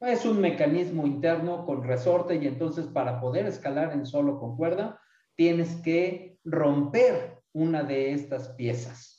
es 0.00 0.24
un 0.24 0.40
mecanismo 0.40 1.06
interno 1.06 1.64
con 1.66 1.82
resorte 1.82 2.36
y 2.36 2.46
entonces 2.46 2.86
para 2.86 3.20
poder 3.20 3.46
escalar 3.46 3.92
en 3.92 4.06
solo 4.06 4.38
con 4.38 4.56
cuerda 4.56 5.00
tienes 5.34 5.74
que 5.82 6.38
romper 6.44 7.40
una 7.52 7.82
de 7.82 8.12
estas 8.12 8.50
piezas. 8.50 9.15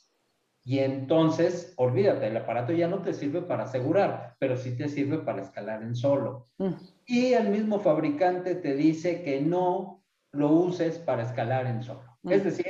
Y 0.68 0.80
entonces, 0.80 1.72
olvídate, 1.76 2.26
el 2.26 2.36
aparato 2.36 2.74
ya 2.74 2.88
no 2.88 3.00
te 3.00 3.14
sirve 3.14 3.40
para 3.40 3.64
asegurar, 3.64 4.36
pero 4.38 4.54
sí 4.54 4.76
te 4.76 4.90
sirve 4.90 5.16
para 5.16 5.40
escalar 5.40 5.82
en 5.82 5.96
solo. 5.96 6.50
Mm. 6.58 6.72
Y 7.06 7.32
el 7.32 7.48
mismo 7.48 7.80
fabricante 7.80 8.54
te 8.54 8.76
dice 8.76 9.22
que 9.22 9.40
no 9.40 10.04
lo 10.30 10.50
uses 10.50 10.98
para 10.98 11.22
escalar 11.22 11.66
en 11.68 11.82
solo. 11.82 12.18
Mm. 12.22 12.32
Es 12.32 12.44
decir, 12.44 12.66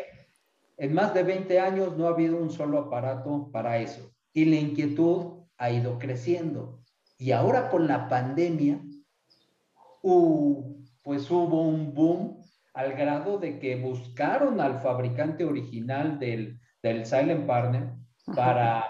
en 0.76 0.94
más 0.94 1.12
de 1.12 1.24
20 1.24 1.58
años 1.58 1.96
no 1.96 2.06
ha 2.06 2.10
habido 2.10 2.36
un 2.36 2.50
solo 2.50 2.78
aparato 2.78 3.50
para 3.50 3.78
eso. 3.78 4.14
Y 4.32 4.44
la 4.44 4.60
inquietud 4.60 5.48
ha 5.56 5.72
ido 5.72 5.98
creciendo. 5.98 6.84
Y 7.18 7.32
ahora 7.32 7.68
con 7.68 7.88
la 7.88 8.08
pandemia, 8.08 8.80
pues 10.00 11.28
hubo 11.32 11.62
un 11.62 11.94
boom 11.94 12.44
al 12.74 12.92
grado 12.92 13.38
de 13.38 13.58
que 13.58 13.74
buscaron 13.74 14.60
al 14.60 14.78
fabricante 14.78 15.44
original 15.44 16.20
del, 16.20 16.60
del 16.88 17.06
Silent 17.06 17.46
Partner 17.46 17.90
para, 18.34 18.84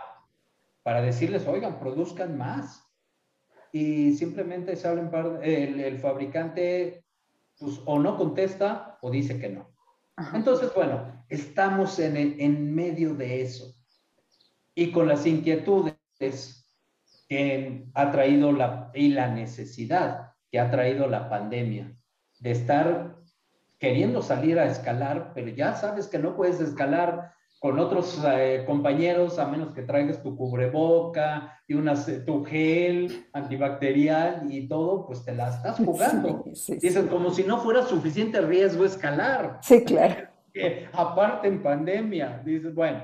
para 0.82 1.02
decirles, 1.02 1.46
oigan, 1.46 1.78
produzcan 1.78 2.36
más. 2.36 2.84
Y 3.72 4.14
simplemente 4.14 4.76
Silent 4.76 5.10
Partner, 5.10 5.48
el, 5.48 5.80
el, 5.80 5.98
fabricante 5.98 7.04
pues, 7.58 7.80
o 7.84 7.98
no 7.98 8.16
contesta 8.16 8.98
o 9.02 9.10
dice 9.10 9.38
que 9.38 9.50
no. 9.50 9.68
Entonces, 10.34 10.72
bueno, 10.74 11.24
estamos 11.28 11.98
en, 11.98 12.16
en 12.16 12.74
medio 12.74 13.14
de 13.14 13.42
eso. 13.42 13.74
Y 14.74 14.90
con 14.90 15.08
las 15.08 15.26
inquietudes 15.26 16.66
que 17.28 17.86
ha 17.94 18.10
traído 18.10 18.52
la, 18.52 18.90
y 18.94 19.10
la 19.10 19.28
necesidad 19.28 20.32
que 20.50 20.58
ha 20.58 20.70
traído 20.70 21.06
la 21.08 21.28
pandemia 21.28 21.94
de 22.40 22.50
estar 22.50 23.16
queriendo 23.78 24.22
salir 24.22 24.58
a 24.58 24.66
escalar, 24.66 25.32
pero 25.34 25.48
ya 25.48 25.74
sabes 25.74 26.08
que 26.08 26.18
no 26.18 26.34
puedes 26.36 26.60
escalar 26.60 27.34
con 27.58 27.78
otros 27.78 28.20
eh, 28.24 28.62
compañeros, 28.66 29.38
a 29.38 29.46
menos 29.48 29.72
que 29.74 29.82
traigas 29.82 30.22
tu 30.22 30.36
cubreboca 30.36 31.60
y 31.66 31.74
una, 31.74 31.94
tu 32.24 32.44
gel 32.44 33.26
antibacterial 33.32 34.46
y 34.48 34.68
todo, 34.68 35.06
pues 35.06 35.24
te 35.24 35.34
la 35.34 35.48
estás 35.48 35.78
jugando. 35.78 36.44
Dices, 36.44 37.06
como 37.10 37.30
si 37.30 37.42
no 37.42 37.58
fuera 37.58 37.82
suficiente 37.82 38.40
riesgo 38.40 38.84
escalar. 38.84 39.58
Sí, 39.62 39.84
claro. 39.84 40.28
aparte 40.92 41.48
en 41.48 41.62
pandemia, 41.62 42.42
dices, 42.44 42.74
bueno, 42.74 43.02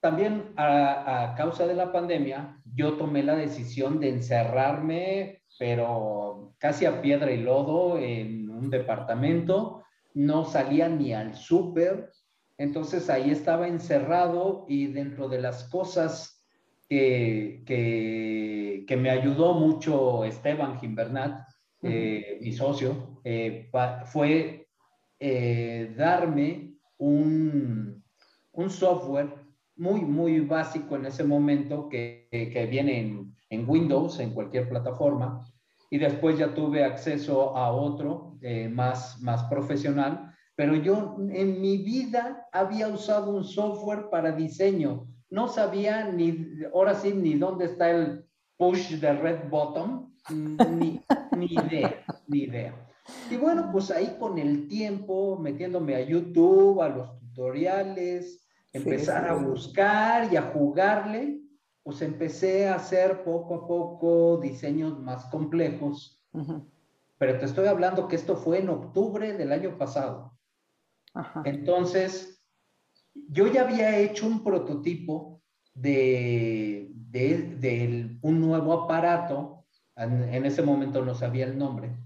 también 0.00 0.52
a, 0.56 1.32
a 1.32 1.34
causa 1.34 1.66
de 1.66 1.74
la 1.74 1.92
pandemia, 1.92 2.58
yo 2.74 2.94
tomé 2.94 3.22
la 3.22 3.36
decisión 3.36 4.00
de 4.00 4.08
encerrarme, 4.08 5.42
pero 5.58 6.54
casi 6.56 6.86
a 6.86 7.02
piedra 7.02 7.30
y 7.32 7.42
lodo 7.42 7.98
en 7.98 8.48
un 8.48 8.70
departamento, 8.70 9.84
no 10.14 10.44
salía 10.46 10.88
ni 10.88 11.12
al 11.12 11.34
súper, 11.34 12.10
entonces 12.60 13.08
ahí 13.08 13.30
estaba 13.30 13.68
encerrado 13.68 14.66
y 14.68 14.88
dentro 14.88 15.30
de 15.30 15.40
las 15.40 15.64
cosas 15.70 16.44
que, 16.90 17.62
que, 17.66 18.96
me 18.98 19.08
ayudó 19.08 19.54
mucho 19.54 20.24
Esteban 20.26 20.78
Gimbernat, 20.78 21.40
eh, 21.82 22.38
mi 22.42 22.52
socio, 22.52 23.22
eh, 23.24 23.70
fue 24.04 24.68
eh, 25.18 25.94
darme 25.96 26.74
un, 26.98 28.04
un, 28.52 28.70
software 28.70 29.32
muy, 29.76 30.02
muy 30.02 30.40
básico 30.40 30.96
en 30.96 31.06
ese 31.06 31.24
momento 31.24 31.88
que, 31.88 32.28
que 32.30 32.66
viene 32.66 33.00
en, 33.00 33.34
en, 33.48 33.66
Windows, 33.66 34.20
en 34.20 34.34
cualquier 34.34 34.68
plataforma, 34.68 35.46
y 35.88 35.96
después 35.96 36.36
ya 36.36 36.52
tuve 36.52 36.84
acceso 36.84 37.56
a 37.56 37.72
otro 37.72 38.36
más, 38.70 39.18
más 39.22 39.44
profesional 39.44 40.29
pero 40.60 40.74
yo 40.74 41.16
en 41.30 41.58
mi 41.58 41.78
vida 41.78 42.46
había 42.52 42.86
usado 42.88 43.34
un 43.34 43.44
software 43.44 44.10
para 44.10 44.32
diseño. 44.32 45.06
No 45.30 45.48
sabía 45.48 46.12
ni, 46.12 46.50
ahora 46.74 46.94
sí, 46.94 47.14
ni 47.14 47.32
dónde 47.32 47.64
está 47.64 47.90
el 47.90 48.26
push 48.58 49.00
de 49.00 49.10
red 49.10 49.48
bottom, 49.48 50.12
ni, 50.28 51.00
ni 51.34 51.46
idea, 51.46 52.04
ni 52.26 52.40
idea. 52.40 52.74
Y 53.30 53.38
bueno, 53.38 53.70
pues 53.72 53.90
ahí 53.90 54.14
con 54.20 54.36
el 54.36 54.68
tiempo, 54.68 55.38
metiéndome 55.38 55.94
a 55.94 56.02
YouTube, 56.02 56.82
a 56.82 56.90
los 56.90 57.18
tutoriales, 57.20 58.46
empezar 58.74 59.30
a 59.30 59.36
buscar 59.36 60.30
y 60.30 60.36
a 60.36 60.42
jugarle, 60.52 61.40
pues 61.82 62.02
empecé 62.02 62.68
a 62.68 62.74
hacer 62.74 63.24
poco 63.24 63.54
a 63.54 63.66
poco 63.66 64.38
diseños 64.42 65.00
más 65.00 65.24
complejos. 65.30 66.22
Pero 67.16 67.38
te 67.38 67.46
estoy 67.46 67.66
hablando 67.66 68.08
que 68.08 68.16
esto 68.16 68.36
fue 68.36 68.58
en 68.58 68.68
octubre 68.68 69.32
del 69.32 69.52
año 69.52 69.78
pasado. 69.78 70.38
Entonces, 71.44 72.42
yo 73.28 73.46
ya 73.46 73.62
había 73.62 73.98
hecho 73.98 74.26
un 74.26 74.42
prototipo 74.44 75.42
de, 75.74 76.90
de, 76.92 78.18
un 78.22 78.40
nuevo 78.40 78.72
aparato, 78.72 79.64
en, 79.96 80.44
ese 80.44 80.62
momento 80.62 81.04
no 81.04 81.14
sabía 81.14 81.46
el 81.46 81.58
nombre, 81.58 81.96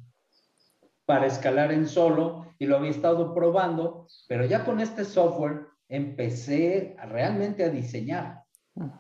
para 1.07 1.27
escalar 1.27 1.73
en 1.73 1.87
solo 1.87 2.47
y 2.59 2.67
lo 2.67 2.77
había 2.77 2.91
estado 2.91 3.35
probando, 3.35 4.07
pero 4.29 4.45
ya 4.47 4.65
con 4.65 4.81
este 4.81 5.05
software 5.05 5.67
empecé 5.89 6.97
realmente 7.09 7.65
a 7.65 7.69
diseñar. 7.69 8.43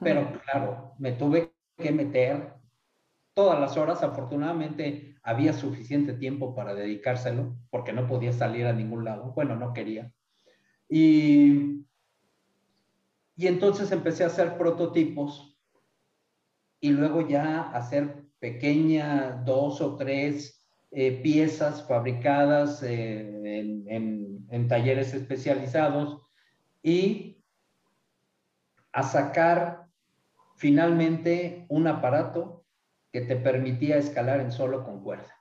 Pero 0.00 0.40
claro, 0.44 0.94
me 0.98 1.12
tuve 1.12 1.52
que 1.76 1.90
meter 1.90 2.54
todas 3.32 3.58
las 3.58 3.76
horas. 3.76 4.02
Afortunadamente 4.02 5.13
había 5.24 5.54
suficiente 5.54 6.12
tiempo 6.12 6.54
para 6.54 6.74
dedicárselo 6.74 7.56
porque 7.70 7.94
no 7.94 8.06
podía 8.06 8.32
salir 8.32 8.66
a 8.66 8.74
ningún 8.74 9.04
lado. 9.04 9.32
Bueno, 9.34 9.56
no 9.56 9.72
quería. 9.72 10.12
Y, 10.88 11.86
y 13.34 13.46
entonces 13.46 13.90
empecé 13.90 14.22
a 14.22 14.28
hacer 14.28 14.58
prototipos 14.58 15.58
y 16.78 16.90
luego 16.90 17.26
ya 17.26 17.62
hacer 17.70 18.26
pequeñas 18.38 19.42
dos 19.46 19.80
o 19.80 19.96
tres 19.96 20.62
eh, 20.90 21.22
piezas 21.22 21.88
fabricadas 21.88 22.82
eh, 22.82 23.82
en, 23.86 24.46
en 24.50 24.68
talleres 24.68 25.14
especializados 25.14 26.20
y 26.82 27.42
a 28.92 29.02
sacar 29.02 29.86
finalmente 30.56 31.64
un 31.70 31.86
aparato 31.86 32.63
que 33.14 33.20
te 33.20 33.36
permitía 33.36 33.96
escalar 33.96 34.40
en 34.40 34.50
solo 34.50 34.82
con 34.82 35.00
cuerda. 35.00 35.32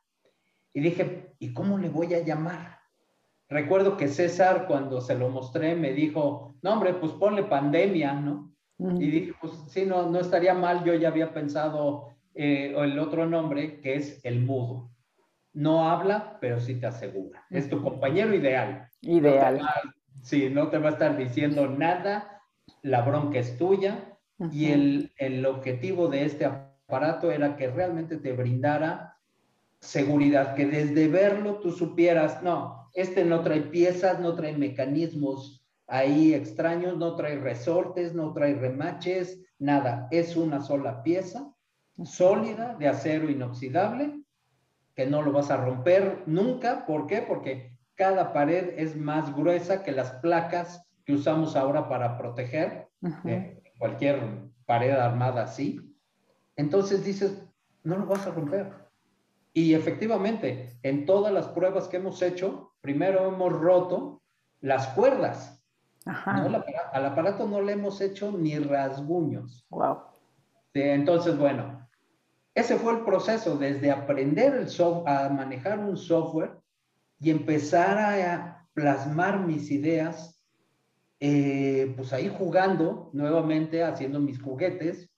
Y 0.75 0.79
dije, 0.79 1.33
¿y 1.39 1.55
cómo 1.55 1.79
le 1.79 1.89
voy 1.89 2.13
a 2.13 2.23
llamar? 2.23 2.77
Recuerdo 3.49 3.97
que 3.97 4.09
César, 4.09 4.67
cuando 4.67 5.01
se 5.01 5.17
lo 5.17 5.29
mostré, 5.29 5.73
me 5.73 5.91
dijo, 5.91 6.53
no, 6.61 6.73
hombre, 6.73 6.93
pues 6.93 7.13
ponle 7.13 7.41
pandemia, 7.45 8.13
¿no? 8.13 8.53
Y 8.77 9.09
dije, 9.09 9.33
pues 9.41 9.53
sí, 9.69 9.87
no, 9.87 10.07
no 10.07 10.19
estaría 10.19 10.53
mal, 10.53 10.83
yo 10.83 10.93
ya 10.93 11.07
había 11.07 11.33
pensado 11.33 12.09
eh, 12.35 12.75
el 12.77 12.99
otro 12.99 13.25
nombre, 13.25 13.81
que 13.81 13.95
es 13.95 14.23
el 14.23 14.41
mudo. 14.41 14.91
No 15.51 15.89
habla, 15.89 16.37
pero 16.39 16.59
sí 16.59 16.75
te 16.75 16.85
asegura. 16.85 17.43
Es 17.49 17.71
tu 17.71 17.81
compañero 17.81 18.35
ideal. 18.35 18.87
Ideal. 19.01 19.61
sí, 20.21 20.47
no 20.51 20.67
te 20.67 20.77
va 20.77 20.89
a 20.89 20.93
estar 20.93 21.17
diciendo 21.17 21.67
nada, 21.67 22.39
la 22.83 23.01
bronca 23.01 23.39
es 23.39 23.57
tuya. 23.57 24.15
Y 24.51 24.71
el, 24.71 25.11
el 25.17 25.43
objetivo 25.47 26.07
de 26.07 26.25
este 26.25 26.45
aparato 26.93 27.31
era 27.31 27.55
que 27.55 27.69
realmente 27.69 28.17
te 28.17 28.33
brindara 28.33 29.17
seguridad, 29.79 30.55
que 30.55 30.65
desde 30.65 31.07
verlo 31.07 31.59
tú 31.59 31.71
supieras, 31.71 32.43
no, 32.43 32.89
este 32.93 33.25
no 33.25 33.41
trae 33.41 33.61
piezas, 33.61 34.19
no 34.19 34.35
trae 34.35 34.55
mecanismos 34.55 35.65
ahí 35.87 36.33
extraños, 36.33 36.97
no 36.97 37.15
trae 37.15 37.39
resortes, 37.39 38.13
no 38.13 38.31
trae 38.33 38.53
remaches, 38.53 39.41
nada, 39.59 40.07
es 40.11 40.35
una 40.35 40.61
sola 40.61 41.03
pieza 41.03 41.51
sólida 42.05 42.75
de 42.75 42.87
acero 42.87 43.29
inoxidable 43.29 44.21
que 44.95 45.05
no 45.07 45.21
lo 45.21 45.31
vas 45.31 45.49
a 45.49 45.57
romper 45.57 46.23
nunca, 46.27 46.85
¿por 46.85 47.07
qué? 47.07 47.23
Porque 47.27 47.75
cada 47.95 48.33
pared 48.33 48.75
es 48.77 48.95
más 48.95 49.35
gruesa 49.35 49.83
que 49.83 49.91
las 49.91 50.11
placas 50.11 50.87
que 51.05 51.13
usamos 51.13 51.55
ahora 51.55 51.89
para 51.89 52.17
proteger 52.17 52.87
eh, 53.25 53.61
cualquier 53.79 54.19
pared 54.65 54.91
armada 54.91 55.43
así. 55.43 55.92
Entonces 56.55 57.03
dices, 57.03 57.41
no 57.83 57.97
lo 57.97 58.05
vas 58.05 58.25
a 58.27 58.31
romper. 58.31 58.73
Y 59.53 59.73
efectivamente, 59.73 60.77
en 60.81 61.05
todas 61.05 61.31
las 61.31 61.47
pruebas 61.49 61.87
que 61.87 61.97
hemos 61.97 62.21
hecho, 62.21 62.73
primero 62.81 63.27
hemos 63.27 63.53
roto 63.53 64.21
las 64.61 64.87
cuerdas. 64.89 65.63
al 66.05 67.05
aparato 67.05 67.47
no 67.47 67.61
le 67.61 67.73
hemos 67.73 68.01
hecho 68.01 68.31
ni 68.31 68.57
rasguños. 68.57 69.65
Wow. 69.69 69.99
entonces, 70.73 71.37
bueno, 71.37 71.87
ese 72.55 72.77
fue 72.77 72.93
el 72.93 73.05
proceso, 73.05 73.57
desde 73.57 73.91
aprender 73.91 74.53
el 74.55 74.67
a 75.07 75.29
manejar 75.29 75.79
un 75.79 75.97
software, 75.97 76.57
y 77.19 77.31
empezar 77.31 77.97
a 77.97 78.67
plasmar 78.73 79.45
mis 79.45 79.71
ideas, 79.71 80.43
eh, 81.21 81.93
pues 81.95 82.11
ahí 82.11 82.33
jugando 82.37 83.09
nuevamente, 83.13 83.81
haciendo 83.81 84.19
mis 84.19 84.41
juguetes, 84.41 85.09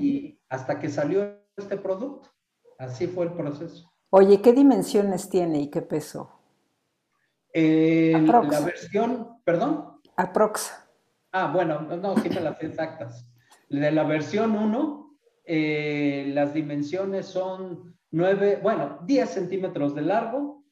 y 0.00 0.40
hasta 0.48 0.78
que 0.78 0.88
salió 0.88 1.38
este 1.56 1.76
producto. 1.76 2.30
Así 2.78 3.06
fue 3.06 3.26
el 3.26 3.32
proceso. 3.32 3.92
Oye, 4.10 4.40
¿qué 4.40 4.52
dimensiones 4.52 5.28
tiene 5.28 5.60
y 5.60 5.70
qué 5.70 5.82
peso? 5.82 6.40
la 7.52 8.60
versión, 8.64 9.40
perdón. 9.44 10.00
Aprox. 10.16 10.72
Ah, 11.32 11.50
bueno, 11.52 11.80
no, 11.80 12.16
sí 12.16 12.28
me 12.28 12.40
las 12.40 12.60
exactas. 12.62 13.26
De 13.68 13.90
la 13.92 14.02
versión 14.02 14.56
1, 14.56 15.18
eh, 15.44 16.30
las 16.34 16.54
dimensiones 16.54 17.26
son 17.26 17.96
9, 18.10 18.60
bueno, 18.62 18.98
10 19.04 19.30
centímetros 19.30 19.94
de 19.94 20.02
largo 20.02 20.64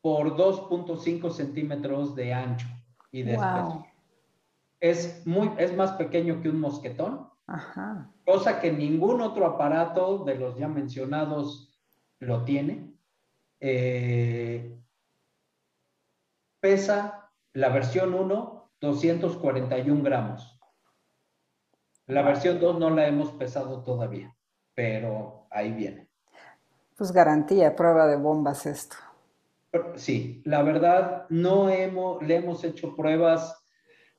por 0.00 0.36
2.5 0.36 1.30
centímetros 1.30 2.14
de 2.14 2.32
ancho 2.32 2.68
y 3.10 3.22
de 3.22 3.32
espesor. 3.32 3.84
Es, 4.78 5.26
muy, 5.26 5.50
es 5.58 5.76
más 5.76 5.92
pequeño 5.92 6.40
que 6.40 6.48
un 6.48 6.60
mosquetón, 6.60 7.29
Ajá. 7.50 8.08
cosa 8.24 8.60
que 8.60 8.70
ningún 8.70 9.20
otro 9.20 9.44
aparato 9.44 10.22
de 10.24 10.36
los 10.36 10.56
ya 10.56 10.68
mencionados 10.68 11.76
lo 12.20 12.44
tiene. 12.44 12.94
Eh, 13.58 14.78
pesa 16.60 17.32
la 17.52 17.70
versión 17.70 18.14
1 18.14 18.70
241 18.80 20.02
gramos. 20.04 20.60
La 22.06 22.22
versión 22.22 22.60
2 22.60 22.78
no 22.78 22.90
la 22.90 23.08
hemos 23.08 23.32
pesado 23.32 23.82
todavía, 23.82 24.36
pero 24.74 25.48
ahí 25.50 25.72
viene. 25.72 26.08
Pues 26.96 27.10
garantía, 27.10 27.74
prueba 27.74 28.06
de 28.06 28.16
bombas 28.16 28.64
esto. 28.66 28.96
Sí, 29.96 30.40
la 30.44 30.62
verdad, 30.62 31.26
no 31.30 31.68
hemos, 31.68 32.22
le 32.22 32.36
hemos 32.36 32.62
hecho 32.62 32.94
pruebas 32.94 33.59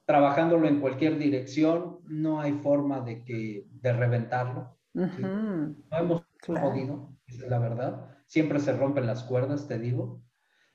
trabajándolo 0.06 0.68
en 0.68 0.80
cualquier 0.80 1.18
dirección, 1.18 2.00
no 2.06 2.40
hay 2.40 2.54
forma 2.54 3.02
de 3.02 3.24
que 3.24 3.68
de 3.70 3.94
reventarlo. 3.94 4.78
No 4.94 5.76
hemos 5.92 6.26
podido, 6.46 7.16
es 7.28 7.40
la 7.40 7.60
verdad. 7.60 8.18
Siempre 8.28 8.60
se 8.60 8.74
rompen 8.74 9.08
las 9.08 9.24
cuerdas, 9.24 9.68
te 9.68 9.80
digo. 9.80 10.22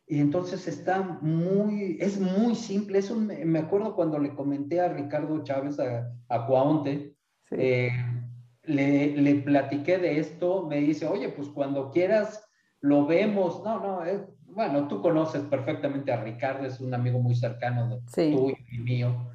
Y 0.07 0.20
entonces 0.20 0.68
está 0.68 1.03
muy, 1.20 1.99
es 2.01 2.20
muy 2.20 2.55
simple. 2.55 2.99
Es 2.99 3.11
me 3.11 3.59
acuerdo 3.59 3.95
cuando 3.97 4.18
le 4.18 4.35
comenté 4.35 4.81
a 4.81 4.93
Ricardo 4.93 5.43
Chávez, 5.43 5.81
a, 5.81 6.12
a 6.29 6.47
Cuaonte, 6.47 7.16
eh, 7.51 7.91
le, 8.62 9.16
le, 9.16 9.35
platiqué 9.37 9.99
de 9.99 10.18
esto, 10.18 10.66
me 10.66 10.81
dice, 10.81 11.07
oye, 11.07 11.29
pues 11.29 11.49
cuando 11.49 11.91
quieras 11.91 12.49
lo 12.81 13.07
vemos. 13.07 13.62
No, 13.64 13.81
no, 13.81 14.03
bueno, 14.57 14.88
tú 14.88 15.00
conoces 15.00 15.42
perfectamente 15.42 16.12
a 16.12 16.22
Ricardo, 16.22 16.66
es 16.66 16.80
un 16.80 16.92
amigo 16.94 17.20
muy 17.20 17.36
cercano 17.36 17.88
de 17.88 18.32
tú 18.32 18.52
y 18.72 18.78
mío, 18.78 19.30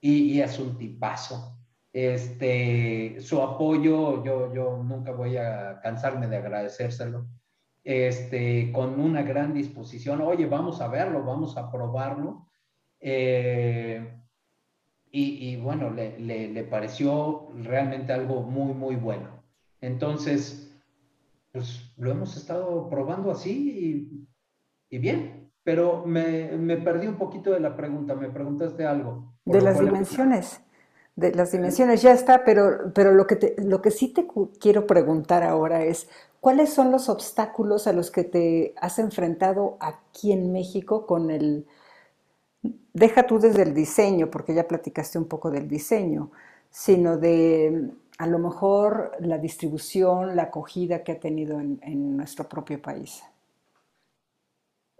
y, 0.00 0.32
y, 0.32 0.40
es 0.42 0.58
un 0.58 0.76
tipazo. 0.76 1.56
Este, 1.92 3.16
su 3.20 3.40
apoyo, 3.40 4.22
yo, 4.24 4.52
yo 4.52 4.82
nunca 4.82 5.12
voy 5.12 5.36
a 5.36 5.80
cansarme 5.80 6.26
de 6.26 6.36
agradecérselo 6.36 7.26
este, 7.84 8.72
con 8.72 8.98
una 8.98 9.22
gran 9.22 9.52
disposición, 9.52 10.22
oye, 10.22 10.46
vamos 10.46 10.80
a 10.80 10.88
verlo, 10.88 11.22
vamos 11.22 11.56
a 11.56 11.70
probarlo. 11.70 12.48
Eh, 12.98 14.10
y, 15.16 15.54
bueno, 15.56 15.90
le, 15.90 16.64
pareció 16.64 17.48
realmente 17.54 18.12
algo 18.12 18.42
muy, 18.42 18.74
muy 18.74 18.96
bueno. 18.96 19.44
Entonces, 19.80 20.74
pues 21.52 21.92
lo 21.96 22.10
hemos 22.10 22.36
estado 22.36 22.88
probando 22.88 23.30
así 23.30 24.26
y, 24.90 24.98
bien, 24.98 25.50
pero 25.62 26.04
me, 26.06 26.76
perdí 26.78 27.06
un 27.06 27.16
poquito 27.16 27.50
de 27.50 27.60
la 27.60 27.76
pregunta, 27.76 28.14
me 28.14 28.28
preguntaste 28.28 28.84
algo. 28.84 29.34
De 29.44 29.60
las 29.60 29.80
dimensiones. 29.80 30.60
De 31.16 31.32
las 31.32 31.52
dimensiones 31.52 32.02
ya 32.02 32.12
está, 32.12 32.44
pero, 32.44 32.92
pero 32.92 33.12
lo, 33.12 33.26
que 33.26 33.54
lo 33.58 33.80
que 33.80 33.92
sí 33.92 34.12
te 34.12 34.26
quiero 34.58 34.86
preguntar 34.86 35.44
ahora 35.44 35.84
es, 35.84 36.08
¿Cuáles 36.44 36.74
son 36.74 36.92
los 36.92 37.08
obstáculos 37.08 37.86
a 37.86 37.94
los 37.94 38.10
que 38.10 38.22
te 38.22 38.74
has 38.76 38.98
enfrentado 38.98 39.78
aquí 39.80 40.30
en 40.30 40.52
México 40.52 41.06
con 41.06 41.30
el... 41.30 41.66
Deja 42.92 43.26
tú 43.26 43.38
desde 43.38 43.62
el 43.62 43.72
diseño, 43.72 44.30
porque 44.30 44.52
ya 44.52 44.68
platicaste 44.68 45.16
un 45.16 45.24
poco 45.24 45.50
del 45.50 45.66
diseño, 45.68 46.32
sino 46.68 47.16
de 47.16 47.92
a 48.18 48.26
lo 48.26 48.38
mejor 48.38 49.12
la 49.20 49.38
distribución, 49.38 50.36
la 50.36 50.42
acogida 50.42 51.02
que 51.02 51.12
ha 51.12 51.18
tenido 51.18 51.58
en, 51.58 52.16
nuestro 52.18 52.46
propio 52.46 52.82
país. 52.82 53.22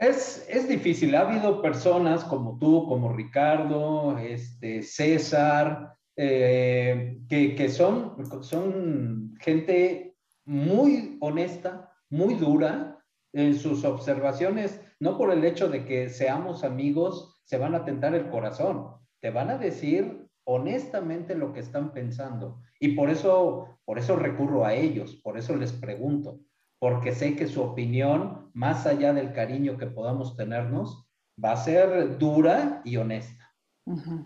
Es, 0.04 0.46
es, 0.50 0.68
difícil. 0.68 1.14
Ha 1.14 1.20
habido 1.20 1.62
personas 1.62 2.24
como 2.24 2.58
tú, 2.58 2.86
como 2.86 3.10
Ricardo, 3.10 4.18
este, 4.18 4.82
César, 4.82 5.96
eh, 6.14 7.18
que, 7.26 7.54
que, 7.54 7.70
son, 7.70 8.14
son 8.42 9.34
gente 9.40 10.14
muy 10.44 11.16
honesta, 11.20 11.90
muy 12.10 12.34
dura 12.34 12.98
en 13.32 13.54
sus 13.54 13.82
observaciones, 13.84 14.78
no 15.00 15.16
por 15.16 15.32
el 15.32 15.42
hecho 15.42 15.68
de 15.68 15.86
que 15.86 16.10
seamos 16.10 16.64
amigos, 16.64 17.40
se 17.44 17.56
van 17.56 17.74
a 17.74 17.86
tentar 17.86 18.14
el 18.14 18.28
corazón, 18.28 18.88
te 19.20 19.30
van 19.30 19.48
a 19.48 19.56
decir 19.56 20.28
honestamente 20.44 21.34
lo 21.34 21.54
que 21.54 21.60
están 21.60 21.94
pensando. 21.94 22.60
Y 22.78 22.88
por 22.88 23.08
eso, 23.08 23.78
por 23.86 23.98
eso 23.98 24.16
recurro 24.16 24.66
a 24.66 24.74
ellos, 24.74 25.16
por 25.16 25.38
eso 25.38 25.56
les 25.56 25.72
pregunto, 25.72 26.40
porque 26.84 27.12
sé 27.12 27.34
que 27.34 27.46
su 27.46 27.62
opinión, 27.62 28.50
más 28.52 28.84
allá 28.84 29.14
del 29.14 29.32
cariño 29.32 29.78
que 29.78 29.86
podamos 29.86 30.36
tenernos, 30.36 31.08
va 31.42 31.52
a 31.52 31.64
ser 31.64 32.18
dura 32.18 32.82
y 32.84 32.98
honesta. 32.98 33.50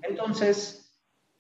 Entonces, 0.03 0.93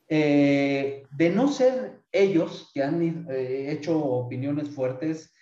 eh, 0.08 1.08
de 1.10 1.30
no 1.30 1.48
ser 1.48 2.02
ellos 2.12 2.70
que 2.72 2.84
han 2.84 3.26
eh, 3.32 3.72
hecho 3.72 3.98
opiniones 3.98 4.70
fuertes, 4.70 5.34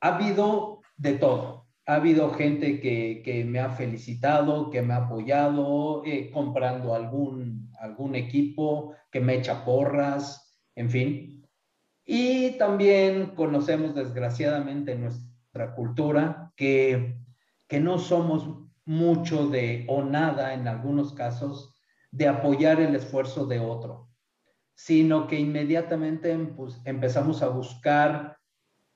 ha 0.00 0.14
habido 0.14 0.80
de 0.96 1.14
todo. 1.14 1.66
Ha 1.84 1.96
habido 1.96 2.30
gente 2.30 2.80
que, 2.80 3.44
me 3.48 3.58
ha 3.58 3.70
felicitado, 3.70 4.70
que 4.70 4.80
me 4.80 4.94
ha 4.94 5.06
apoyado, 5.06 6.04
eh, 6.04 6.30
comprando 6.30 6.94
algún, 6.94 7.72
algún 7.80 8.14
equipo, 8.14 8.94
que 9.10 9.18
me 9.18 9.34
echa 9.34 9.64
porras, 9.64 10.56
en 10.76 10.88
fin. 10.88 11.35
Y 12.06 12.52
también 12.52 13.34
conocemos 13.34 13.94
desgraciadamente 13.94 14.92
en 14.92 15.02
nuestra 15.02 15.74
cultura 15.74 16.52
que, 16.56 17.18
que 17.66 17.80
no 17.80 17.98
somos 17.98 18.48
mucho 18.84 19.48
de 19.48 19.84
o 19.88 20.04
nada 20.04 20.54
en 20.54 20.68
algunos 20.68 21.12
casos 21.12 21.74
de 22.12 22.28
apoyar 22.28 22.80
el 22.80 22.94
esfuerzo 22.94 23.44
de 23.46 23.58
otro, 23.58 24.08
sino 24.74 25.26
que 25.26 25.38
inmediatamente 25.38 26.34
pues, 26.56 26.80
empezamos 26.84 27.42
a 27.42 27.48
buscar 27.48 28.38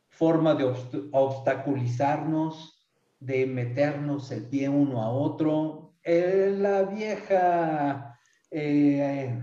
forma 0.08 0.54
de 0.54 0.72
obstaculizarnos, 1.10 2.88
de 3.18 3.46
meternos 3.46 4.30
el 4.30 4.48
pie 4.48 4.68
uno 4.68 5.02
a 5.02 5.10
otro. 5.10 5.94
Eh, 6.02 6.54
la 6.56 6.82
vieja, 6.84 8.18
eh, 8.50 9.38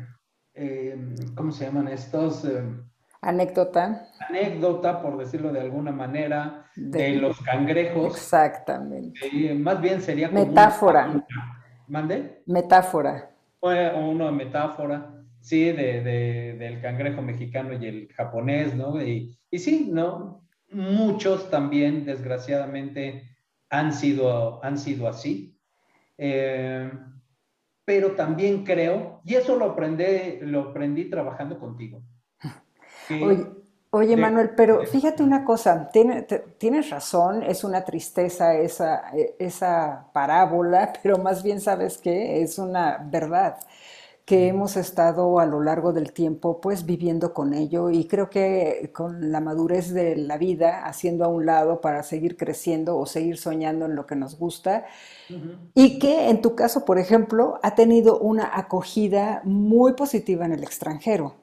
eh, 0.53 1.15
¿cómo 1.36 1.51
se 1.51 1.65
llaman 1.65 1.88
estos? 1.88 2.47
Anécdota. 3.30 4.07
Anécdota, 4.30 5.01
por 5.01 5.17
decirlo 5.17 5.51
de 5.51 5.61
alguna 5.61 5.91
manera, 5.91 6.65
de, 6.75 7.15
los 7.15 7.39
cangrejos. 7.41 8.15
Exactamente. 8.15 9.53
más 9.55 9.82
bien 9.82 10.01
sería 10.01 10.30
como 10.30 10.45
Metáfora. 10.45 11.23
¿Mande? 11.88 12.41
Metáfora 12.45 13.30
una 13.61 14.32
metáfora, 14.32 15.23
sí, 15.39 15.71
de, 15.71 16.55
del 16.57 16.82
cangrejo 16.82 17.21
mexicano 17.21 17.73
y 17.73 17.86
el 17.86 18.13
japonés, 18.13 18.75
¿no? 18.75 19.01
Y, 19.01 19.38
y 19.49 19.59
sí, 19.59 19.89
¿no? 19.91 20.47
Muchos 20.71 21.49
también, 21.49 22.05
desgraciadamente, 22.05 23.38
han 23.69 23.93
sido, 23.93 24.63
han 24.63 24.78
sido 24.78 25.07
así. 25.07 25.57
Eh, 26.17 26.91
pero 27.86 28.11
también 28.11 28.65
creo, 28.65 29.21
y 29.23 29.36
eso 29.36 29.55
lo 29.55 29.71
aprendí, 29.71 30.39
lo 30.41 30.69
aprendí 30.69 31.09
trabajando 31.09 31.57
contigo. 31.57 32.03
Oye, 33.89 34.18
Manuel, 34.18 34.51
pero 34.55 34.86
fíjate 34.86 35.24
una 35.24 35.45
cosa, 35.45 35.89
tienes 36.60 36.89
razón, 36.89 37.41
es 37.43 37.64
una 37.64 37.86
tristeza 37.86 38.53
esa, 38.55 39.10
e, 39.16 39.36
esa 39.39 40.08
parábola, 40.14 40.91
pero 41.01 41.18
más 41.18 41.41
bien 41.41 41.62
sabes 41.62 41.97
que 41.97 42.41
es 42.41 42.60
una 42.60 42.97
verdad 43.10 43.58
que 44.26 44.47
hemos 44.49 44.76
estado 44.76 45.39
a 45.39 45.45
lo 45.45 45.62
largo 45.64 45.93
del 45.93 46.12
tiempo 46.12 46.60
pues 46.60 46.86
viviendo 46.86 47.34
con 47.34 47.53
ello 47.53 47.89
y 47.89 48.08
creo 48.08 48.30
que 48.30 48.91
con 48.93 49.32
la 49.32 49.39
madurez 49.39 49.93
de 49.93 50.18
la 50.18 50.38
vida 50.38 50.86
haciendo 50.86 51.24
a 51.24 51.30
un 51.30 51.45
lado 51.45 51.80
para 51.80 52.03
seguir 52.03 52.36
creciendo 52.36 52.97
o 52.97 53.05
seguir 53.05 53.38
soñando 53.38 53.86
en 53.86 53.95
lo 53.95 54.05
que 54.05 54.18
nos 54.18 54.38
gusta 54.38 54.86
y 55.74 55.99
que 55.99 56.30
en 56.30 56.41
tu 56.41 56.55
caso, 56.55 56.86
por 56.86 56.99
ejemplo, 56.99 57.60
ha 57.64 57.76
tenido 57.76 58.20
una 58.20 58.58
acogida 58.58 59.41
muy 59.45 59.93
positiva 59.93 60.45
en 60.45 60.53
el 60.53 60.64
extranjero. 60.64 61.36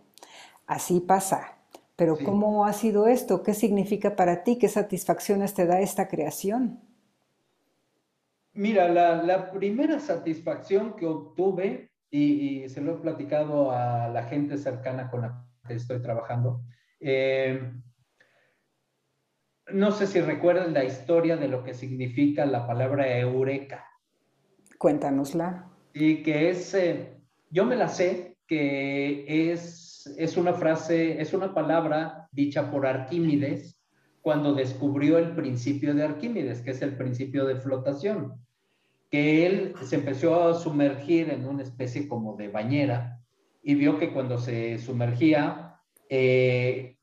Así 0.67 1.01
pasa. 1.01 1.54
Pero 1.97 2.17
¿cómo 2.25 2.65
ha 2.67 2.73
sido 2.73 3.07
esto? 3.07 3.43
¿Qué 3.43 3.55
significa 3.55 4.17
para 4.17 4.43
ti? 4.43 4.59
¿Qué 4.59 4.69
satisfacciones 4.69 5.55
te 5.55 5.67
da 5.67 5.81
esta 5.81 6.09
creación? 6.09 6.81
Mira, 8.53 8.89
la, 8.89 9.51
primera 9.53 10.01
satisfacción 10.01 10.95
que 10.95 11.07
obtuve, 11.07 11.91
y, 12.11 12.69
se 12.69 12.81
lo 12.81 12.95
he 12.95 13.01
platicado 13.01 13.71
a 13.71 14.09
la 14.09 14.25
gente 14.25 14.59
cercana 14.59 15.11
con 15.11 15.23
la 15.23 15.45
que 15.67 15.75
estoy 15.75 16.01
trabajando, 16.01 16.63
eh, 17.01 17.73
no 19.73 19.91
sé 19.93 20.07
si 20.07 20.21
recuerdan 20.21 20.75
la 20.75 20.85
historia 20.85 21.37
de 21.37 21.49
lo 21.49 21.65
que 21.65 21.75
significa 21.75 22.45
la 22.45 22.67
palabra 22.67 23.19
eureka. 23.19 23.87
Cuéntanosla. 24.79 25.71
Y 25.93 26.23
que 26.23 26.51
es, 26.51 26.75
eh, 26.75 27.17
yo 27.51 27.65
me 27.65 27.77
la 27.77 27.89
sé, 27.89 28.37
que 28.47 29.51
es, 29.53 29.84
es 30.07 30.37
una 30.37 30.55
frase, 30.55 31.21
es 31.21 31.33
una 31.33 31.55
palabra 31.55 32.29
dicha 32.33 32.71
por 32.71 32.87
Arquímedes 32.87 33.81
cuando 34.21 34.55
descubrió 34.55 35.19
el 35.19 35.35
principio 35.35 35.95
de 35.95 36.03
Arquímedes, 36.03 36.63
que 36.63 36.71
es 36.71 36.83
el 36.83 36.97
principio 36.97 37.45
de 37.45 37.57
flotación, 37.57 38.35
que 39.11 39.47
él 39.47 39.75
se 39.83 39.97
empezó 39.97 40.49
a 40.49 40.55
sumergir 40.55 41.31
en 41.31 41.47
una 41.47 41.63
especie 41.63 42.09
como 42.09 42.37
de 42.37 42.49
bañera 42.49 43.21
y 43.63 43.75
vio 43.75 43.99
que 43.99 44.13
cuando 44.13 44.39
se 44.39 44.79
sumergía, 44.79 45.81
eh, 46.09 46.97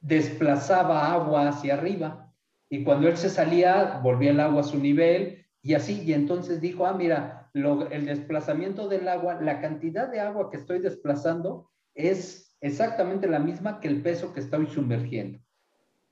desplazaba 0.00 1.12
agua 1.12 1.48
hacia 1.48 1.74
arriba 1.74 2.32
y 2.68 2.84
cuando 2.84 3.08
él 3.08 3.16
se 3.16 3.28
salía, 3.28 4.00
volvía 4.02 4.30
el 4.30 4.40
agua 4.40 4.60
a 4.60 4.64
su 4.64 4.78
nivel 4.78 5.46
y 5.62 5.74
así, 5.74 6.02
y 6.02 6.14
entonces 6.14 6.60
dijo, 6.60 6.86
ah, 6.86 6.94
mira, 6.94 7.50
el 7.52 8.06
desplazamiento 8.06 8.88
del 8.88 9.08
agua, 9.08 9.40
la 9.42 9.60
cantidad 9.60 10.08
de 10.08 10.20
agua 10.20 10.50
que 10.50 10.56
estoy 10.56 10.78
desplazando 10.78 11.70
es 11.94 12.56
exactamente 12.60 13.26
la 13.26 13.38
misma 13.38 13.80
que 13.80 13.88
el 13.88 14.02
peso 14.02 14.32
que 14.32 14.40
estoy 14.40 14.66
sumergiendo. 14.66 15.38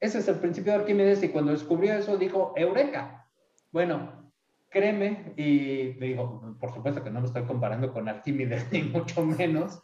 Ese 0.01 0.19
es 0.19 0.29
el 0.29 0.37
principio 0.37 0.73
de 0.73 0.81
Arquímedes 0.81 1.23
y 1.23 1.29
cuando 1.29 1.53
descubrió 1.53 1.95
eso 1.95 2.17
dijo, 2.17 2.53
eureka. 2.57 3.29
Bueno, 3.73 4.31
créeme, 4.71 5.33
y 5.37 5.95
digo, 5.95 6.57
por 6.61 6.73
supuesto 6.73 7.03
que 7.03 7.11
no 7.11 7.21
me 7.21 7.27
estoy 7.27 7.45
comparando 7.45 7.93
con 7.93 8.09
Arquímedes, 8.09 8.67
ni 8.73 8.83
mucho 8.83 9.25
menos, 9.25 9.83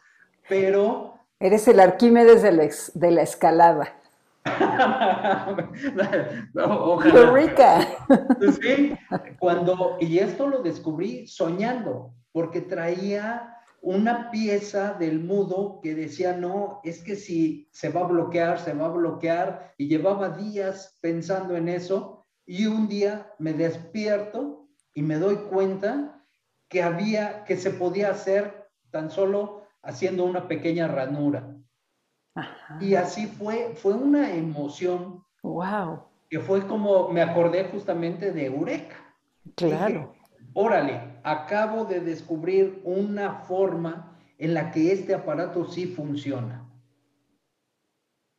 pero 0.49 1.15
Eres 1.41 1.67
el 1.69 1.81
Arquímedes 1.81 2.43
de 2.43 2.53
la, 2.53 2.71
de 2.95 3.11
la 3.11 3.23
escalada. 3.23 3.93
rica. 7.33 7.81
sí, 8.61 8.95
cuando, 9.39 9.97
y 10.01 10.19
esto 10.19 10.49
lo 10.49 10.63
descubrí 10.63 11.27
soñando, 11.27 12.13
porque 12.33 12.61
traía 12.61 13.54
una 13.85 14.31
pieza 14.31 14.95
del 14.95 15.21
mudo 15.21 15.81
que 15.83 15.95
decía, 15.95 16.35
no, 16.35 16.81
es 16.85 17.03
que 17.03 17.17
si 17.17 17.69
se 17.71 17.91
va 17.91 18.01
a 18.01 18.09
bloquear, 18.09 18.59
se 18.59 18.73
va 18.73 18.87
a 18.87 18.91
bloquear, 18.91 19.75
y 19.77 19.89
llevaba 19.89 20.31
días 20.31 20.97
pensando 21.03 21.55
en 21.55 21.69
eso, 21.69 22.25
y 22.47 22.65
un 22.65 22.89
día 22.89 23.31
me 23.39 23.53
despierto 23.53 24.69
y 24.95 25.03
me 25.03 25.17
doy 25.17 25.37
cuenta 25.37 26.25
que 26.69 26.83
había, 26.83 27.45
que 27.45 27.59
se 27.59 27.71
podía 27.71 28.11
hacer 28.11 28.69
tan 28.91 29.11
solo 29.11 29.67
haciendo 29.83 30.25
una 30.25 30.49
pequeña 30.49 30.89
ranura. 30.89 31.55
Y 32.81 32.95
así 32.95 33.27
fue, 33.27 33.75
fue 33.77 33.93
una 33.93 34.35
emoción. 34.35 35.23
Wow. 35.43 36.05
Que 36.31 36.41
fue 36.41 36.67
como, 36.67 37.11
me 37.11 37.21
acordé 37.21 37.65
justamente 37.65 38.33
de 38.33 38.47
Eureka. 38.47 38.97
Claro. 39.57 40.15
Órale, 40.55 41.19
acabo 41.25 41.85
de 41.85 42.01
descubrir 42.01 42.81
una 42.85 43.41
forma 43.41 44.17
en 44.39 44.55
la 44.55 44.71
que 44.71 44.93
este 44.93 45.15
aparato 45.15 45.65
sí 45.67 45.87
funciona. 45.87 46.65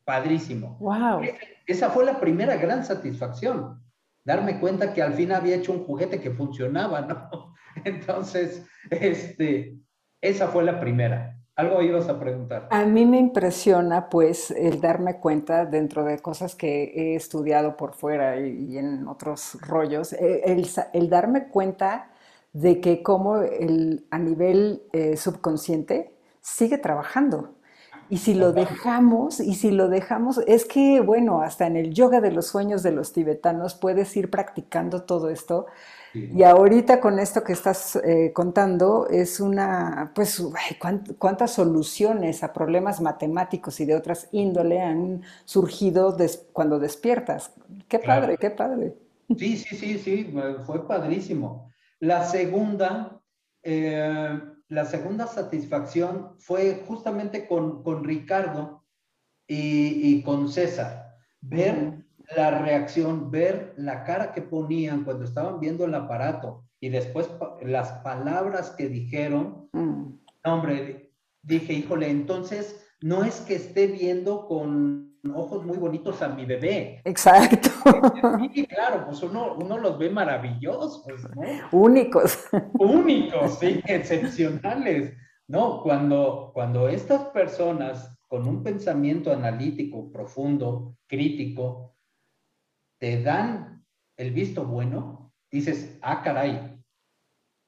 Padrísimo. 0.04 0.76
Wow. 0.80 1.22
Esa 1.66 1.90
fue 1.90 2.04
la 2.04 2.18
primera 2.18 2.56
gran 2.56 2.84
satisfacción, 2.84 3.82
darme 4.24 4.58
cuenta 4.60 4.94
que 4.94 5.02
al 5.02 5.14
fin 5.14 5.32
había 5.32 5.56
hecho 5.56 5.72
un 5.72 5.84
juguete 5.84 6.20
que 6.20 6.30
funcionaba, 6.30 7.02
¿no? 7.02 7.54
Entonces, 7.84 8.66
este, 8.90 9.78
esa 10.20 10.48
fue 10.48 10.64
la 10.64 10.80
primera. 10.80 11.35
Algo 11.56 11.80
ibas 11.80 12.06
a 12.10 12.20
preguntar. 12.20 12.68
A 12.70 12.84
mí 12.84 13.06
me 13.06 13.18
impresiona, 13.18 14.10
pues, 14.10 14.50
el 14.50 14.78
darme 14.82 15.20
cuenta 15.20 15.64
dentro 15.64 16.04
de 16.04 16.18
cosas 16.18 16.54
que 16.54 16.92
he 16.94 17.16
estudiado 17.16 17.78
por 17.78 17.94
fuera 17.94 18.38
y, 18.38 18.76
en 18.76 19.08
otros 19.08 19.56
rollos, 19.62 20.12
eh, 20.12 20.42
el, 20.92 21.08
darme 21.08 21.48
cuenta 21.48 22.10
de 22.52 22.78
que 22.82 23.02
como 23.02 23.38
el, 23.38 24.06
a 24.10 24.18
nivel 24.18 24.82
eh, 24.92 25.16
subconsciente 25.16 26.12
sigue 26.42 26.76
trabajando. 26.76 27.54
Y 28.10 28.18
si 28.18 28.34
lo 28.34 28.52
dejamos, 28.52 29.40
y 29.40 29.54
si 29.54 29.70
lo 29.70 29.88
dejamos, 29.88 30.38
es 30.46 30.66
que, 30.66 31.00
bueno, 31.00 31.40
hasta 31.40 31.66
en 31.66 31.76
el 31.76 31.94
yoga 31.94 32.20
de 32.20 32.32
los 32.32 32.48
sueños 32.48 32.82
de 32.82 32.92
los 32.92 33.14
tibetanos 33.14 33.74
puedes 33.74 34.14
ir 34.14 34.30
practicando 34.30 35.04
todo 35.04 35.30
esto 35.30 35.66
y 36.34 36.42
ahorita 36.42 37.00
con 37.00 37.18
esto 37.18 37.44
que 37.44 37.52
estás 37.52 37.96
eh, 37.96 38.32
contando 38.32 39.08
es 39.08 39.40
una, 39.40 40.12
pues, 40.14 40.42
cuántas 41.18 41.52
soluciones 41.52 42.42
a 42.42 42.52
problemas 42.52 43.00
matemáticos 43.00 43.80
y 43.80 43.84
de 43.84 43.94
otras 43.94 44.28
índole 44.32 44.80
han 44.80 45.22
surgido 45.44 46.16
cuando 46.52 46.78
despiertas. 46.78 47.52
Qué 47.88 47.98
padre, 47.98 48.38
qué 48.38 48.50
padre. 48.50 48.94
Sí, 49.36 49.56
sí, 49.56 49.76
sí, 49.76 49.98
sí, 49.98 50.34
fue 50.64 50.86
padrísimo. 50.86 51.70
La 51.98 52.24
segunda, 52.24 53.20
eh, 53.62 54.40
la 54.68 54.84
segunda 54.84 55.26
satisfacción 55.26 56.36
fue 56.38 56.84
justamente 56.86 57.46
con, 57.46 57.82
con 57.82 58.04
Ricardo 58.04 58.84
y, 59.46 60.14
y, 60.16 60.22
con 60.22 60.48
César. 60.48 61.16
Ver 61.40 62.05
la 62.34 62.58
reacción, 62.58 63.30
ver 63.30 63.74
la 63.76 64.04
cara 64.04 64.32
que 64.32 64.42
ponían 64.42 65.04
cuando 65.04 65.24
estaban 65.24 65.60
viendo 65.60 65.84
el 65.84 65.94
aparato 65.94 66.64
y 66.80 66.88
después 66.88 67.30
las 67.62 67.92
palabras 68.02 68.70
que 68.70 68.88
dijeron, 68.88 69.68
mm. 69.72 70.04
hombre, 70.44 71.12
dije, 71.42 71.72
híjole, 71.72 72.10
entonces 72.10 72.84
no 73.00 73.24
es 73.24 73.40
que 73.40 73.54
esté 73.54 73.86
viendo 73.86 74.46
con 74.46 75.16
ojos 75.34 75.64
muy 75.64 75.76
bonitos 75.76 76.22
a 76.22 76.28
mi 76.28 76.44
bebé. 76.44 77.00
Exacto. 77.04 77.70
Sí, 78.52 78.66
claro, 78.66 79.06
pues 79.06 79.22
uno, 79.22 79.56
uno 79.60 79.78
los 79.78 79.98
ve 79.98 80.10
maravillosos, 80.10 81.04
¿no? 81.34 81.42
Únicos. 81.72 82.46
Únicos, 82.78 83.58
sí, 83.58 83.80
excepcionales. 83.86 85.14
No, 85.48 85.82
cuando, 85.82 86.50
cuando 86.54 86.88
estas 86.88 87.22
personas 87.26 88.16
con 88.28 88.46
un 88.48 88.62
pensamiento 88.62 89.32
analítico 89.32 90.10
profundo, 90.10 90.96
crítico, 91.06 91.95
te 92.98 93.22
dan 93.22 93.84
el 94.16 94.32
visto 94.32 94.64
bueno, 94.64 95.32
dices, 95.50 95.98
ah, 96.02 96.22
caray, 96.22 96.82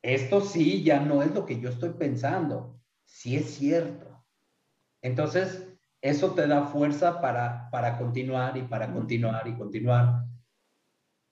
esto 0.02 0.40
sí 0.40 0.82
ya 0.82 1.00
no 1.00 1.22
es 1.22 1.34
lo 1.34 1.44
que 1.44 1.60
yo 1.60 1.68
estoy 1.68 1.90
pensando, 1.90 2.80
sí 3.04 3.36
es 3.36 3.54
cierto. 3.54 4.24
Entonces, 5.02 5.68
eso 6.00 6.32
te 6.32 6.46
da 6.46 6.66
fuerza 6.66 7.20
para, 7.20 7.68
para 7.70 7.98
continuar 7.98 8.56
y 8.56 8.62
para 8.62 8.92
continuar 8.92 9.46
y 9.46 9.56
continuar. 9.56 10.24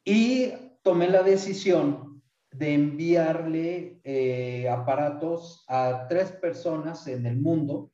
Y 0.04 0.52
tomé 0.82 1.08
la 1.08 1.22
decisión 1.22 2.22
de 2.50 2.74
enviarle 2.74 4.00
eh, 4.04 4.68
aparatos 4.68 5.64
a 5.68 6.06
tres 6.08 6.32
personas 6.32 7.06
en 7.06 7.26
el 7.26 7.40
mundo 7.40 7.92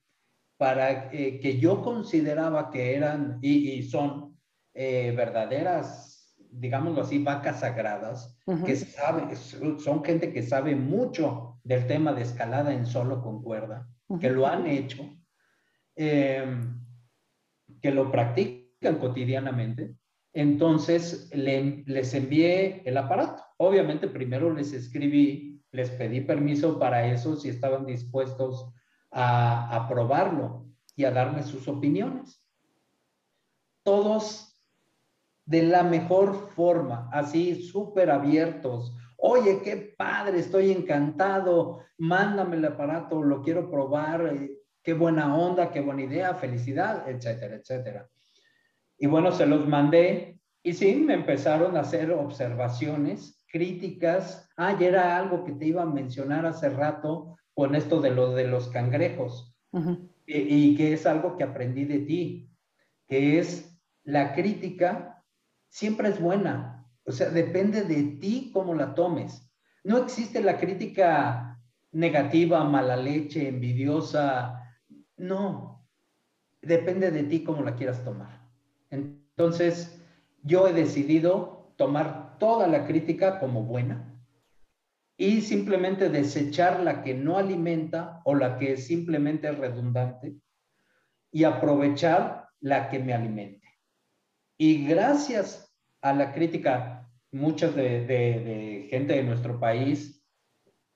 para 0.56 1.12
eh, 1.12 1.40
que 1.40 1.58
yo 1.58 1.82
consideraba 1.82 2.70
que 2.70 2.94
eran 2.94 3.38
y 3.42 3.82
son 3.82 4.31
eh, 4.74 5.12
verdaderas, 5.16 6.34
digámoslo 6.50 7.02
así, 7.02 7.22
vacas 7.22 7.60
sagradas, 7.60 8.38
que 8.64 8.76
saben, 8.76 9.36
son 9.78 10.04
gente 10.04 10.32
que 10.32 10.42
sabe 10.42 10.74
mucho 10.74 11.60
del 11.64 11.86
tema 11.86 12.12
de 12.12 12.22
escalada 12.22 12.72
en 12.72 12.86
solo 12.86 13.22
con 13.22 13.42
cuerda, 13.42 13.88
que 14.20 14.30
lo 14.30 14.46
han 14.46 14.66
hecho, 14.66 15.02
em, 15.94 16.80
que 17.80 17.90
lo 17.90 18.10
practican 18.10 18.98
cotidianamente. 18.98 19.94
Entonces 20.32 21.30
les 21.34 22.14
envié 22.14 22.82
el 22.86 22.96
aparato. 22.96 23.42
Obviamente 23.58 24.08
primero 24.08 24.52
les 24.52 24.72
escribí, 24.72 25.62
les 25.70 25.90
pedí 25.90 26.22
permiso 26.22 26.78
para 26.78 27.06
eso 27.06 27.36
si 27.36 27.50
estaban 27.50 27.86
dispuestos 27.86 28.72
a, 29.10 29.76
a 29.76 29.88
probarlo 29.88 30.66
y 30.96 31.04
a 31.04 31.10
darme 31.10 31.42
sus 31.42 31.68
opiniones. 31.68 32.42
Todos 33.82 34.51
de 35.44 35.62
la 35.62 35.82
mejor 35.82 36.50
forma, 36.50 37.08
así 37.12 37.62
súper 37.62 38.10
abiertos. 38.10 38.94
Oye, 39.16 39.60
qué 39.62 39.94
padre, 39.96 40.38
estoy 40.38 40.72
encantado, 40.72 41.80
mándame 41.98 42.56
el 42.56 42.64
aparato, 42.64 43.22
lo 43.22 43.42
quiero 43.42 43.70
probar, 43.70 44.26
eh, 44.26 44.52
qué 44.82 44.94
buena 44.94 45.36
onda, 45.36 45.70
qué 45.70 45.80
buena 45.80 46.02
idea, 46.02 46.34
felicidad, 46.34 47.08
etcétera, 47.08 47.56
etcétera. 47.56 48.08
Y 48.98 49.06
bueno, 49.06 49.32
se 49.32 49.46
los 49.46 49.66
mandé 49.66 50.40
y 50.62 50.74
sí, 50.74 50.94
me 50.94 51.14
empezaron 51.14 51.76
a 51.76 51.80
hacer 51.80 52.12
observaciones, 52.12 53.44
críticas. 53.48 54.48
Ah, 54.56 54.76
y 54.78 54.84
era 54.84 55.16
algo 55.16 55.44
que 55.44 55.52
te 55.52 55.66
iba 55.66 55.82
a 55.82 55.86
mencionar 55.86 56.46
hace 56.46 56.68
rato 56.68 57.36
con 57.54 57.74
esto 57.74 58.00
de 58.00 58.10
lo 58.10 58.32
de 58.32 58.46
los 58.46 58.68
cangrejos. 58.68 59.56
y, 60.26 60.70
y 60.70 60.76
que 60.76 60.92
es 60.92 61.06
algo 61.06 61.36
que 61.36 61.44
aprendí 61.44 61.84
de 61.84 62.00
ti, 62.00 62.50
que 63.08 63.38
es 63.38 63.78
la 64.04 64.34
crítica 64.34 65.21
siempre 65.72 66.10
es 66.10 66.20
buena. 66.20 66.86
O 67.04 67.12
sea, 67.12 67.30
depende 67.30 67.82
de 67.82 68.02
ti 68.20 68.50
cómo 68.52 68.74
la 68.74 68.94
tomes. 68.94 69.50
No 69.82 69.96
existe 69.98 70.40
la 70.40 70.58
crítica 70.58 71.58
negativa, 71.90 72.62
mala 72.62 72.96
leche, 72.96 73.48
envidiosa. 73.48 74.78
No, 75.16 75.88
depende 76.60 77.10
de 77.10 77.24
ti 77.24 77.42
cómo 77.42 77.62
la 77.62 77.74
quieras 77.74 78.04
tomar. 78.04 78.46
Entonces, 78.90 79.98
yo 80.42 80.68
he 80.68 80.72
decidido 80.72 81.72
tomar 81.76 82.38
toda 82.38 82.68
la 82.68 82.86
crítica 82.86 83.40
como 83.40 83.64
buena 83.64 84.14
y 85.16 85.40
simplemente 85.40 86.10
desechar 86.10 86.80
la 86.80 87.02
que 87.02 87.14
no 87.14 87.38
alimenta 87.38 88.20
o 88.24 88.34
la 88.34 88.58
que 88.58 88.76
simplemente 88.76 89.50
redundante 89.52 90.36
y 91.30 91.44
aprovechar 91.44 92.48
la 92.60 92.90
que 92.90 92.98
me 92.98 93.14
alimente. 93.14 93.61
Y 94.64 94.86
gracias 94.86 95.74
a 96.02 96.12
la 96.12 96.32
crítica, 96.32 97.10
muchas 97.32 97.74
de, 97.74 98.86
gente 98.90 99.14
de 99.14 99.24
nuestro 99.24 99.58
país 99.58 100.24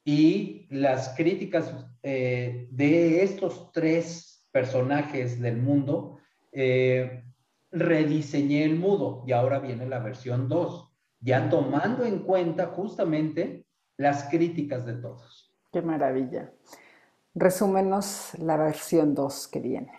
y 0.04 0.68
las 0.70 1.08
críticas 1.16 1.74
eh, 2.04 2.68
de 2.70 3.24
estos 3.24 3.72
tres 3.72 4.48
personajes 4.52 5.40
del 5.40 5.56
mundo, 5.56 6.20
eh, 6.52 7.24
rediseñé 7.72 8.62
el 8.62 8.76
mudo 8.76 9.24
y 9.26 9.32
ahora 9.32 9.58
viene 9.58 9.88
la 9.88 9.98
versión 9.98 10.48
2, 10.48 10.88
ya 11.18 11.50
tomando 11.50 12.04
en 12.04 12.20
cuenta 12.20 12.66
justamente 12.66 13.66
las 13.96 14.28
críticas 14.30 14.86
de 14.86 14.92
todos. 14.92 15.52
Qué 15.72 15.82
maravilla. 15.82 16.52
Resúmenos 17.34 18.30
la 18.38 18.58
versión 18.58 19.12
2 19.12 19.48
que 19.48 19.58
viene. 19.58 19.92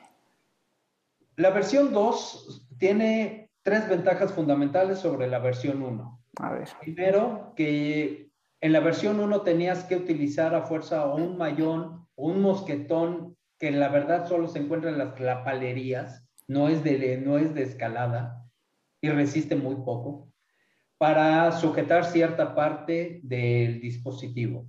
La 1.35 1.49
versión 1.49 1.91
2 1.91 2.69
tiene 2.77 3.46
tres 3.67 3.89
ventajas 3.89 4.31
fundamentales 4.31 4.99
sobre 4.99 5.27
la 5.27 5.39
versión 5.39 5.81
1. 5.83 6.23
A 6.39 6.53
ver. 6.53 6.69
Primero, 6.79 7.51
que 7.53 8.31
en 8.61 8.71
la 8.71 8.79
versión 8.79 9.19
1 9.19 9.41
tenías 9.41 9.83
que 9.83 9.97
utilizar 9.97 10.55
a 10.55 10.61
fuerza 10.61 11.05
un 11.13 11.37
mayón 11.37 12.07
o 12.15 12.27
un 12.27 12.41
mosquetón 12.41 13.35
que 13.59 13.71
la 13.71 13.89
verdad 13.89 14.25
solo 14.25 14.47
se 14.47 14.59
encuentra 14.59 14.89
en 14.89 14.97
las 14.97 15.15
clapalerías, 15.15 16.25
no 16.47 16.69
es 16.69 16.81
de, 16.85 17.17
no 17.17 17.37
es 17.37 17.53
de 17.53 17.63
escalada 17.63 18.41
y 19.01 19.09
resiste 19.09 19.57
muy 19.57 19.75
poco 19.75 20.31
para 20.97 21.51
sujetar 21.51 22.05
cierta 22.05 22.55
parte 22.55 23.19
del 23.21 23.81
dispositivo. 23.81 24.65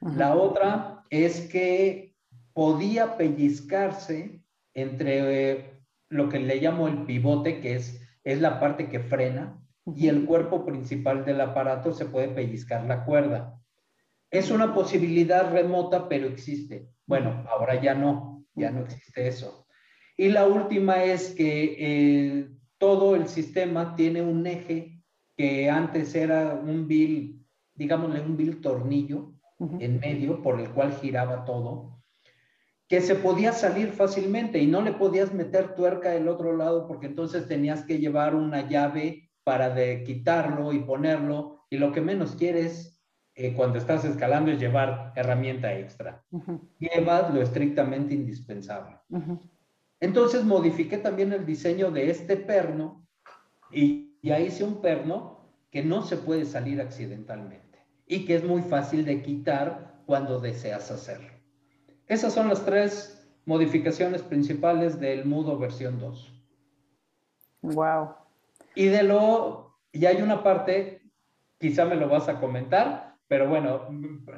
La 0.00 0.34
otra 0.34 1.04
es 1.10 1.42
que 1.42 2.16
podía 2.54 3.16
pellizcarse 3.16 4.42
entre 4.74 5.52
eh, 5.52 5.80
lo 6.08 6.28
que 6.28 6.40
le 6.40 6.56
llamo 6.56 6.88
el 6.88 7.04
pivote, 7.04 7.60
que 7.60 7.76
es, 7.76 8.01
es 8.24 8.40
la 8.40 8.60
parte 8.60 8.88
que 8.88 9.00
frena, 9.00 9.58
y 9.96 10.08
el 10.08 10.24
cuerpo 10.24 10.64
principal 10.64 11.24
del 11.24 11.40
aparato 11.40 11.92
se 11.92 12.06
puede 12.06 12.28
pellizcar 12.28 12.84
la 12.84 13.04
cuerda. 13.04 13.58
Es 14.30 14.50
una 14.50 14.74
posibilidad 14.74 15.52
remota, 15.52 16.08
pero 16.08 16.28
existe. 16.28 16.88
Bueno, 17.06 17.44
ahora 17.50 17.80
ya 17.80 17.94
no, 17.94 18.44
ya 18.54 18.70
no 18.70 18.80
existe 18.80 19.26
eso. 19.26 19.66
Y 20.16 20.28
la 20.28 20.46
última 20.46 21.02
es 21.02 21.34
que 21.34 21.76
eh, 21.78 22.48
todo 22.78 23.16
el 23.16 23.26
sistema 23.26 23.94
tiene 23.96 24.22
un 24.22 24.46
eje 24.46 25.02
que 25.36 25.68
antes 25.68 26.14
era 26.14 26.54
un 26.54 26.86
vil, 26.86 27.44
digámosle 27.74 28.20
un 28.20 28.36
vil 28.36 28.60
tornillo 28.60 29.32
en 29.58 30.00
medio 30.00 30.42
por 30.42 30.60
el 30.60 30.70
cual 30.70 30.92
giraba 30.92 31.44
todo, 31.44 31.91
que 32.92 33.00
se 33.00 33.14
podía 33.14 33.54
salir 33.54 33.92
fácilmente 33.92 34.58
y 34.58 34.66
no 34.66 34.82
le 34.82 34.92
podías 34.92 35.32
meter 35.32 35.74
tuerca 35.74 36.10
del 36.10 36.28
otro 36.28 36.54
lado 36.54 36.86
porque 36.86 37.06
entonces 37.06 37.48
tenías 37.48 37.84
que 37.84 37.96
llevar 37.96 38.34
una 38.34 38.68
llave 38.68 39.30
para 39.44 39.70
de 39.70 40.04
quitarlo 40.04 40.74
y 40.74 40.80
ponerlo 40.80 41.64
y 41.70 41.78
lo 41.78 41.90
que 41.90 42.02
menos 42.02 42.36
quieres 42.36 43.02
eh, 43.34 43.54
cuando 43.54 43.78
estás 43.78 44.04
escalando 44.04 44.50
es 44.50 44.60
llevar 44.60 45.14
herramienta 45.16 45.74
extra. 45.74 46.22
Llevas 46.78 47.32
lo 47.32 47.40
estrictamente 47.40 48.12
indispensable. 48.12 48.98
Entonces 49.98 50.44
modifiqué 50.44 50.98
también 50.98 51.32
el 51.32 51.46
diseño 51.46 51.90
de 51.90 52.10
este 52.10 52.36
perno 52.36 53.08
y 53.70 54.18
ya 54.22 54.38
hice 54.38 54.64
un 54.64 54.82
perno 54.82 55.48
que 55.70 55.82
no 55.82 56.02
se 56.02 56.18
puede 56.18 56.44
salir 56.44 56.78
accidentalmente 56.78 57.86
y 58.06 58.26
que 58.26 58.34
es 58.34 58.44
muy 58.44 58.60
fácil 58.60 59.06
de 59.06 59.22
quitar 59.22 60.02
cuando 60.04 60.40
deseas 60.40 60.90
hacerlo. 60.90 61.41
Esas 62.12 62.34
son 62.34 62.50
las 62.50 62.62
tres 62.66 63.26
modificaciones 63.46 64.20
principales 64.20 65.00
del 65.00 65.24
Mudo 65.24 65.58
versión 65.58 65.98
2. 65.98 66.30
Wow. 67.62 68.10
Y 68.74 68.88
de 68.88 69.02
lo, 69.02 69.78
y 69.92 70.04
hay 70.04 70.20
una 70.20 70.42
parte, 70.42 71.00
quizá 71.58 71.86
me 71.86 71.96
lo 71.96 72.10
vas 72.10 72.28
a 72.28 72.38
comentar, 72.38 73.16
pero 73.28 73.48
bueno, 73.48 73.86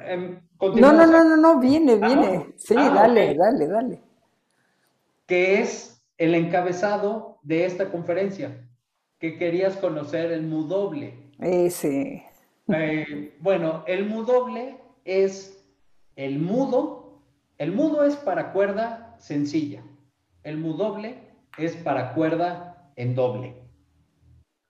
em, 0.05 0.39
no, 0.61 0.93
no, 0.93 1.05
no, 1.05 1.23
no, 1.25 1.35
no, 1.35 1.59
viene, 1.59 1.99
ah, 2.01 2.07
viene. 2.07 2.53
Sí, 2.55 2.75
ah, 2.77 2.91
dale, 2.95 3.35
dale, 3.35 3.67
dale. 3.67 4.01
Que 5.25 5.59
es 5.59 6.01
el 6.17 6.33
encabezado 6.33 7.39
de 7.41 7.65
esta 7.65 7.91
conferencia 7.91 8.69
que 9.19 9.37
querías 9.37 9.75
conocer 9.75 10.31
el 10.31 10.43
mudoble. 10.43 11.13
Ese. 11.39 12.23
Eh, 12.69 13.35
bueno, 13.41 13.83
el 13.85 14.05
mudoble 14.05 14.77
es 15.03 15.61
el 16.15 16.39
mudo. 16.39 17.04
El 17.57 17.71
mudo 17.71 18.03
es 18.03 18.15
para 18.15 18.51
cuerda 18.53 19.15
sencilla. 19.19 19.83
El 20.43 20.57
mudoble 20.57 21.33
es 21.57 21.75
para 21.77 22.13
cuerda 22.13 22.91
en 22.95 23.15
doble. 23.15 23.63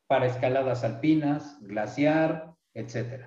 Para 0.07 0.27
escaladas 0.27 0.83
alpinas, 0.83 1.57
glaciar, 1.61 2.53
etc. 2.73 3.25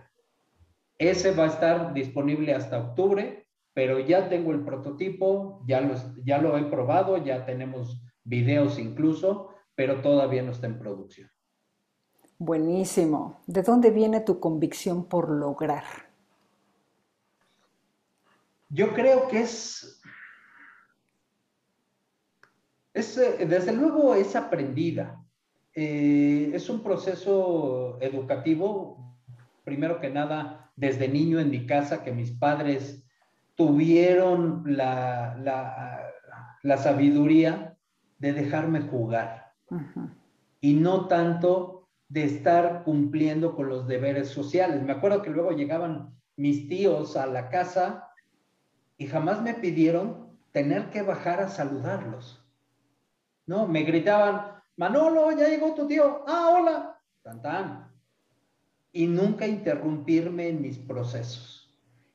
Ese 0.99 1.35
va 1.35 1.45
a 1.45 1.49
estar 1.49 1.93
disponible 1.95 2.55
hasta 2.55 2.79
octubre, 2.79 3.47
pero 3.75 3.99
ya 3.99 4.29
tengo 4.29 4.53
el 4.53 4.65
prototipo, 4.65 5.65
ya 5.67 5.81
lo, 5.81 5.95
ya 6.25 6.39
lo 6.39 6.57
he 6.57 6.65
probado, 6.65 7.17
ya 7.19 7.45
tenemos 7.45 8.03
videos 8.25 8.79
incluso 8.79 9.55
pero 9.79 10.03
todavía 10.03 10.43
no 10.43 10.51
está 10.51 10.67
en 10.67 10.77
producción. 10.77 11.31
Buenísimo. 12.37 13.43
¿De 13.47 13.63
dónde 13.63 13.93
viene 13.93 14.23
tu 14.23 14.41
convicción 14.41 15.05
por 15.05 15.31
lograr? 15.31 15.85
Yo 18.71 18.93
creo 18.93 19.29
que 19.29 19.41
es, 19.41 20.01
es 22.93 23.17
eh, 23.17 23.47
desde 23.47 23.73
luego 23.73 24.15
es 24.15 24.37
aprendida. 24.37 25.25
Eh, 25.75 26.51
es 26.53 26.69
un 26.69 26.83
proceso 26.83 27.99
educativo, 28.01 29.17
primero 29.65 30.01
que 30.01 30.11
nada, 30.11 30.71
desde 30.77 31.09
niño 31.09 31.41
en 31.41 31.51
mi 31.51 31.67
casa, 31.67 32.03
que 32.03 32.13
mis 32.13 32.33
padres 32.33 33.05
tuvieron 33.55 34.65
la, 34.67 35.37
la, 35.41 36.13
la 36.63 36.77
sabiduría 36.77 37.77
de 38.19 38.33
dejarme 38.33 38.81
jugar 38.83 39.53
y 40.61 40.75
no 40.75 41.07
tanto 41.07 41.89
de 42.09 42.25
estar 42.25 42.83
cumpliendo 42.85 43.55
con 43.55 43.69
los 43.69 43.87
deberes 43.87 44.29
sociales. 44.29 44.83
Me 44.83 44.93
acuerdo 44.93 45.23
que 45.23 45.31
luego 45.31 45.53
llegaban 45.53 46.15
mis 46.37 46.69
tíos 46.69 47.17
a 47.17 47.27
la 47.27 47.49
casa 47.51 48.08
y 48.99 49.07
jamás 49.07 49.41
me 49.41 49.55
pidieron 49.55 50.37
tener 50.53 50.91
que 50.91 51.03
bajar 51.03 51.41
a 51.41 51.49
saludarlos. 51.49 52.45
No, 53.47 53.67
me 53.67 53.83
gritaban, 53.83 54.61
Manolo, 54.77 55.31
ya 55.31 55.49
llegó 55.49 55.75
tu 55.75 55.87
tío. 55.87 56.25
Ah, 56.27 56.51
hola. 56.53 57.01
Tan, 57.23 57.41
tan. 57.41 57.93
Y 58.93 59.07
nunca 59.07 59.47
interrumpirme 59.47 60.49
en 60.49 60.61
mis 60.61 60.79
procesos. 60.79 61.75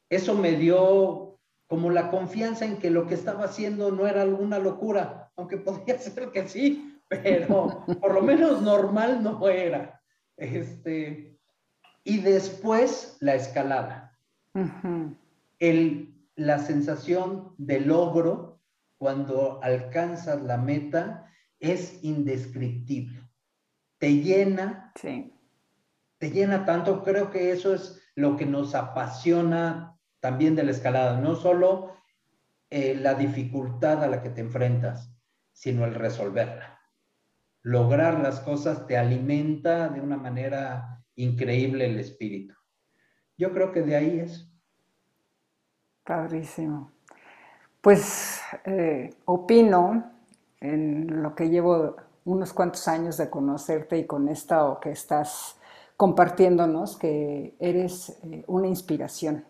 Eso 0.09 0.35
me 0.35 0.51
dio 0.51 1.39
como 1.67 1.89
la 1.89 2.11
confianza 2.11 2.65
en 2.65 2.77
que 2.77 2.91
lo 2.91 3.07
que 3.07 3.15
estaba 3.15 3.45
haciendo 3.45 3.91
no 3.91 4.05
era 4.05 4.21
alguna 4.21 4.59
locura, 4.59 5.31
aunque 5.35 5.57
podía 5.57 5.97
ser 5.99 6.29
que 6.31 6.47
sí, 6.47 7.01
pero 7.07 7.83
por 7.99 8.13
lo 8.13 8.21
menos 8.21 8.61
normal 8.61 9.23
no 9.23 9.47
era. 9.47 10.01
Este, 10.37 11.39
y 12.03 12.19
después 12.19 13.17
la 13.21 13.35
escalada. 13.35 14.17
El, 15.59 16.12
la 16.35 16.59
sensación 16.59 17.53
de 17.57 17.79
logro 17.79 18.61
cuando 18.97 19.61
alcanzas 19.63 20.41
la 20.43 20.57
meta 20.57 21.29
es 21.59 22.03
indescriptible. 22.03 23.29
Te 23.97 24.15
llena. 24.17 24.91
Te 25.01 26.31
llena 26.31 26.65
tanto. 26.65 27.03
Creo 27.03 27.31
que 27.31 27.51
eso 27.51 27.73
es 27.73 28.01
lo 28.15 28.37
que 28.37 28.45
nos 28.45 28.75
apasiona 28.75 29.97
también 30.19 30.55
de 30.55 30.63
la 30.63 30.71
escalada. 30.71 31.19
No 31.19 31.35
solo 31.35 31.95
eh, 32.69 32.95
la 32.95 33.13
dificultad 33.13 34.03
a 34.03 34.07
la 34.07 34.21
que 34.21 34.29
te 34.29 34.41
enfrentas, 34.41 35.13
sino 35.51 35.85
el 35.85 35.95
resolverla 35.95 36.73
lograr 37.63 38.19
las 38.19 38.41
cosas 38.41 38.85
te 38.87 38.97
alimenta 38.97 39.87
de 39.87 40.01
una 40.01 40.17
manera 40.17 41.01
increíble 41.15 41.85
el 41.85 41.99
espíritu. 41.99 42.53
Yo 43.37 43.51
creo 43.53 43.71
que 43.71 43.81
de 43.81 43.95
ahí 43.95 44.19
es. 44.19 44.52
Padrísimo. 46.03 46.91
Pues 47.81 48.41
eh, 48.65 49.13
opino 49.25 50.11
en 50.59 51.21
lo 51.21 51.35
que 51.35 51.49
llevo 51.49 51.95
unos 52.25 52.53
cuantos 52.53 52.87
años 52.87 53.17
de 53.17 53.29
conocerte 53.29 53.97
y 53.97 54.05
con 54.05 54.29
esto 54.29 54.79
que 54.81 54.91
estás 54.91 55.57
compartiéndonos 55.97 56.97
que 56.97 57.55
eres 57.59 58.17
eh, 58.23 58.43
una 58.47 58.67
inspiración 58.67 59.45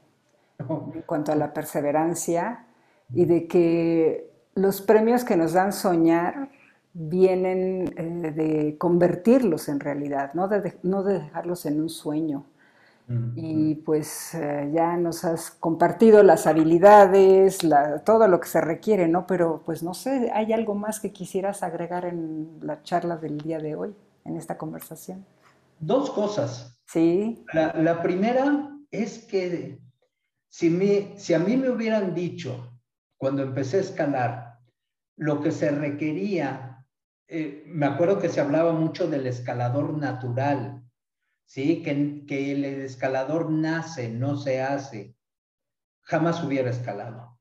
en 0.59 1.01
cuanto 1.03 1.31
a 1.31 1.35
la 1.35 1.53
perseverancia 1.53 2.65
y 3.13 3.25
de 3.25 3.47
que 3.47 4.31
los 4.55 4.81
premios 4.81 5.23
que 5.23 5.35
nos 5.35 5.53
dan 5.53 5.73
soñar 5.73 6.49
vienen 6.93 7.93
eh, 7.97 8.31
de 8.31 8.77
convertirlos 8.77 9.67
en 9.67 9.79
realidad, 9.79 10.33
no 10.33 10.47
de, 10.47 10.77
no 10.83 11.03
de 11.03 11.19
dejarlos 11.19 11.65
en 11.65 11.81
un 11.81 11.89
sueño. 11.89 12.45
Y 13.35 13.75
pues 13.75 14.33
eh, 14.33 14.71
ya 14.73 14.95
nos 14.95 15.25
has 15.25 15.51
compartido 15.51 16.23
las 16.23 16.47
habilidades, 16.47 17.59
todo 18.05 18.27
lo 18.27 18.39
que 18.39 18.47
se 18.47 18.61
requiere, 18.61 19.07
¿no? 19.07 19.27
Pero 19.27 19.61
pues 19.65 19.83
no 19.83 19.93
sé, 19.93 20.31
¿hay 20.33 20.53
algo 20.53 20.73
más 20.73 20.99
que 20.99 21.11
quisieras 21.11 21.63
agregar 21.63 22.05
en 22.05 22.59
la 22.61 22.81
charla 22.83 23.17
del 23.17 23.39
día 23.39 23.59
de 23.59 23.75
hoy, 23.75 23.93
en 24.23 24.37
esta 24.37 24.57
conversación? 24.57 25.25
Dos 25.79 26.11
cosas. 26.11 26.79
Sí. 26.87 27.43
La, 27.53 28.01
primera 28.01 28.69
es 28.89 29.25
que 29.25 29.79
si, 30.47 30.69
me, 30.69 31.17
si 31.17 31.33
a 31.33 31.39
mí 31.39 31.57
me 31.57 31.69
hubieran 31.69 32.15
dicho 32.15 32.71
cuando 33.17 33.43
empecé 33.43 33.77
a 33.77 33.81
escalar 33.81 34.59
lo 35.17 35.41
que 35.41 35.51
se 35.51 35.71
requería, 35.71 36.85
eh, 37.27 37.63
me 37.67 37.85
acuerdo 37.85 38.19
que 38.19 38.29
se 38.29 38.39
hablaba 38.39 38.71
mucho 38.71 39.07
del 39.07 39.27
escalador 39.27 39.97
natural, 39.97 40.82
¿sí? 41.53 41.83
Que, 41.83 42.25
que 42.25 42.51
el 42.51 42.65
escalador 42.65 43.51
nace, 43.51 44.09
no 44.09 44.37
se 44.37 44.59
hace. 44.59 45.15
Jamás 46.01 46.43
hubiera 46.43 46.71
escalado. 46.71 47.39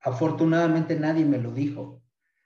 Afortunadamente 0.00 0.98
nadie 0.98 1.24
me 1.24 1.38
lo 1.38 1.52
dijo. 1.52 2.02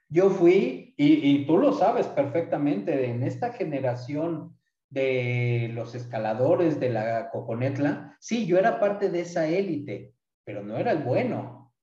Yo 0.09 0.29
fui, 0.29 0.93
y, 0.95 1.27
y, 1.27 1.47
tú 1.47 1.57
lo 1.57 1.73
sabes 1.73 2.05
perfectamente, 2.05 3.07
en 3.07 3.23
esta 3.23 3.51
generación 3.51 4.55
de 4.91 5.71
los 5.73 5.95
escaladores 5.95 6.79
de 6.79 6.91
la 6.91 7.31
Coconetla, 7.31 8.15
sí, 8.19 8.45
yo 8.45 8.59
era 8.59 8.79
parte 8.79 9.09
de 9.09 9.21
esa 9.21 9.47
élite, 9.47 10.13
pero 10.43 10.61
no 10.61 10.77
era 10.77 10.91
el 10.91 10.99
bueno. 10.99 11.73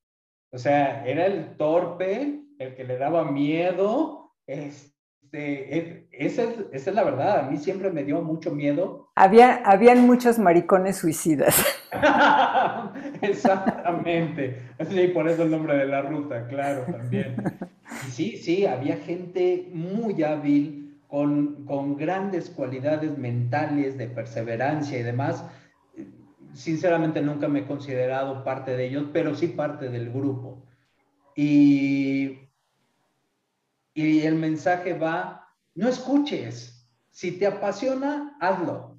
O 0.52 0.58
sea, 0.58 1.04
era 1.04 1.26
el 1.26 1.56
torpe, 1.56 2.40
el 2.56 2.76
que 2.76 2.84
le 2.84 2.98
daba 2.98 3.24
miedo, 3.24 4.32
este, 4.46 4.91
este, 5.32 6.06
esa, 6.12 6.42
es, 6.72 6.86
la 6.92 7.04
verdad, 7.04 7.40
a 7.40 7.50
mí 7.50 7.56
siempre 7.56 7.90
me 7.90 8.04
dio 8.04 8.20
mucho 8.20 8.54
miedo. 8.54 9.08
Había, 9.14 9.56
habían 9.64 10.06
muchos 10.06 10.38
maricones 10.38 10.96
suicidas. 10.98 11.64
Exactamente. 13.22 14.62
Sí, 14.88 15.08
por 15.08 15.28
eso 15.28 15.42
el 15.42 15.50
nombre 15.50 15.76
de 15.76 15.86
la 15.86 16.02
ruta, 16.02 16.46
claro, 16.48 16.84
también. 16.90 17.36
Sí, 18.10 18.38
sí, 18.38 18.64
había 18.64 18.96
gente 18.96 19.68
muy 19.72 20.22
hábil, 20.22 20.98
con, 21.08 21.66
con 21.66 21.98
grandes 21.98 22.48
cualidades 22.48 23.18
mentales 23.18 23.98
de 23.98 24.06
perseverancia 24.06 24.98
y 24.98 25.02
demás. 25.02 25.44
Sinceramente 26.54 27.20
nunca 27.20 27.48
me 27.48 27.60
he 27.60 27.66
considerado 27.66 28.44
parte 28.44 28.76
de 28.78 28.86
ellos, 28.86 29.04
pero 29.12 29.34
sí 29.34 29.48
parte 29.48 29.90
del 29.90 30.10
grupo. 30.10 30.64
Y 31.36 32.38
y 33.94 34.20
el 34.20 34.36
mensaje 34.36 34.94
va, 34.94 35.48
no 35.74 35.88
escuches, 35.88 36.88
si 37.10 37.32
te 37.32 37.46
apasiona, 37.46 38.36
hazlo, 38.40 38.98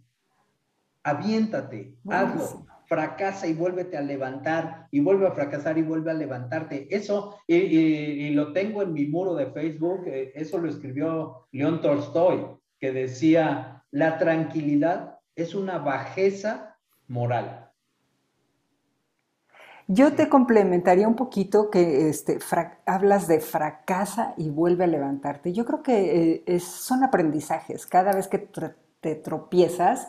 aviéntate, 1.03 1.95
hazlo, 2.09 2.65
fracasa 2.85 3.47
y 3.47 3.53
vuélvete 3.53 3.97
a 3.97 4.01
levantar, 4.01 4.87
y 4.91 4.99
vuelve 4.99 5.27
a 5.27 5.31
fracasar 5.31 5.77
y 5.77 5.81
vuelve 5.81 6.11
a 6.11 6.15
levantarte. 6.15 6.87
Eso, 6.95 7.37
y, 7.47 8.29
lo 8.31 8.53
tengo 8.53 8.83
en 8.83 8.93
mi 8.93 9.07
muro 9.07 9.35
de 9.35 9.47
Facebook, 9.47 10.03
eh, 10.07 10.31
eso 10.35 10.57
lo 10.57 10.69
escribió 10.69 11.47
León 11.51 11.81
Tolstoy, 11.81 12.45
que 12.79 12.91
decía, 12.91 13.83
la 13.91 14.17
tranquilidad 14.17 15.19
es 15.35 15.55
una 15.55 15.79
bajeza 15.79 16.77
moral. 17.07 17.62
Yo 19.87 20.13
te 20.13 20.29
complementaría 20.29 21.07
un 21.07 21.15
poquito 21.15 21.69
que 21.69 22.09
este, 22.09 22.39
hablas 22.85 23.27
de 23.27 23.39
fracasa 23.39 24.33
y 24.37 24.49
vuelve 24.49 24.85
a 24.85 24.87
levantarte. 24.87 25.51
Yo 25.51 25.65
creo 25.65 25.83
que 25.83 26.43
eh, 26.45 26.59
son 26.59 27.03
aprendizajes. 27.03 27.85
Cada 27.85 28.13
vez 28.13 28.27
que 28.27 28.47
te 29.01 29.15
tropiezas, 29.15 30.07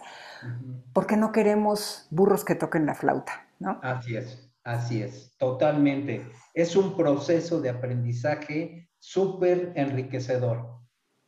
porque 0.92 1.16
no 1.16 1.32
queremos 1.32 2.06
burros 2.10 2.44
que 2.44 2.54
toquen 2.54 2.86
la 2.86 2.94
flauta, 2.94 3.48
¿no? 3.58 3.80
Así 3.82 4.16
es, 4.16 4.50
así 4.62 5.02
es, 5.02 5.34
totalmente. 5.38 6.24
Es 6.54 6.76
un 6.76 6.96
proceso 6.96 7.60
de 7.60 7.70
aprendizaje 7.70 8.88
súper 9.00 9.72
enriquecedor. 9.74 10.78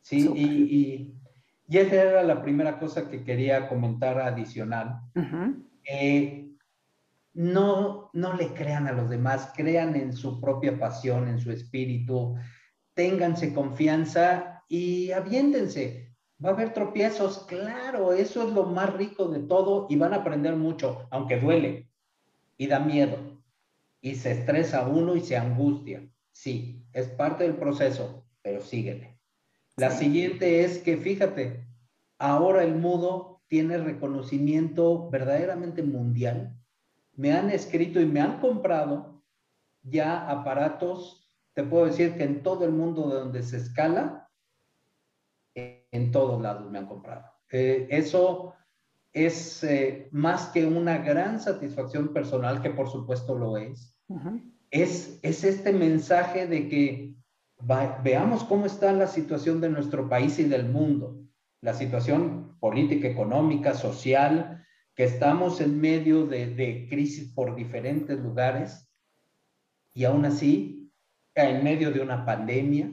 Sí, 0.01 0.31
y, 0.33 1.17
y, 1.67 1.77
esa 1.77 1.95
era 1.95 2.23
la 2.23 2.41
primera 2.41 2.79
cosa 2.79 3.09
que 3.09 3.25
quería 3.25 3.67
comentar 3.67 4.21
adicional 4.21 5.01
no, 7.37 8.09
no 8.13 8.33
le 8.33 8.47
crean 8.55 8.87
a 8.87 8.93
los 8.93 9.11
demás, 9.11 9.51
crean 9.55 9.95
en 9.95 10.11
su 10.11 10.41
propia 10.41 10.79
pasión, 10.79 11.27
en 11.27 11.39
su 11.39 11.51
espíritu, 11.51 12.35
ténganse 12.95 13.53
confianza 13.53 14.63
y 14.67 15.11
aviéntense. 15.11 16.15
Va 16.43 16.49
a 16.49 16.53
haber 16.53 16.73
tropiezos, 16.73 17.45
claro, 17.47 18.11
eso 18.11 18.47
es 18.47 18.53
lo 18.53 18.63
más 18.63 18.91
rico 18.95 19.27
de 19.27 19.41
todo 19.41 19.85
y 19.87 19.97
van 19.97 20.13
a 20.13 20.17
aprender 20.17 20.55
mucho, 20.55 21.07
aunque 21.11 21.39
duele 21.39 21.91
y 22.57 22.65
da 22.65 22.79
miedo 22.79 23.17
y 24.01 24.15
se 24.15 24.31
estresa 24.31 24.87
uno 24.87 25.15
y 25.15 25.21
se 25.21 25.37
angustia. 25.37 26.09
Sí, 26.31 26.87
es 26.91 27.07
parte 27.07 27.43
del 27.43 27.57
proceso, 27.57 28.25
pero 28.41 28.61
síguele. 28.61 29.19
La 29.75 29.91
siguiente 29.91 30.63
es 30.63 30.79
que 30.79 30.97
fíjate, 30.97 31.67
ahora 32.17 32.63
el 32.63 32.73
mudo 32.73 33.43
tiene 33.47 33.77
reconocimiento 33.77 35.07
verdaderamente 35.11 35.83
mundial 35.83 36.57
me 37.17 37.33
han 37.33 37.49
escrito 37.49 37.99
y 37.99 38.05
me 38.05 38.21
han 38.21 38.39
comprado 38.39 39.23
ya 39.81 40.29
aparatos, 40.29 41.29
te 41.53 41.63
puedo 41.63 41.85
decir 41.85 42.15
que 42.15 42.23
en 42.23 42.43
todo 42.43 42.63
el 42.63 42.71
mundo 42.71 43.07
donde 43.07 43.43
se 43.43 43.57
escala, 43.57 44.29
en 45.55 46.11
todos 46.11 46.41
lados 46.41 46.69
me 46.69 46.77
han 46.77 46.85
comprado. 46.85 47.25
Eh, 47.51 47.87
eso 47.89 48.53
es 49.11 49.63
eh, 49.63 50.09
más 50.11 50.49
que 50.49 50.65
una 50.65 50.99
gran 50.99 51.39
satisfacción 51.39 52.13
personal, 52.13 52.61
que 52.61 52.69
por 52.69 52.89
supuesto 52.89 53.35
lo 53.35 53.57
es. 53.57 53.97
es, 54.69 55.19
es 55.23 55.43
este 55.43 55.73
mensaje 55.73 56.45
de 56.45 56.69
que 56.69 57.15
veamos 58.03 58.43
cómo 58.43 58.67
está 58.67 58.93
la 58.93 59.07
situación 59.07 59.59
de 59.59 59.69
nuestro 59.69 60.07
país 60.07 60.37
y 60.37 60.43
del 60.43 60.69
mundo, 60.69 61.19
la 61.61 61.73
situación 61.73 62.55
política, 62.59 63.07
económica, 63.07 63.73
social, 63.73 64.66
que 64.97 65.03
estamos 65.03 65.61
en 65.61 65.79
medio 65.79 66.25
de, 66.25 66.87
crisis 66.89 67.31
por 67.31 67.55
diferentes 67.55 68.17
lugares 68.19 68.91
y 69.93 70.05
aún 70.05 70.25
así, 70.25 70.91
en 71.35 71.63
medio 71.63 71.91
de 71.91 72.01
una 72.01 72.25
pandemia, 72.25 72.91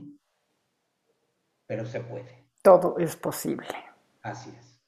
pero 1.66 1.86
se 1.86 2.00
puede. 2.00 2.44
Todo 2.60 2.98
es 2.98 3.16
posible. 3.16 3.68
Así 4.20 4.50
es. 4.50 4.78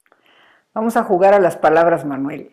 Vamos 0.74 0.98
a 0.98 1.04
jugar 1.04 1.32
a 1.32 1.40
las 1.40 1.56
palabras, 1.56 2.04
Manuel. 2.04 2.52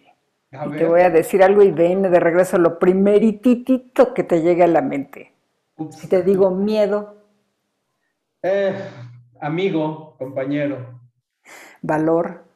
y 0.49 0.77
te 0.77 0.85
voy 0.85 1.01
a 1.01 1.09
decir 1.09 1.43
algo 1.43 1.61
y 1.61 1.71
ven 1.71 2.03
de 2.03 2.21
regreso 2.21 2.57
lo 2.57 2.79
primeritito 2.79 4.13
que 4.13 4.23
te 4.23 4.41
llegue 4.41 4.63
a 4.63 4.67
la 4.67 4.81
mente. 4.81 5.33
Si 5.89 6.07
te 6.07 6.23
digo 6.23 6.51
miedo. 6.51 7.17
Eh, 8.41 8.73
amigo, 9.41 10.15
compañero. 10.17 11.01
Valor. 11.81 12.52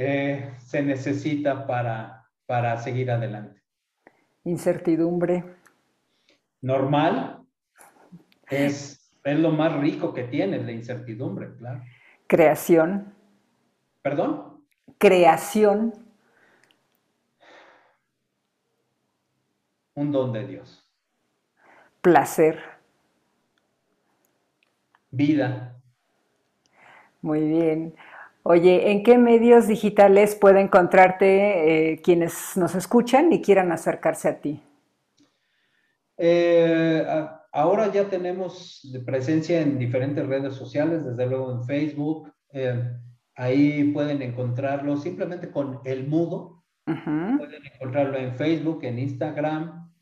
Eh, 0.00 0.54
se 0.60 0.80
necesita 0.80 1.66
para, 1.66 2.24
para 2.46 2.76
seguir 2.76 3.10
adelante. 3.10 3.60
Incertidumbre. 4.44 5.42
Normal. 6.60 7.44
Es, 8.48 9.12
es 9.24 9.38
lo 9.40 9.50
más 9.50 9.76
rico 9.80 10.14
que 10.14 10.22
tiene, 10.22 10.62
la 10.62 10.70
incertidumbre, 10.70 11.52
claro. 11.56 11.82
Creación. 12.28 13.12
¿Perdón? 14.00 14.64
Creación. 14.98 15.92
Un 19.94 20.12
don 20.12 20.32
de 20.32 20.46
Dios. 20.46 20.88
Placer. 22.02 22.62
Vida. 25.10 25.74
Muy 27.20 27.40
bien. 27.48 27.96
Oye, 28.50 28.92
¿en 28.92 29.02
qué 29.02 29.18
medios 29.18 29.68
digitales 29.68 30.34
puede 30.34 30.62
encontrarte 30.62 31.92
eh, 31.92 32.00
quienes 32.00 32.56
nos 32.56 32.74
escuchan 32.74 33.30
y 33.30 33.42
quieran 33.42 33.72
acercarse 33.72 34.26
a 34.26 34.40
ti? 34.40 34.62
Eh, 36.16 37.04
ahora 37.52 37.92
ya 37.92 38.08
tenemos 38.08 38.90
presencia 39.04 39.60
en 39.60 39.78
diferentes 39.78 40.26
redes 40.26 40.54
sociales, 40.54 41.04
desde 41.04 41.26
luego 41.26 41.52
en 41.52 41.62
Facebook. 41.64 42.32
Eh, 42.54 42.90
ahí 43.34 43.84
pueden 43.92 44.22
encontrarlo 44.22 44.96
simplemente 44.96 45.50
con 45.50 45.80
El 45.84 46.08
Mudo. 46.08 46.64
Pueden 46.86 47.66
encontrarlo 47.74 48.16
en 48.16 48.34
Facebook, 48.34 48.82
en 48.82 48.98
Instagram. 48.98 49.92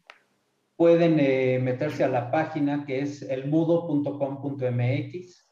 Pueden 0.77 1.17
meterse 1.65 2.05
a 2.05 2.09
la 2.09 2.31
página 2.31 2.85
que 2.85 3.01
es 3.01 3.23
elmudo.com.mx. 3.23 5.49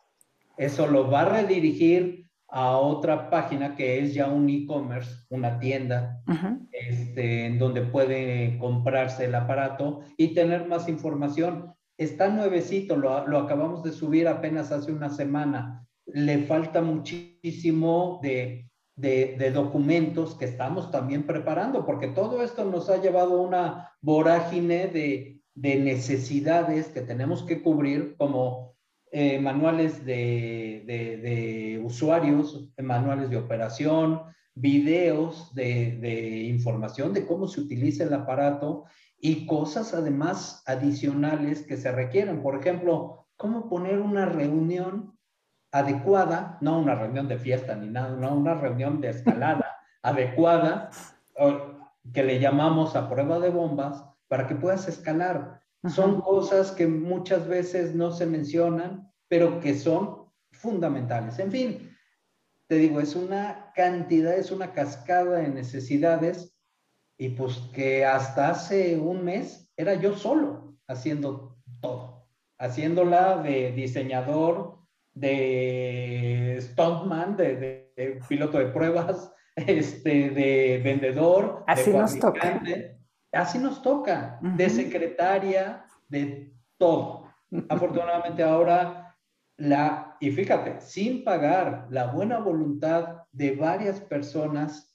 Eso 0.57 0.87
lo 0.87 1.11
va 1.11 1.23
a 1.23 1.43
redirigir 1.43 2.24
a 2.55 2.79
otra 2.79 3.31
página 3.31 3.75
que 3.75 3.99
es 3.99 4.15
ya 4.15 4.29
un 4.29 4.49
e-commerce, 4.49 5.11
una 5.29 5.59
tienda, 5.59 6.23
este, 6.71 7.47
en 7.47 7.59
donde 7.59 7.83
puede 7.83 8.59
comprarse 8.59 9.25
el 9.25 9.35
aparato 9.35 10.03
y 10.17 10.35
tener 10.35 10.69
más 10.69 10.89
información. 10.89 11.75
Está 11.99 12.29
nuevecito, 12.29 12.95
lo, 12.95 13.27
lo 13.27 13.39
acabamos 13.39 13.83
de 13.83 13.91
subir 13.91 14.29
apenas 14.29 14.71
hace 14.71 14.93
una 14.93 15.11
semana. 15.11 15.85
Le 16.07 16.45
falta 16.45 16.81
muchísimo 16.81 18.21
de, 18.23 18.71
de, 18.95 19.35
de, 19.37 19.51
documentos 19.51 20.37
que 20.37 20.45
estamos 20.45 20.93
también 20.93 21.27
preparando, 21.27 21.85
porque 21.85 22.07
todo 22.07 22.41
esto 22.41 22.65
nos 22.65 22.89
ha 22.89 23.03
llevado 23.03 23.37
a 23.37 23.43
una 23.43 23.91
vorágine 24.01 24.87
de, 24.87 25.41
de 25.57 25.75
necesidades 25.81 26.87
que 26.87 27.01
tenemos 27.01 27.43
que 27.43 27.63
cubrir 27.63 28.15
como 28.17 28.77
eh, 29.17 29.39
manuales 29.39 30.05
de, 30.05 30.83
de, 30.87 31.81
usuarios, 31.85 32.69
manuales 32.83 33.31
de 33.31 33.37
operación, 33.37 34.23
videos 34.57 35.55
de, 35.55 35.99
de, 36.01 36.43
información 36.43 37.13
de 37.13 37.25
cómo 37.25 37.47
se 37.47 37.61
utiliza 37.61 38.03
el 38.03 38.13
aparato 38.13 38.87
y 39.17 39.47
cosas 39.47 39.95
además 39.95 40.65
adicionales 40.67 41.63
que 41.63 41.77
se 41.77 41.93
requieren. 41.93 42.43
Por 42.43 42.57
ejemplo, 42.57 43.29
cómo 43.37 43.69
poner 43.69 44.01
una 44.01 44.27
reunión 44.27 45.17
adecuada, 45.71 46.59
no 46.61 46.81
una 46.81 46.97
reunión 46.97 47.29
de 47.29 47.39
fiesta 47.39 47.77
ni 47.77 47.91
nada, 47.91 48.17
no 48.17 48.35
una 48.35 48.55
reunión 48.55 49.01
de 49.01 49.11
escalada 49.11 49.77
adecuada, 50.03 50.91
que 52.13 52.25
le 52.25 52.41
llamamos 52.41 52.97
a 52.97 53.09
prueba 53.09 53.39
de 53.39 53.51
bombas, 53.51 54.05
para 54.27 54.49
que 54.49 54.57
puedas 54.57 54.89
escalar. 54.89 55.63
Son 55.89 56.21
cosas 56.21 56.73
que 56.73 56.87
muchas 56.87 57.47
veces 57.47 57.95
no 57.95 58.11
se 58.11 58.27
mencionan, 58.27 59.11
pero 59.29 59.61
que 59.61 59.75
son 59.75 60.31
fundamentales. 60.53 61.39
En 61.39 61.51
fin, 61.51 61.97
te 62.69 62.77
digo, 62.77 63.01
es 63.01 63.15
una 63.15 63.73
cantidad, 63.75 64.37
es 64.37 64.51
una 64.51 64.73
cascada 64.73 65.39
de 65.39 65.49
necesidades 65.49 66.55
y 67.19 67.31
pues 67.31 67.59
que 67.75 68.05
hasta 68.05 68.51
hace 68.51 68.97
un 68.97 69.25
mes 69.25 69.71
era 69.77 69.95
yo 69.95 70.17
solo 70.17 70.77
haciendo 70.89 71.59
todo, 71.81 72.27
haciéndola 72.59 73.43
de 73.43 73.73
diseñador, 73.73 74.79
de 75.13 76.59
stuntman, 76.61 77.37
de, 77.37 77.57
de 77.97 78.21
piloto 78.29 78.59
de 78.59 78.67
pruebas, 78.67 79.33
este, 79.57 80.31
de 80.31 80.81
vendedor, 80.83 81.63
Así 81.67 81.91
nos 81.91 82.19
toca 82.19 82.63
así 83.35 83.59
nos 83.59 83.83
toca, 83.83 84.39
de 84.41 84.69
secretaria, 84.71 85.85
de 86.09 86.53
todo. 86.79 87.25
Afortunadamente 87.69 88.43
ahora 88.43 89.05
la, 89.57 90.17
y 90.21 90.31
fíjate, 90.31 90.81
sin 90.81 91.25
pagar 91.25 91.87
la 91.91 92.09
buena 92.09 92.39
voluntad 92.39 93.23
de 93.33 93.55
varias 93.55 94.01
personas, 94.01 94.95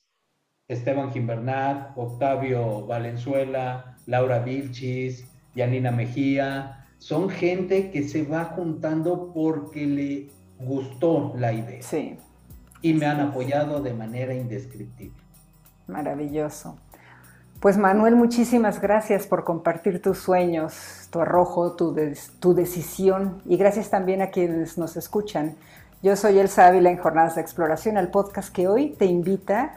Esteban 0.67 1.11
Gimbernat, 1.11 1.97
Octavio 1.97 2.85
Valenzuela, 2.85 3.97
Laura 4.05 4.39
Vilchis, 4.39 5.25
Yanina 5.55 5.91
Mejía, 5.91 6.85
son 6.97 7.29
gente 7.29 7.91
que 7.91 8.03
se 8.03 8.23
va 8.23 8.45
juntando 8.45 9.31
porque 9.33 9.85
le 9.85 10.29
gustó 10.59 11.33
la 11.37 11.53
idea. 11.53 11.81
Sí. 11.81 12.17
Y 12.81 12.93
me 12.93 13.05
han 13.05 13.19
apoyado 13.19 13.81
de 13.81 13.93
manera 13.93 14.33
indescriptible. 14.33 15.21
Maravilloso. 15.87 16.77
Pues 17.59 17.77
Manuel, 17.77 18.15
muchísimas 18.15 18.79
gracias 18.79 19.27
por 19.27 19.43
compartir 19.43 20.01
tus 20.01 20.19
sueños, 20.19 21.09
tu 21.11 21.19
arrojo, 21.19 21.73
tu, 21.73 21.93
decisión 22.53 23.41
y 23.45 23.57
gracias 23.57 23.89
también 23.89 24.21
a 24.21 24.27
quienes 24.27 24.77
nos 24.77 24.95
escuchan. 24.95 25.55
Yo 26.01 26.15
soy 26.15 26.39
Elsa 26.39 26.67
Ávila 26.67 26.89
en 26.89 26.95
Jornadas 26.95 27.35
de 27.35 27.41
Exploración, 27.41 27.97
el 27.97 28.07
podcast 28.07 28.53
que 28.53 28.69
hoy 28.69 28.91
te 28.97 29.07
invita 29.07 29.73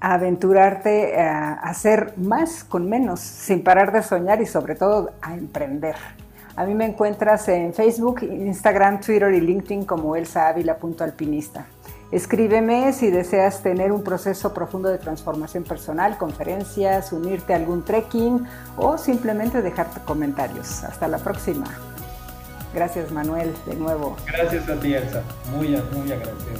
a 0.00 0.14
aventurarte 0.14 1.20
a 1.20 1.52
hacer 1.52 2.14
más 2.16 2.64
con 2.64 2.88
menos, 2.88 3.20
sin 3.20 3.62
parar 3.62 3.92
de 3.92 4.02
soñar 4.02 4.40
y 4.40 4.46
sobre 4.46 4.74
todo 4.74 5.10
a 5.20 5.34
emprender. 5.34 5.96
A 6.56 6.64
mí 6.64 6.74
me 6.74 6.86
encuentras 6.86 7.46
en 7.48 7.74
Facebook, 7.74 8.22
Instagram, 8.22 9.02
Twitter 9.02 9.34
y 9.34 9.42
LinkedIn 9.42 9.84
como 9.84 10.16
elsaávila.alpinista. 10.16 11.66
Escríbeme 12.10 12.94
si 12.94 13.10
deseas 13.10 13.62
tener 13.62 13.92
un 13.92 14.02
proceso 14.02 14.54
profundo 14.54 14.88
de 14.88 14.96
transformación 14.96 15.64
personal, 15.64 16.16
conferencias, 16.16 17.12
unirte 17.12 17.52
a 17.52 17.56
algún 17.56 17.84
trekking 17.84 18.46
o 18.78 18.96
simplemente 18.96 19.60
dejarte 19.60 20.00
comentarios. 20.00 20.84
Hasta 20.84 21.06
la 21.06 21.18
próxima. 21.18 21.66
Gracias 22.72 23.10
Manuel, 23.12 23.54
de 23.66 23.74
nuevo. 23.74 24.16
Gracias 24.26 24.68
a 24.68 24.80
ti 24.80 24.94
Elsa, 24.94 25.22
muy, 25.54 25.68
muy 25.68 26.12
agradecido. 26.12 26.58